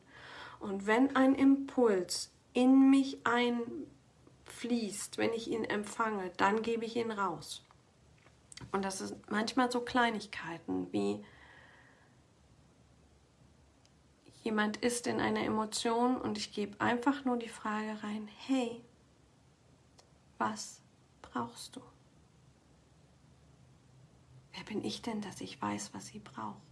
Und 0.60 0.86
wenn 0.86 1.16
ein 1.16 1.34
Impuls 1.34 2.30
in 2.52 2.90
mich 2.90 3.20
einfließt, 3.24 5.16
wenn 5.16 5.32
ich 5.32 5.48
ihn 5.48 5.64
empfange, 5.64 6.30
dann 6.36 6.60
gebe 6.60 6.84
ich 6.84 6.94
ihn 6.94 7.10
raus. 7.10 7.64
Und 8.72 8.84
das 8.84 8.98
sind 8.98 9.30
manchmal 9.30 9.70
so 9.70 9.80
Kleinigkeiten 9.80 10.92
wie 10.92 11.24
jemand 14.42 14.78
ist 14.78 15.06
in 15.06 15.20
einer 15.20 15.42
Emotion 15.42 16.16
und 16.16 16.38
ich 16.38 16.52
gebe 16.52 16.80
einfach 16.80 17.24
nur 17.24 17.36
die 17.36 17.48
Frage 17.48 18.02
rein, 18.02 18.28
hey, 18.46 18.82
was 20.38 20.80
brauchst 21.20 21.76
du? 21.76 21.82
Wer 24.54 24.64
bin 24.64 24.82
ich 24.84 25.02
denn, 25.02 25.20
dass 25.20 25.40
ich 25.40 25.60
weiß, 25.60 25.90
was 25.92 26.06
sie 26.08 26.20
braucht? 26.20 26.62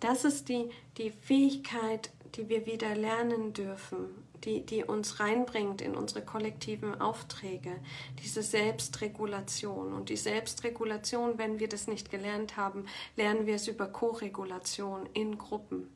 Das 0.00 0.24
ist 0.24 0.48
die, 0.48 0.70
die 0.98 1.10
Fähigkeit, 1.10 2.10
die 2.34 2.48
wir 2.48 2.66
wieder 2.66 2.94
lernen 2.94 3.52
dürfen, 3.52 4.23
die, 4.44 4.64
die 4.64 4.84
uns 4.84 5.20
reinbringt 5.20 5.80
in 5.80 5.94
unsere 5.94 6.24
kollektiven 6.24 7.00
Aufträge, 7.00 7.80
diese 8.22 8.42
Selbstregulation. 8.42 9.92
Und 9.92 10.08
die 10.08 10.16
Selbstregulation, 10.16 11.38
wenn 11.38 11.58
wir 11.58 11.68
das 11.68 11.86
nicht 11.86 12.10
gelernt 12.10 12.56
haben, 12.56 12.86
lernen 13.16 13.46
wir 13.46 13.56
es 13.56 13.68
über 13.68 13.86
Koregulation 13.86 15.08
in 15.12 15.38
Gruppen. 15.38 15.88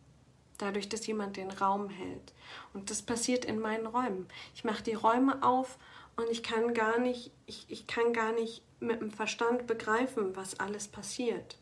Dadurch, 0.59 0.89
dass 0.89 1.07
jemand 1.07 1.37
den 1.37 1.51
Raum 1.51 1.89
hält. 1.89 2.33
Und 2.75 2.91
das 2.91 3.03
passiert 3.03 3.45
in 3.45 3.61
meinen 3.61 3.87
Räumen. 3.87 4.27
Ich 4.55 4.65
mache 4.65 4.83
die 4.83 4.95
Räume 4.95 5.43
auf 5.43 5.79
und 6.17 6.29
ich 6.31 6.43
kann 6.43 6.75
gar 6.75 6.99
nicht, 6.99 7.31
ich, 7.47 7.67
ich 7.69 7.87
kann 7.87 8.13
gar 8.13 8.33
nicht 8.33 8.63
mit 8.81 9.01
dem 9.01 9.13
Verstand 9.13 9.67
begreifen, 9.67 10.35
was 10.35 10.59
alles 10.59 10.89
passiert. 10.89 11.57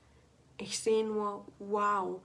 Ich 0.59 0.79
sehe 0.79 1.05
nur, 1.05 1.45
wow, 1.59 2.23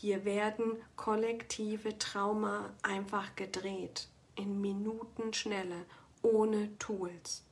hier 0.00 0.24
werden 0.24 0.76
kollektive 0.96 1.96
Trauma 1.98 2.74
einfach 2.82 3.36
gedreht, 3.36 4.08
in 4.34 4.60
Minutenschnelle, 4.60 5.86
ohne 6.20 6.76
Tools. 6.78 7.44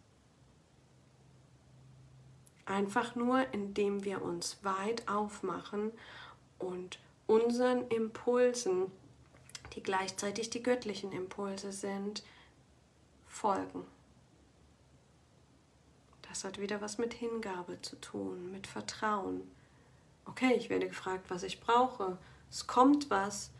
Einfach 2.66 3.14
nur, 3.14 3.46
indem 3.54 4.02
wir 4.04 4.22
uns 4.22 4.58
weit 4.64 5.08
aufmachen 5.08 5.92
und 6.58 6.98
unseren 7.28 7.86
Impulsen, 7.88 8.90
die 9.74 9.82
gleichzeitig 9.82 10.50
die 10.50 10.64
göttlichen 10.64 11.12
Impulse 11.12 11.70
sind, 11.70 12.24
folgen. 13.28 13.84
Das 16.28 16.42
hat 16.42 16.58
wieder 16.58 16.80
was 16.80 16.98
mit 16.98 17.14
Hingabe 17.14 17.80
zu 17.82 18.00
tun, 18.00 18.50
mit 18.50 18.66
Vertrauen. 18.66 19.42
Okay, 20.24 20.54
ich 20.54 20.70
werde 20.70 20.88
gefragt, 20.88 21.26
was 21.28 21.44
ich 21.44 21.60
brauche. 21.60 22.18
Es 22.52 22.66
kommt 22.66 23.08
was. 23.08 23.50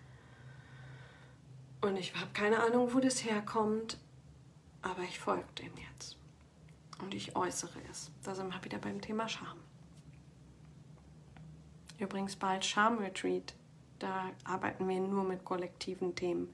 Und 1.80 1.97
ich 1.97 2.14
habe 2.14 2.30
keine 2.34 2.62
Ahnung, 2.62 2.93
wo 2.93 3.01
das 3.01 3.24
herkommt. 3.24 3.99
Aber 4.82 5.03
ich 5.03 5.18
folge 5.18 5.51
dem 5.59 5.72
jetzt. 5.90 6.18
Und 7.01 7.14
ich 7.14 7.34
äußere 7.34 7.78
es. 7.90 8.11
Da 8.22 8.34
sind 8.34 8.53
wir 8.53 8.62
wieder 8.62 8.78
beim 8.78 9.01
Thema 9.01 9.30
Scham. 9.30 9.57
Übrigens 11.99 12.36
bald 12.36 12.66
Scham 12.66 12.99
Retreat. 12.99 13.55
Da 13.99 14.30
arbeiten 14.45 14.86
wir 14.86 15.01
nur 15.01 15.24
mit 15.24 15.43
kollektiven 15.43 16.14
Themen. 16.14 16.53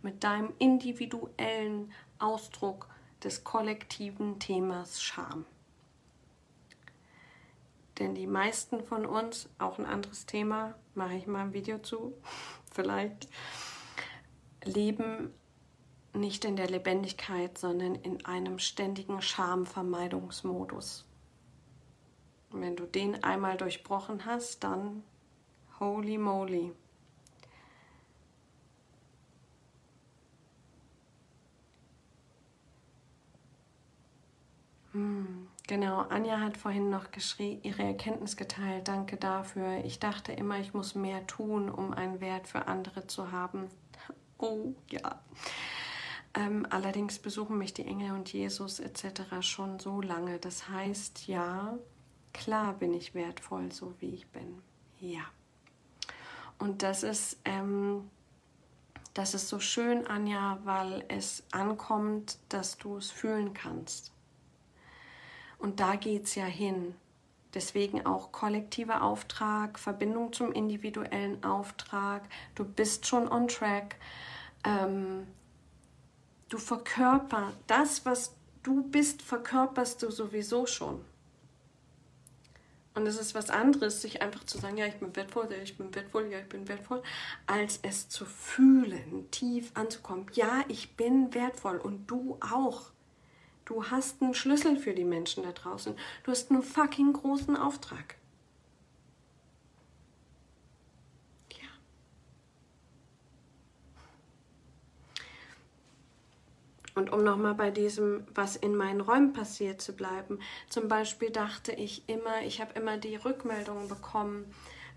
Mit 0.00 0.22
deinem 0.22 0.52
individuellen 0.58 1.92
Ausdruck 2.20 2.86
des 3.24 3.42
kollektiven 3.42 4.38
Themas 4.38 5.02
Scham. 5.02 5.44
Denn 8.00 8.14
die 8.14 8.26
meisten 8.26 8.82
von 8.82 9.04
uns, 9.04 9.48
auch 9.58 9.78
ein 9.78 9.84
anderes 9.84 10.24
Thema, 10.24 10.74
mache 10.94 11.14
ich 11.14 11.26
mal 11.26 11.42
ein 11.42 11.52
Video 11.52 11.78
zu, 11.78 12.14
vielleicht, 12.72 13.28
leben 14.64 15.32
nicht 16.14 16.44
in 16.44 16.56
der 16.56 16.68
Lebendigkeit, 16.68 17.56
sondern 17.58 17.94
in 17.94 18.24
einem 18.24 18.58
ständigen 18.58 19.22
Schamvermeidungsmodus. 19.22 21.04
Und 22.50 22.62
wenn 22.62 22.74
du 22.74 22.84
den 22.84 23.22
einmal 23.22 23.56
durchbrochen 23.56 24.24
hast, 24.24 24.64
dann 24.64 25.04
holy 25.78 26.18
moly. 26.18 26.72
Hm. 34.92 35.49
Genau, 35.70 36.00
Anja 36.00 36.40
hat 36.40 36.56
vorhin 36.56 36.90
noch 36.90 37.06
ihre 37.38 37.82
Erkenntnis 37.84 38.36
geteilt. 38.36 38.88
Danke 38.88 39.16
dafür. 39.16 39.84
Ich 39.84 40.00
dachte 40.00 40.32
immer, 40.32 40.58
ich 40.58 40.74
muss 40.74 40.96
mehr 40.96 41.24
tun, 41.28 41.70
um 41.70 41.92
einen 41.92 42.20
Wert 42.20 42.48
für 42.48 42.66
andere 42.66 43.06
zu 43.06 43.30
haben. 43.30 43.68
Oh 44.42 44.74
ja. 44.90 45.20
Ähm, 46.34 46.66
allerdings 46.70 47.20
besuchen 47.20 47.56
mich 47.58 47.72
die 47.74 47.84
Engel 47.84 48.12
und 48.12 48.32
Jesus 48.32 48.80
etc. 48.80 49.42
schon 49.42 49.78
so 49.78 50.00
lange. 50.00 50.38
Das 50.38 50.68
heißt, 50.68 51.28
ja, 51.28 51.78
klar 52.32 52.72
bin 52.72 52.92
ich 52.94 53.14
wertvoll, 53.14 53.70
so 53.70 53.94
wie 54.00 54.14
ich 54.14 54.26
bin. 54.28 54.62
Ja. 54.98 55.22
Und 56.58 56.82
das 56.82 57.04
ist, 57.04 57.38
ähm, 57.44 58.10
das 59.14 59.34
ist 59.34 59.48
so 59.48 59.60
schön, 59.60 60.04
Anja, 60.06 60.58
weil 60.64 61.04
es 61.08 61.44
ankommt, 61.52 62.38
dass 62.48 62.76
du 62.78 62.96
es 62.96 63.10
fühlen 63.12 63.52
kannst. 63.52 64.12
Und 65.60 65.78
da 65.78 65.94
geht 65.94 66.24
es 66.24 66.34
ja 66.34 66.46
hin. 66.46 66.94
Deswegen 67.54 68.06
auch 68.06 68.32
kollektiver 68.32 69.02
Auftrag, 69.02 69.78
Verbindung 69.78 70.32
zum 70.32 70.52
individuellen 70.52 71.44
Auftrag. 71.44 72.22
Du 72.54 72.64
bist 72.64 73.06
schon 73.06 73.30
on 73.30 73.46
track. 73.48 73.96
Ähm, 74.64 75.26
du 76.48 76.58
verkörperst 76.58 77.56
das, 77.66 78.06
was 78.06 78.34
du 78.62 78.82
bist, 78.82 79.22
verkörperst 79.22 80.02
du 80.02 80.10
sowieso 80.10 80.66
schon. 80.66 81.04
Und 82.94 83.06
es 83.06 83.18
ist 83.18 83.34
was 83.34 83.50
anderes, 83.50 84.02
sich 84.02 84.20
einfach 84.20 84.44
zu 84.44 84.58
sagen, 84.58 84.76
ja, 84.76 84.86
ich 84.86 84.96
bin 84.96 85.14
wertvoll, 85.14 85.48
ja, 85.50 85.58
ich 85.62 85.76
bin 85.76 85.94
wertvoll, 85.94 86.26
ja, 86.30 86.40
ich 86.40 86.48
bin 86.48 86.68
wertvoll, 86.68 87.02
als 87.46 87.78
es 87.82 88.08
zu 88.08 88.24
fühlen, 88.24 89.30
tief 89.30 89.70
anzukommen. 89.74 90.26
Ja, 90.34 90.64
ich 90.68 90.96
bin 90.96 91.32
wertvoll 91.34 91.78
und 91.78 92.06
du 92.06 92.38
auch. 92.40 92.90
Du 93.70 93.84
hast 93.84 94.20
einen 94.20 94.34
Schlüssel 94.34 94.76
für 94.76 94.94
die 94.94 95.04
Menschen 95.04 95.44
da 95.44 95.52
draußen. 95.52 95.96
Du 96.24 96.32
hast 96.32 96.50
einen 96.50 96.60
fucking 96.60 97.12
großen 97.12 97.56
Auftrag. 97.56 98.16
Ja. 101.52 101.68
Und 106.96 107.12
um 107.12 107.22
nochmal 107.22 107.54
bei 107.54 107.70
diesem, 107.70 108.26
was 108.34 108.56
in 108.56 108.74
meinen 108.74 109.00
Räumen 109.00 109.32
passiert 109.32 109.80
zu 109.80 109.92
bleiben, 109.92 110.40
zum 110.68 110.88
Beispiel 110.88 111.30
dachte 111.30 111.70
ich 111.70 112.08
immer, 112.08 112.42
ich 112.42 112.60
habe 112.60 112.72
immer 112.72 112.96
die 112.96 113.14
Rückmeldung 113.14 113.88
bekommen, 113.88 114.52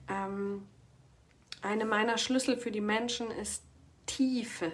ähm, 0.10 0.68
eine 1.62 1.86
meiner 1.86 2.18
Schlüssel 2.18 2.58
für 2.58 2.72
die 2.72 2.82
Menschen 2.82 3.30
ist 3.30 3.62
Tiefe. 4.08 4.72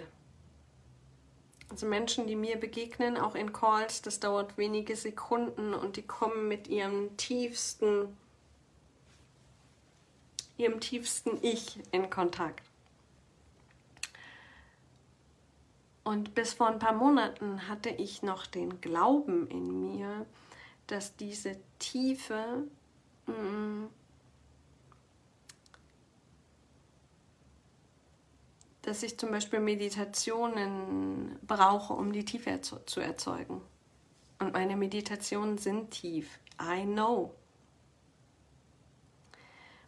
Also 1.70 1.86
Menschen, 1.86 2.26
die 2.26 2.34
mir 2.34 2.56
begegnen, 2.56 3.16
auch 3.16 3.36
in 3.36 3.52
Calls, 3.52 4.02
das 4.02 4.18
dauert 4.18 4.58
wenige 4.58 4.96
Sekunden 4.96 5.72
und 5.72 5.96
die 5.96 6.02
kommen 6.02 6.48
mit 6.48 6.66
ihrem 6.66 7.16
tiefsten, 7.16 8.16
ihrem 10.56 10.80
tiefsten 10.80 11.38
Ich 11.42 11.78
in 11.92 12.10
Kontakt. 12.10 12.66
Und 16.02 16.34
bis 16.34 16.54
vor 16.54 16.66
ein 16.66 16.80
paar 16.80 16.94
Monaten 16.94 17.68
hatte 17.68 17.90
ich 17.90 18.22
noch 18.22 18.46
den 18.46 18.80
Glauben 18.80 19.46
in 19.48 19.80
mir, 19.80 20.26
dass 20.88 21.14
diese 21.14 21.56
Tiefe 21.78 22.64
mh, 23.26 23.88
dass 28.82 29.02
ich 29.02 29.18
zum 29.18 29.30
Beispiel 29.30 29.60
Meditationen 29.60 31.38
brauche, 31.46 31.92
um 31.92 32.12
die 32.12 32.24
Tiefe 32.24 32.60
zu 32.60 33.00
erzeugen. 33.00 33.60
Und 34.38 34.54
meine 34.54 34.76
Meditationen 34.76 35.58
sind 35.58 35.90
tief. 35.90 36.38
I 36.60 36.84
know. 36.84 37.34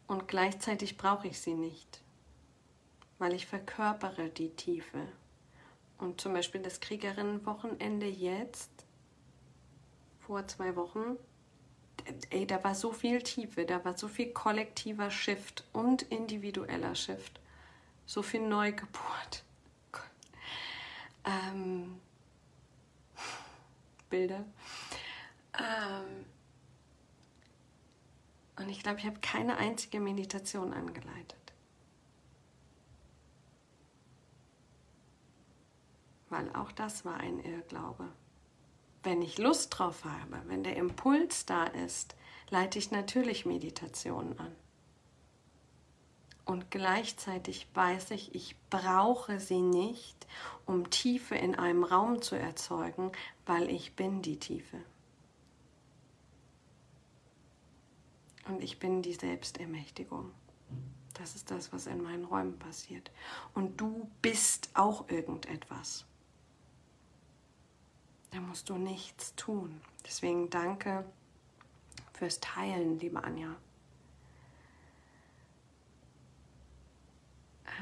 Und 0.07 0.29
gleichzeitig 0.29 0.99
brauche 0.99 1.29
ich 1.29 1.41
sie 1.41 1.55
nicht, 1.55 2.03
weil 3.19 3.33
ich 3.33 3.47
verkörpere 3.47 4.29
die 4.29 4.51
Tiefe. 4.51 5.09
Und 5.97 6.21
zum 6.21 6.35
Beispiel 6.35 6.61
das 6.61 6.81
Kriegerinnenwochenende 6.81 8.07
jetzt, 8.07 8.71
vor 10.19 10.47
zwei 10.47 10.77
Wochen, 10.77 11.17
ey, 12.31 12.47
da 12.47 12.63
war 12.63 12.75
so 12.75 12.93
viel 12.93 13.23
Tiefe, 13.23 13.65
da 13.65 13.85
war 13.85 13.97
so 13.97 14.09
viel 14.09 14.33
kollektiver 14.33 15.11
Shift 15.11 15.65
und 15.73 16.03
individueller 16.03 16.95
Shift, 16.95 17.41
so 18.13 18.21
viel 18.21 18.47
Neugeburt. 18.47 19.43
Ähm, 21.25 21.99
Bilder. 24.11 24.45
Ähm, 25.59 26.27
und 28.59 28.69
ich 28.69 28.83
glaube, 28.83 28.99
ich 28.99 29.07
habe 29.07 29.19
keine 29.21 29.57
einzige 29.57 29.99
Meditation 29.99 30.75
angeleitet. 30.75 31.55
Weil 36.29 36.55
auch 36.55 36.73
das 36.73 37.07
war 37.07 37.17
ein 37.17 37.39
Irrglaube. 37.39 38.11
Wenn 39.03 39.23
ich 39.23 39.39
Lust 39.39 39.79
drauf 39.79 40.05
habe, 40.05 40.43
wenn 40.49 40.63
der 40.63 40.77
Impuls 40.77 41.47
da 41.47 41.65
ist, 41.65 42.15
leite 42.51 42.79
ich 42.79 42.91
natürlich 42.91 43.47
Meditationen 43.47 44.39
an. 44.39 44.55
Und 46.45 46.71
gleichzeitig 46.71 47.69
weiß 47.75 48.11
ich, 48.11 48.35
ich 48.35 48.57
brauche 48.69 49.39
sie 49.39 49.61
nicht, 49.61 50.27
um 50.67 50.91
Tiefe 50.91 51.37
in 51.37 51.55
einem 51.55 51.85
Raum 51.85 52.21
zu 52.21 52.35
erzeugen, 52.35 53.13
weil 53.47 53.71
ich 53.71 53.95
bin 53.95 54.23
die 54.23 54.39
Tiefe. 54.39 54.79
Und 58.49 58.63
ich 58.63 58.79
bin 58.81 59.03
die 59.03 59.15
Selbstermächtigung. 59.15 60.33
Das 61.15 61.37
ist 61.37 61.51
das, 61.51 61.73
was 61.73 61.87
in 61.87 62.03
meinen 62.03 62.25
Räumen 62.25 62.59
passiert. 62.59 63.13
Und 63.55 63.81
du 63.81 64.11
bist 64.21 64.71
auch 64.75 65.09
irgendetwas. 65.09 66.05
Da 68.33 68.41
musst 68.41 68.69
du 68.69 68.77
nichts 68.77 69.35
tun. 69.37 69.81
Deswegen 70.05 70.51
danke 70.51 71.05
fürs 72.15 72.41
Teilen, 72.41 72.99
liebe 72.99 73.23
Anja. 73.23 73.55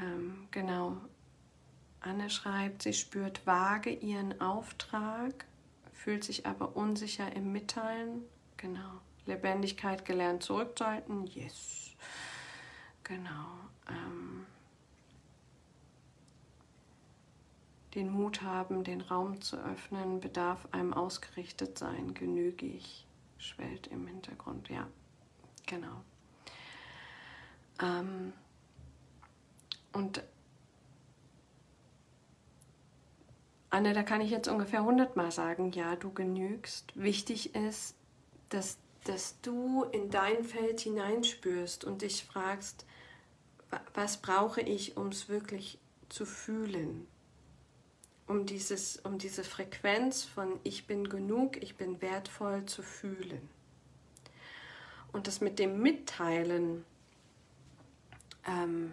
Ähm, 0.01 0.47
genau. 0.51 0.97
Anne 1.99 2.29
schreibt, 2.29 2.81
sie 2.81 2.93
spürt 2.93 3.45
vage 3.45 3.91
ihren 3.91 4.41
Auftrag, 4.41 5.45
fühlt 5.93 6.23
sich 6.23 6.47
aber 6.47 6.75
unsicher 6.75 7.35
im 7.35 7.51
Mitteilen. 7.51 8.23
Genau. 8.57 9.01
Lebendigkeit 9.25 10.03
gelernt 10.03 10.41
zurückzuhalten. 10.41 11.27
Yes. 11.27 11.95
Genau. 13.03 13.47
Ähm, 13.87 14.45
den 17.93 18.09
Mut 18.09 18.41
haben, 18.41 18.83
den 18.83 19.01
Raum 19.01 19.41
zu 19.41 19.57
öffnen, 19.57 20.19
bedarf 20.19 20.67
einem 20.71 20.93
ausgerichtet 20.93 21.77
sein, 21.77 22.13
genüge 22.13 22.65
ich, 22.65 23.05
schwellt 23.37 23.87
im 23.87 24.07
Hintergrund. 24.07 24.69
Ja, 24.69 24.87
genau. 25.67 26.01
Ähm, 27.81 28.33
und 29.93 30.23
Anne, 33.69 33.93
da 33.93 34.03
kann 34.03 34.19
ich 34.19 34.31
jetzt 34.31 34.49
ungefähr 34.49 34.83
hundertmal 34.83 35.31
sagen, 35.31 35.71
ja, 35.71 35.95
du 35.95 36.11
genügst. 36.11 36.91
Wichtig 36.95 37.55
ist, 37.55 37.95
dass 38.49 38.77
dass 39.05 39.39
du 39.41 39.83
in 39.83 40.11
dein 40.11 40.43
Feld 40.43 40.81
hineinspürst 40.81 41.83
und 41.83 42.01
dich 42.01 42.23
fragst, 42.23 42.85
was 43.93 44.17
brauche 44.17 44.61
ich, 44.61 44.97
um 44.97 45.07
es 45.07 45.29
wirklich 45.29 45.79
zu 46.09 46.25
fühlen? 46.25 47.07
Um, 48.27 48.45
dieses, 48.45 48.97
um 48.97 49.17
diese 49.17 49.43
Frequenz 49.43 50.23
von 50.23 50.59
ich 50.63 50.87
bin 50.87 51.09
genug, 51.09 51.61
ich 51.61 51.75
bin 51.75 52.01
wertvoll 52.01 52.65
zu 52.65 52.81
fühlen. 52.81 53.49
Und 55.11 55.27
das 55.27 55.41
mit 55.41 55.59
dem 55.59 55.81
Mitteilen, 55.81 56.85
ähm, 58.47 58.91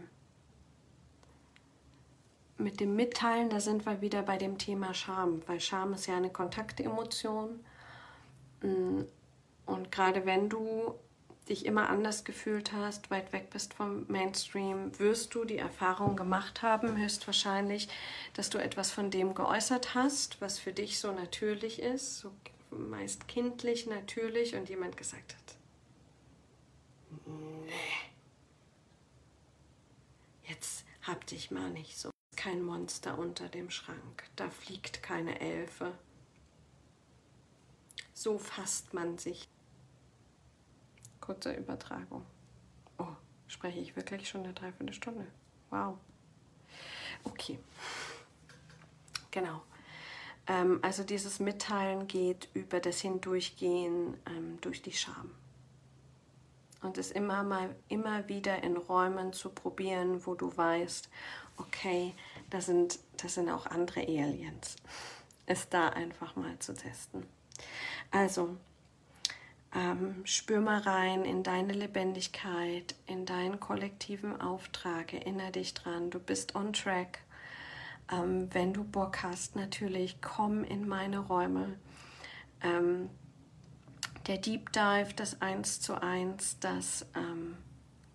mit 2.59 2.81
dem 2.81 2.97
Mitteilen, 2.97 3.51
da 3.51 3.61
sind 3.61 3.87
wir 3.87 4.01
wieder 4.01 4.23
bei 4.23 4.37
dem 4.37 4.59
Thema 4.59 4.93
Scham, 4.93 5.43
weil 5.47 5.61
Scham 5.61 5.95
ist 5.95 6.07
ja 6.07 6.17
eine 6.17 6.31
Kontaktemotion. 6.31 7.61
Mm, 8.63 9.03
und 9.67 9.93
gerade 9.93 10.27
wenn 10.27 10.49
du 10.49 10.95
dich 11.49 11.65
immer 11.65 11.89
anders 11.89 12.25
gefühlt 12.25 12.73
hast, 12.73 13.11
weit 13.11 13.33
weg 13.33 13.51
bist 13.51 13.75
vom 13.75 14.05
Mainstream, 14.09 14.99
wirst 14.99 15.35
du 15.35 15.45
die 15.45 15.59
Erfahrung 15.59 16.17
gemacht 16.17 16.63
haben, 16.63 16.97
höchstwahrscheinlich, 16.97 17.89
dass 18.35 18.51
du 18.51 18.59
etwas 18.59 18.91
von 18.91 19.11
dem 19.11 19.35
geäußert 19.35 19.95
hast, 19.95 20.41
was 20.41 20.59
für 20.59 20.73
dich 20.73 20.99
so 20.99 21.13
natürlich 21.13 21.81
ist, 21.81 22.19
so 22.19 22.33
meist 22.71 23.29
kindlich 23.29 23.87
natürlich 23.87 24.55
und 24.55 24.69
jemand 24.69 24.97
gesagt 24.97 25.35
hat, 25.35 25.57
nee, 27.27 27.73
jetzt 30.49 30.85
hab 31.03 31.27
dich 31.27 31.51
mal 31.51 31.71
nicht 31.71 31.99
so, 31.99 32.11
kein 32.49 32.63
Monster 32.63 33.19
unter 33.19 33.47
dem 33.49 33.69
Schrank, 33.69 34.25
da 34.37 34.49
fliegt 34.49 35.03
keine 35.03 35.39
Elfe. 35.39 35.93
So 38.15 38.39
fasst 38.39 38.95
man 38.95 39.19
sich 39.19 39.47
kurze 41.21 41.53
Übertragung. 41.53 42.25
Oh, 42.97 43.15
spreche 43.49 43.81
ich 43.81 43.97
wirklich 43.97 44.31
schon 44.31 44.45
eine 44.45 44.55
Dreiviertelstunde? 44.55 45.27
Wow. 45.69 45.99
Okay. 47.25 47.59
Genau. 49.31 49.63
Ähm, 50.47 50.79
also 50.81 51.05
dieses 51.05 51.41
Mitteilen 51.41 52.07
geht 52.07 52.49
über 52.55 52.81
das 52.81 53.01
Hindurchgehen 53.01 54.17
ähm, 54.27 54.59
durch 54.63 54.81
die 54.81 54.93
Scham. 54.93 55.33
Und 56.81 56.97
es 56.97 57.11
immer 57.11 57.43
mal 57.43 57.77
immer 57.89 58.27
wieder 58.29 58.63
in 58.63 58.79
Räumen 58.79 59.35
zu 59.35 59.51
probieren, 59.51 60.25
wo 60.25 60.35
du 60.35 60.57
weißt, 60.57 61.11
okay, 61.59 62.15
da 62.51 62.61
sind, 62.61 62.99
das 63.17 63.35
sind 63.35 63.51
auch 63.51 63.67
andere 63.67 64.01
Aliens. 64.01 64.77
Es 65.47 65.69
da 65.69 65.89
einfach 65.89 66.37
mal 66.37 66.59
zu 66.59 66.75
testen. 66.75 67.27
Also, 68.11 68.57
ähm, 69.75 70.25
spür 70.25 70.61
mal 70.61 70.81
rein 70.81 71.25
in 71.25 71.43
deine 71.43 71.75
Lebendigkeit, 71.75 72.95
in 73.07 73.27
deinen 73.27 73.61
kollektiven 73.61 74.41
Auftrag. 74.41 75.13
Erinnere 75.13 75.53
dich 75.53 75.75
dran, 75.75 76.11
du 76.11 76.19
bist 76.19 76.55
on 76.55 76.73
track. 76.73 77.21
Ähm, 78.11 78.49
wenn 78.53 78.73
du 78.73 78.85
Bock 78.85 79.23
hast, 79.23 79.57
natürlich, 79.57 80.23
komm 80.23 80.65
in 80.65 80.89
meine 80.89 81.19
Räume. 81.19 81.79
Ähm, 82.63 83.11
der 84.27 84.39
Deep 84.39 84.73
Dive, 84.73 85.13
das 85.15 85.41
1 85.43 85.81
zu 85.81 86.01
1, 86.03 86.61
das 86.61 87.07
ähm, 87.15 87.57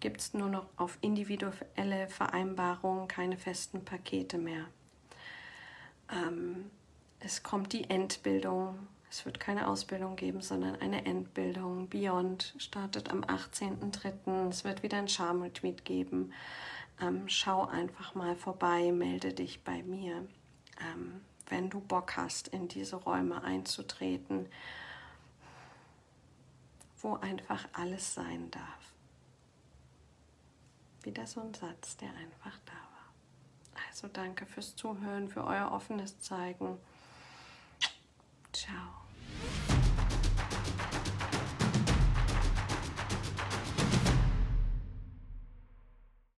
gibt 0.03 0.21
es 0.21 0.33
nur 0.33 0.49
noch 0.49 0.67
auf 0.77 0.97
individuelle 1.01 2.07
Vereinbarungen, 2.09 3.07
keine 3.07 3.37
festen 3.37 3.83
Pakete 3.83 4.37
mehr. 4.37 4.65
Ähm, 6.11 6.69
es 7.19 7.41
kommt 7.41 7.73
die 7.73 7.89
Endbildung 7.89 8.87
es 9.13 9.25
wird 9.27 9.39
keine 9.39 9.67
Ausbildung 9.67 10.15
geben, 10.15 10.41
sondern 10.41 10.75
eine 10.77 11.05
Endbildung. 11.05 11.87
Beyond 11.87 12.55
startet 12.57 13.11
am 13.11 13.21
18.03. 13.23 14.49
Es 14.49 14.63
wird 14.63 14.81
wieder 14.81 14.97
ein 14.97 15.07
Charm-Retreat 15.07 15.85
geben. 15.85 16.33
Ähm, 16.99 17.29
schau 17.29 17.67
einfach 17.67 18.15
mal 18.15 18.35
vorbei, 18.35 18.91
melde 18.91 19.31
dich 19.31 19.63
bei 19.63 19.83
mir, 19.83 20.27
ähm, 20.81 21.21
wenn 21.47 21.69
du 21.69 21.79
Bock 21.79 22.17
hast, 22.17 22.47
in 22.47 22.67
diese 22.67 22.95
Räume 22.95 23.43
einzutreten, 23.43 24.47
wo 26.99 27.13
einfach 27.13 27.67
alles 27.73 28.15
sein 28.15 28.49
darf. 28.49 28.92
Wieder 31.03 31.27
so 31.27 31.41
ein 31.41 31.53
Satz, 31.53 31.97
der 31.97 32.09
einfach 32.09 32.57
da 32.65 32.71
war. 32.71 33.83
Also 33.87 34.07
danke 34.07 34.45
fürs 34.45 34.75
Zuhören, 34.75 35.27
für 35.27 35.43
euer 35.43 35.71
offenes 35.71 36.19
Zeigen. 36.19 36.77
Ciao. 38.53 39.03